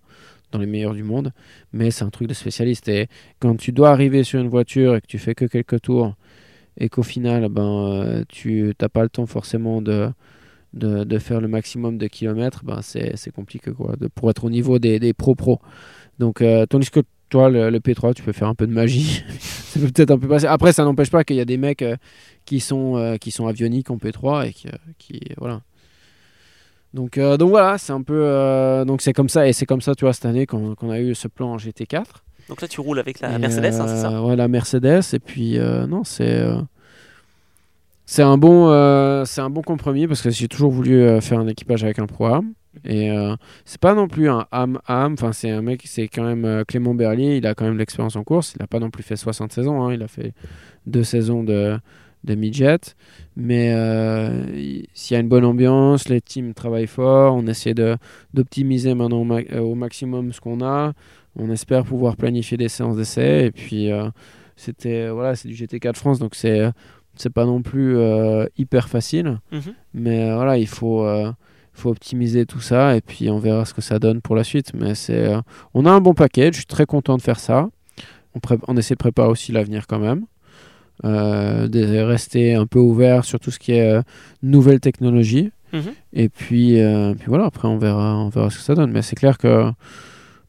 [0.51, 1.31] dans les meilleurs du monde.
[1.73, 2.87] Mais c'est un truc de spécialiste.
[2.87, 3.07] Et
[3.39, 6.15] quand tu dois arriver sur une voiture et que tu fais que quelques tours
[6.77, 10.09] et qu'au final, ben, euh, tu n'as pas le temps forcément de,
[10.73, 14.43] de, de, faire le maximum de kilomètres, ben, c'est, c'est compliqué quoi, de, pour être
[14.43, 15.59] au niveau des, des pro-pro.
[16.19, 19.23] Donc, euh, tandis que toi, le, le, P3, tu peux faire un peu de magie.
[19.39, 20.45] ça peut peut-être un peu passer.
[20.45, 21.95] Après, ça n'empêche pas qu'il y a des mecs euh,
[22.45, 24.67] qui, sont, euh, qui sont avioniques en P3 et qui.
[24.97, 25.61] qui voilà.
[26.93, 28.83] Donc, donc voilà, c'est un peu.
[28.87, 29.47] donc c'est comme ça.
[29.47, 32.03] Et c'est comme ça, tu vois, cette année qu'on, a eu ce plan en GT4.
[32.49, 34.23] Donc là, tu roules avec la Et, Mercedes, hein, c'est ça?
[34.23, 35.13] Ouais, la Mercedes.
[35.13, 36.43] Et puis, non, c'est.
[38.11, 41.37] C'est un, bon, euh, c'est un bon compromis parce que j'ai toujours voulu euh, faire
[41.37, 42.53] un équipage avec un pro-am.
[42.83, 46.23] Et euh, c'est pas non plus un am am, enfin c'est un mec, c'est quand
[46.23, 48.89] même euh, Clément Berlier, il a quand même l'expérience en course, il a pas non
[48.89, 50.33] plus fait 60 saisons, hein, il a fait
[50.87, 51.77] deux saisons de,
[52.23, 52.79] de midget,
[53.35, 53.67] mais
[54.55, 57.95] il- s'il y a une bonne ambiance, les teams travaillent fort, on essaie de
[58.33, 60.93] d'optimiser maintenant au, ma- au maximum ce qu'on a,
[61.35, 63.89] on espère pouvoir planifier des séances d'essai, et puis
[64.55, 66.69] c'était, voilà, c'est du GT4 France, donc c'est
[67.21, 69.61] c'est pas non plus euh, hyper facile, Mhm.
[69.93, 71.31] mais euh, voilà, il faut, euh,
[71.73, 74.71] faut optimiser tout ça et puis on verra ce que ça donne pour la suite.
[74.73, 75.41] Mais c'est, euh,
[75.73, 77.69] on a un bon package, je suis très content de faire ça.
[78.35, 80.25] On, pré- on essaie de préparer aussi l'avenir quand même.
[81.03, 84.01] De rester un peu ouvert sur tout ce qui est
[84.43, 85.51] nouvelles technologies.
[85.73, 85.81] Mhm.
[86.13, 86.73] Et puis,
[87.17, 88.91] puis voilà, après on verra, on verra ce que ça donne.
[88.91, 89.71] Mais c'est clair que,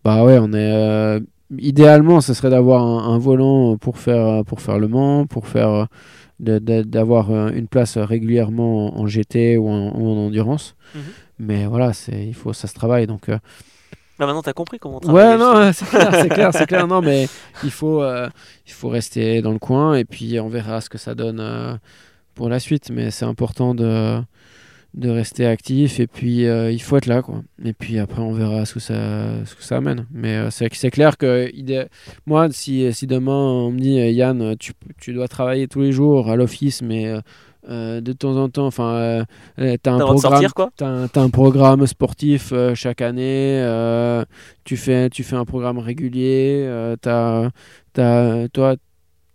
[0.04, 1.20] bah ouais, on est.
[1.58, 5.86] idéalement, ce serait d'avoir un, un volant pour faire, pour faire le Mans, pour faire.
[6.40, 10.74] D'avoir euh, une place régulièrement en, en GT ou en, ou en endurance.
[10.94, 11.02] Mhm.
[11.38, 13.06] Mais voilà, il faut, ça se travaille.
[13.06, 13.38] Donc, euh,
[14.18, 15.32] Bah maintenant, t'as compris comment travailler.
[15.32, 16.86] Ouais, non, c'est clair, c'est clair, c'est clair.
[16.86, 17.28] Non, mais
[17.64, 18.28] il faut, euh,
[18.66, 21.74] il faut rester dans le coin et puis on verra ce que ça donne euh,
[22.34, 22.90] pour la suite.
[22.90, 24.20] Mais c'est important de,
[24.94, 27.42] de rester actif et puis euh, il faut être là, quoi.
[27.64, 30.06] Et puis après, on verra ce que ça, ce que ça amène.
[30.10, 31.50] Mais euh, c'est, c'est clair que
[32.26, 35.92] moi, si, si demain on me dit, euh, Yann, tu, tu dois travailler tous les
[35.92, 37.14] jours à l'office, mais
[37.68, 39.24] euh, de temps en temps, enfin,
[39.56, 40.46] t'as un programme
[40.76, 43.62] T'as un, programme sportif chaque année,
[44.64, 46.68] tu, fais, tu fais un programme régulier,
[47.00, 47.50] t'as-
[47.94, 48.74] toi,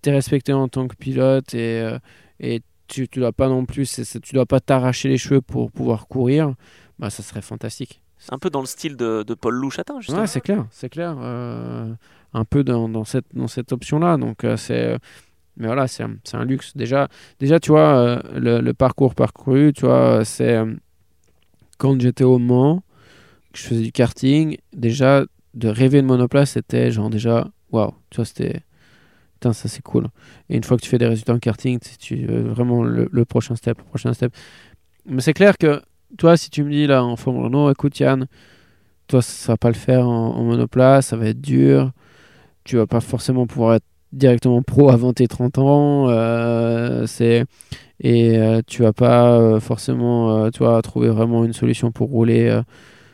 [0.01, 1.87] tu es respecté en tant que pilote et,
[2.41, 5.71] et tu ne dois pas non plus, c'est- tu dois pas t'arracher les cheveux pour
[5.71, 6.53] pouvoir courir,
[6.99, 8.01] bah, ça serait fantastique.
[8.17, 10.21] C'est un peu dans le style de, de Paul Louchatin, justement.
[10.21, 11.15] Ouais, c'est clair, c'est clair.
[11.19, 11.93] euh,
[12.33, 14.17] un peu dans, dans cette, dans cette option-là.
[14.17, 14.97] Donc, euh, c'est.
[15.57, 16.75] Mais voilà, c'est un, c'est un luxe.
[16.75, 17.07] Déjà,
[17.39, 20.55] déjà tu vois, euh, le, le parcours parcouru, tu vois, c'est.
[20.55, 20.73] euh,
[21.77, 22.83] quand j'étais au Mans,
[23.53, 27.49] que je faisais du karting, déjà, de rêver de monoplace, c'était genre déjà.
[27.71, 28.61] Waouh, tu vois, c'était.
[29.53, 30.07] Ça c'est cool.
[30.49, 33.55] Et une fois que tu fais des résultats en karting, tu, euh, vraiment le, prochain
[33.55, 34.33] step, prochain step.
[35.05, 35.81] Mais c'est clair que,
[36.17, 38.27] toi, si tu me dis là en Formule 1, non, écoute Yann,
[39.07, 41.91] toi, ça va pas le faire en, monoplace, ça va être dur.
[42.63, 46.09] Tu vas pas forcément pouvoir être directement pro avant tes 30 ans.
[46.09, 47.45] euh, c'est
[48.01, 52.61] et euh, tu vas pas euh, forcément, vois, trouver vraiment une solution pour rouler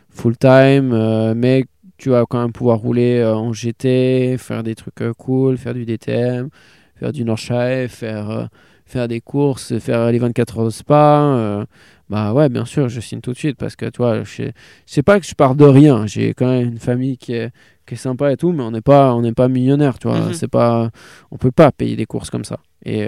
[0.09, 1.65] full time, mais
[2.02, 5.73] tu vas quand même pouvoir rouler euh, en GT, faire des trucs euh, cool, faire
[5.76, 6.49] du DTM,
[6.95, 8.45] faire du Nordschleife, faire euh,
[8.86, 11.65] faire des courses, faire les 24 heures de spa.
[12.10, 14.53] bah ouais, bien sûr, je signe tout de suite parce que toi, je sais-
[14.86, 16.07] c'est pas que je pars de rien.
[16.07, 17.52] J'ai quand même une famille qui est,
[17.86, 20.19] qui est sympa et tout, mais on n'est pas, on n'est pas millionnaire, tu vois.
[20.19, 20.34] Mhm.
[20.34, 20.90] C'est pas,
[21.30, 22.57] on peut pas payer des courses comme ça.
[22.84, 23.07] Et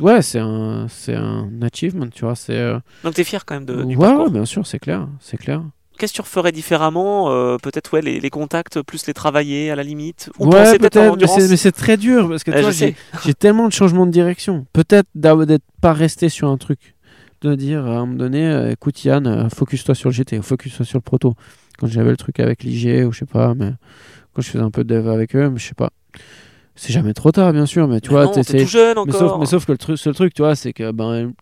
[0.00, 2.36] ouais, c'est un, c'est un achievement, tu vois.
[2.36, 2.72] C'est
[3.04, 4.26] Donc t'es fier quand même de, du ouais, parcours.
[4.26, 5.62] ouais, bien sûr, c'est clair, c'est clair.
[5.98, 9.76] Qu'est-ce que tu referais différemment euh, Peut-être ouais, les, les contacts, plus les travailler à
[9.76, 10.30] la limite?
[10.38, 12.94] Ou ouais, peut-être mais c'est, mais c'est très dur parce que Eh,
[13.24, 14.66] j'ai, tellement de changements de direction.
[14.72, 16.94] Peut-être d'être pas resté sur un truc.
[17.42, 20.86] De dire à un moment donné, euh, écoute Yann, euh, focus-toi sur le GT, focus-toi
[20.86, 21.34] sur le proto.
[21.78, 23.72] Quand j'avais le truc avec l'IG ou je sais pas, mais
[24.32, 25.90] quand je faisais un peu de dev avec eux, mais je sais pas.
[26.76, 29.30] C'est jamais trop tard, bien sûr, mais tu Mais vois, t'es- tout jeune mais encore.
[29.30, 31.32] sauf, mais sauf que le truc, seul truc, tu vois, c'est que ben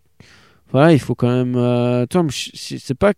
[0.71, 1.55] voilà, il faut quand même.
[1.55, 3.13] euh, c'est pas,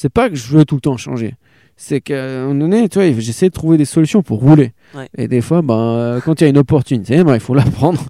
[0.00, 1.34] c'est pas que je veux tout le temps changer.
[1.76, 4.72] C'est qu'à un moment donné, tu vois, j'essaie de trouver des solutions pour rouler.
[4.94, 5.08] Ouais.
[5.18, 7.62] Et des fois, ben, euh, quand il y a une opportunité, ben, il faut la
[7.78, 8.00] prendre.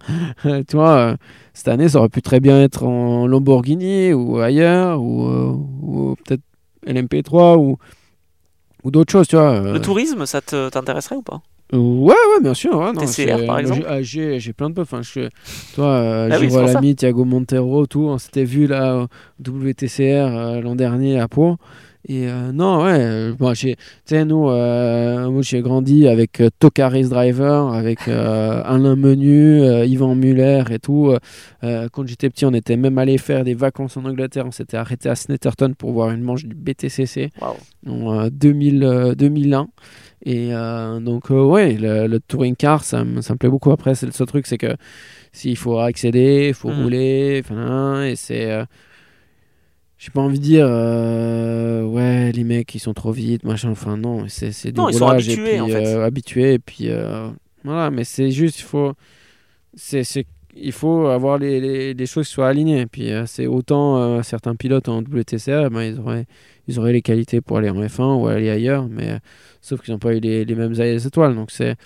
[0.43, 1.17] tu vois, euh,
[1.55, 6.15] cette année, ça aurait pu très bien être en Lamborghini ou ailleurs, ou, euh, ou
[6.27, 6.43] peut-être
[6.87, 7.79] LMP3 ou,
[8.85, 9.53] ou d'autres choses, tu vois.
[9.53, 9.73] euh.
[9.73, 11.41] Le tourisme, ça t'intéresserait ou pas?
[11.73, 11.79] Ouais,
[12.15, 12.79] ouais, bien sûr.
[12.79, 14.89] Ouais, non, TCR, par exemple j'ai- ah, J'ai plein de potes.
[14.91, 15.29] Enfin, je,
[15.75, 16.49] toi, euh, Ah oui.
[16.75, 18.07] Lamy, Thiago Montero, tout.
[18.09, 19.07] On s'était vu là au
[19.43, 20.01] WTCR
[20.35, 21.57] euh, l'an dernier à Pau.
[22.11, 22.97] Et euh, non, ouais.
[22.99, 27.71] euh, bon, j'ai- tu sais, nous, euh, moi, j'ai grandi avec euh, Toka Race Driver,
[27.75, 31.09] avec euh, Alain Menu, euh, Yvan Muller et tout.
[31.11, 31.19] Euh,
[31.65, 34.47] euh, quand j'étais petit, on était même allé faire des vacances en Angleterre.
[34.47, 37.57] On s'était arrêté à Snetterton pour voir une manche du BTCC Waouh.
[37.87, 39.69] en euh, 2000, euh, 2001.
[40.25, 43.71] Et euh, donc, euh, ouais, le, le touring car, ça, me- ça me plaît beaucoup.
[43.71, 44.75] Après, c'est le seul truc, c'est que
[45.33, 46.83] s'il faut accéder, il faut Mhm.
[46.83, 47.43] rouler,
[48.11, 48.65] et c'est.
[49.99, 53.71] J'ai pas envie de dire, euh, ouais, les mecs, ils sont trop vite, machin.
[53.71, 55.85] Enfin, non, c'est c'est du Non, ils sont habitués, et puis, en fait.
[55.87, 57.29] euh, habitués, et puis euh,
[57.65, 58.93] voilà, mais c'est juste, il faut.
[59.75, 60.27] c'est c'est-
[60.61, 62.81] il faut avoir les, les, les choses qui soient alignées.
[62.81, 66.27] Et puis, euh, c'est autant certains pilotes en WTCR, ben, ils, auraient,
[66.67, 69.19] ils auraient les qualités pour aller en F1 ou aller ailleurs, mais
[69.61, 71.35] sauf qu'ils n'ont pas eu les, les mêmes étoiles.
[71.37, 71.77] Donc, c'est.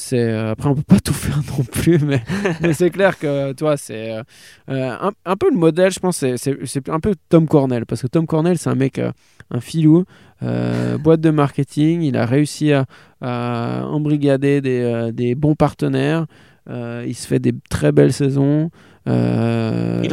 [0.00, 2.22] C'est, euh, après, on peut pas tout faire non plus, mais,
[2.60, 4.22] mais c'est clair que toi, c'est euh,
[4.70, 8.06] euh, un, un peu le modèle, je pense, c'est, un peu Tom Cornell, parce que
[8.06, 9.10] Tom Cornell, c'est un mec, euh,
[9.50, 10.04] un filou,
[10.44, 12.86] euh, boîte de marketing, il a réussi à,
[13.20, 16.26] à embrigader des, des bons partenaires,
[16.70, 18.70] il se fait des très belles saisons.
[19.06, 19.10] Il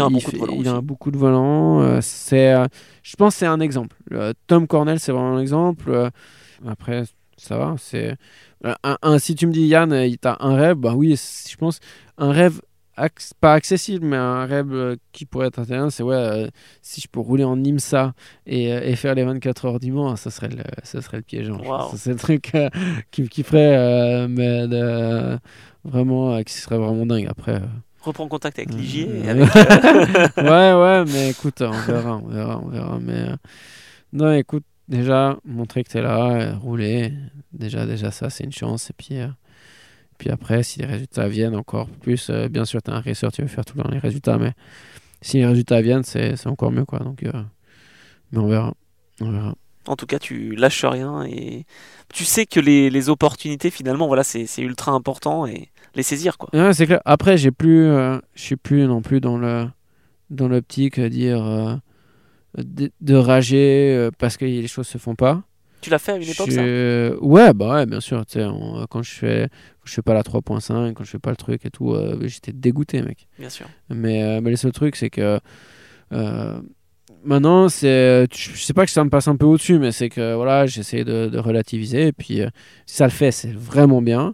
[0.02, 1.82] a fait- il a beaucoup de volant.
[1.82, 2.56] euh, c'est,
[3.04, 3.96] je pense c'est un exemple.
[4.48, 6.10] Tom Cornell, c'est vraiment un exemple.
[6.66, 7.04] Après,
[7.38, 7.76] ça va.
[7.78, 8.16] C'est
[8.66, 11.56] euh, un, un- si tu me dis Yann, euh, t'as un rêve, bah oui, je
[11.58, 11.80] pense
[12.18, 12.62] un rêve
[13.42, 16.48] pas accessible, mais un rêve euh, qui pourrait être intéressant, c'est ouais, euh,
[16.82, 18.14] si je peux rouler en IMSA
[18.46, 21.24] et, euh, et faire les 24 heures du Mans, ça serait le, ça serait le
[21.24, 21.58] piégeant.
[21.58, 21.92] Wow.
[21.92, 22.54] Ça, C'est le truc
[23.12, 24.66] qui, qui ferait, mais
[25.84, 27.28] vraiment, qui serait vraiment dingue.
[27.30, 27.62] Après,
[28.02, 29.28] Reprends contact avec Ligier.
[29.28, 29.54] avec,
[30.38, 33.00] ouais, ouais, mais écoute, on verra, on verra, on verra.
[33.02, 33.26] Mais
[34.14, 37.14] non, écoute, déjà, montrer que tu es là, euh, rouler,
[37.54, 38.90] déjà, déjà ça, c'est une chance.
[38.90, 39.28] Et puis, euh,
[40.18, 43.32] puis après, si les résultats viennent encore plus, euh, bien sûr, tu es un racer,
[43.32, 44.54] tu veux faire tout dans les résultats, mais
[45.22, 47.00] si les résultats viennent, c'est encore mieux, quoi.
[47.00, 47.24] Donc,
[48.32, 48.74] mais on verra,
[49.22, 49.56] on verra.
[49.88, 51.66] En tout cas, tu lâches rien et
[52.12, 56.50] tu sais que les, les opportunités, finalement, voilà, c'est ultra important et les saisir, quoi.
[56.54, 57.02] Ouais, c'est clair.
[57.06, 59.68] Après, j'ai plus, je suis plus non plus dans le
[60.32, 61.80] dans l'optique dire
[62.58, 65.44] de, de rager euh, parce que les choses se font pas.
[65.82, 66.62] Tu l'as fait à une époque, ça?
[66.62, 68.24] Je- Ouais, bah ouais, bien sûr.
[68.38, 69.50] on- quand je fais,
[69.84, 72.54] je fais pas la 3.5, quand je fais pas le truc et tout, euh, j'étais
[72.54, 73.28] dégoûté, mec.
[73.38, 73.68] Bien sûr.
[73.90, 75.40] Mais, euh, mais le seul truc, c'est que
[76.12, 76.60] euh,
[77.24, 80.34] maintenant, c'est, je sais pas que ça me passe un peu au-dessus, mais c'est que
[80.36, 82.08] voilà, j'essaie de, de relativiser.
[82.08, 82.50] Et puis, euh,
[82.86, 84.34] si ça le fait, c'est vraiment bien.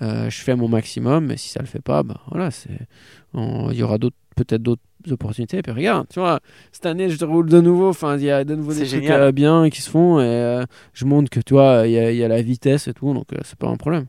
[0.00, 2.70] Euh, je fais mon maximum, mais si ça le fait pas, bah voilà, c'est,
[3.34, 5.58] il y aura d'autres, peut-être d'autres opportunités.
[5.58, 6.38] Et puis regarde, tu vois,
[6.70, 7.88] cette année, je roule de nouveau.
[7.88, 9.20] Enfin, il y a de nouveau des trucs génial.
[9.22, 12.10] euh, bien qui se font et euh, je montre que tu vois, il y, a-
[12.12, 14.02] il y a la vitesse et tout, donc euh, c'est pas un problème.
[14.02, 14.06] De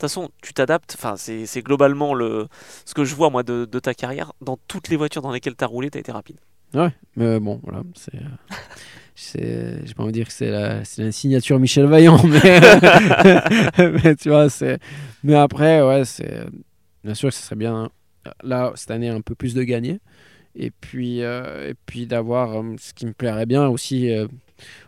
[0.00, 0.94] toute façon, tu t'adaptes.
[0.98, 2.48] Enfin, c'est globalement le
[2.84, 4.32] ce que je vois moi de, de ta carrière.
[4.42, 6.36] Dans toutes les voitures dans lesquelles tu as roulé, tu as été rapide.
[6.74, 7.82] Ouais, mais bon, voilà,
[9.14, 9.80] c'est.
[9.86, 12.60] J'ai pas envie de dire que c'est la, la signature Michel Vaillant, mais,
[14.02, 14.78] mais tu vois, c'est.
[15.24, 16.44] Mais après, ouais, c'est.
[17.04, 17.88] Bien sûr que ce serait bien,
[18.42, 20.00] là, cette année, un peu plus de gagner.
[20.56, 24.26] Et puis, euh, puis d'avoir euh, ce qui me plairait bien aussi, euh,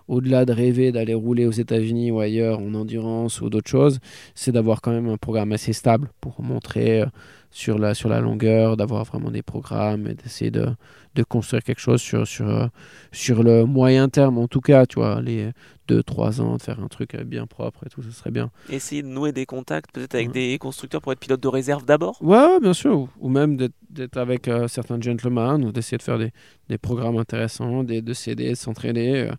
[0.09, 3.99] au-delà de rêver d'aller rouler aux États-Unis ou ailleurs en endurance ou d'autres choses,
[4.35, 7.05] c'est d'avoir quand même un programme assez stable pour montrer
[7.51, 10.69] sur, la, sur la longueur, d'avoir vraiment des programmes et d'essayer de,
[11.15, 12.67] de construire quelque chose sur, sur, euh,
[13.13, 15.51] sur le moyen terme, en tout cas, tu vois, les
[15.89, 18.51] 2-3 ans, de faire un truc euh, bien propre et tout, ce serait bien.
[18.69, 20.33] Essayer de nouer des contacts, peut-être avec Ouais.
[20.35, 22.23] des constructeurs pour être pilote de réserve d'abord?
[22.23, 26.03] Ouais, bien sûr, ou, ou même d'être- d'être avec euh, certains gentlemen, ou d'essayer de
[26.03, 26.31] faire des,
[26.69, 29.23] des programmes intéressants, des, de s'aider, de s'entraîner.
[29.23, 29.33] euh.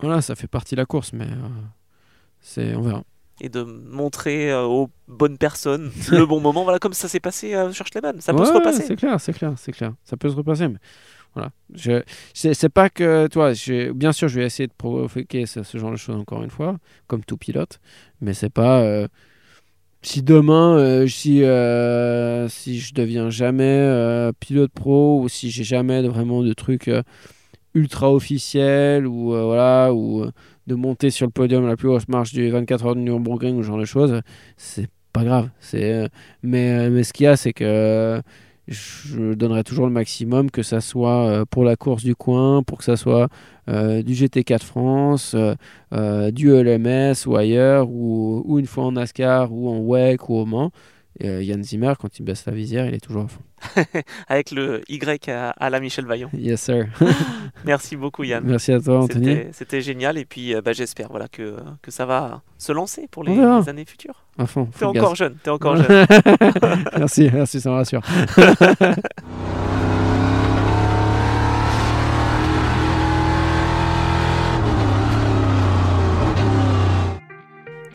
[0.00, 1.48] Voilà, ça fait partie de la course, mais euh,
[2.40, 3.02] c'est, on verra.
[3.40, 6.64] Et de montrer euh, aux bonnes personnes le bon moment.
[6.64, 8.20] Voilà, comme ça s'est passé à Schleman.
[8.20, 8.82] Ça peut se repasser.
[8.82, 9.92] C'est clair, c'est clair, c'est clair.
[10.04, 10.78] Ça peut se repasser, mais
[11.34, 11.50] voilà.
[11.74, 12.02] Je,
[12.32, 15.76] c'est, c'est pas que, toi, je, bien sûr, je vais essayer de provoquer ce, ce
[15.78, 17.78] genre de choses encore une fois, comme tout pilote,
[18.20, 18.80] mais c'est pas.
[18.82, 19.06] euh,
[20.02, 25.64] si demain, euh, si, euh, si je deviens jamais euh, pilote pro ou si j'ai
[25.64, 27.02] jamais vraiment de trucs euh,
[27.74, 30.30] ultra officiels ou euh, voilà ou euh,
[30.66, 33.62] de monter sur le podium la plus haute marche du 24 heures de Nürburgring ou
[33.62, 34.20] ce genre de choses,
[34.56, 35.50] c'est pas grave.
[35.60, 36.08] C'est euh,
[36.42, 38.20] mais euh, mais ce qu'il y a, c'est que
[38.68, 42.78] je donnerai toujours le maximum, que ça soit euh, pour la course du coin, pour
[42.78, 43.28] que ça soit
[43.68, 45.34] du GT4 France,
[46.32, 50.46] du LMS ou ailleurs, ou, ou une fois en NASCAR, ou en WEC, ou au
[50.46, 50.70] Mans.
[51.24, 53.40] Euh, Yann Zimmer, quand il baisse la visière, il est toujours à fond.
[54.28, 56.28] Avec le Y à, à la Michel Vaillant.
[56.34, 56.86] Yes, sir.
[57.64, 58.44] Merci beaucoup, Yann.
[58.44, 59.44] Merci à toi, Anthony.
[59.52, 60.18] C'était- génial.
[60.18, 63.38] Et puis, euh, bah, j'espère voilà, que, que ça va se lancer pour les,
[63.68, 64.24] années futures.
[64.38, 64.66] À fond.
[64.66, 65.02] T'es full gaz.
[65.02, 65.36] encore jeune.
[65.42, 66.06] T'es encore jeune.
[66.98, 68.02] merci, merci, ça me rassure.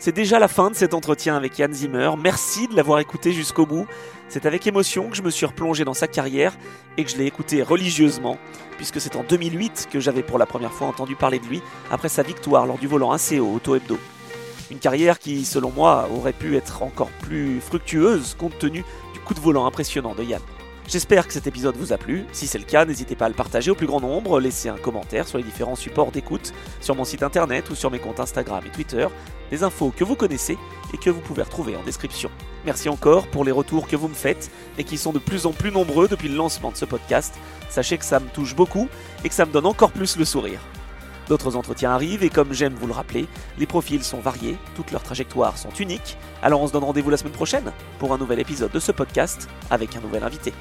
[0.03, 2.09] C'est déjà la fin de cet entretien avec Yann Zimmer.
[2.17, 3.85] Merci de l'avoir écouté jusqu'au bout.
[4.29, 6.57] C'est avec émotion que je me suis replongé dans sa carrière
[6.97, 8.39] et que je l'ai écouté religieusement,
[8.77, 11.61] puisque c'est en 2008 que j'avais pour la première fois entendu parler de lui
[11.91, 13.99] après sa victoire lors du volant AC au Auto Hebdo.
[14.71, 18.83] Une carrière qui, selon moi, aurait pu être encore plus fructueuse compte tenu
[19.13, 20.41] du coup de volant impressionnant de Yann.
[20.87, 22.25] J'espère que cet épisode vous a plu.
[22.33, 24.77] Si c'est le cas, n'hésitez pas à le partager au plus grand nombre, laissez un
[24.77, 28.61] commentaire sur les différents supports d'écoute, sur mon site internet ou sur mes comptes Instagram
[28.65, 29.07] et Twitter,
[29.51, 30.57] des infos que vous connaissez
[30.93, 32.29] et que vous pouvez retrouver en description.
[32.65, 35.51] Merci encore pour les retours que vous me faites et qui sont de plus en
[35.51, 37.35] plus nombreux depuis le lancement de ce podcast.
[37.69, 38.89] Sachez que ça me touche beaucoup
[39.23, 40.59] et que ça me donne encore plus le sourire.
[41.31, 43.25] D'autres entretiens arrivent et comme j'aime vous le rappeler,
[43.57, 46.17] les profils sont variés, toutes leurs trajectoires sont uniques.
[46.43, 49.47] Alors on se donne rendez-vous la semaine prochaine pour un nouvel épisode de ce podcast
[49.69, 50.51] avec un nouvel invité.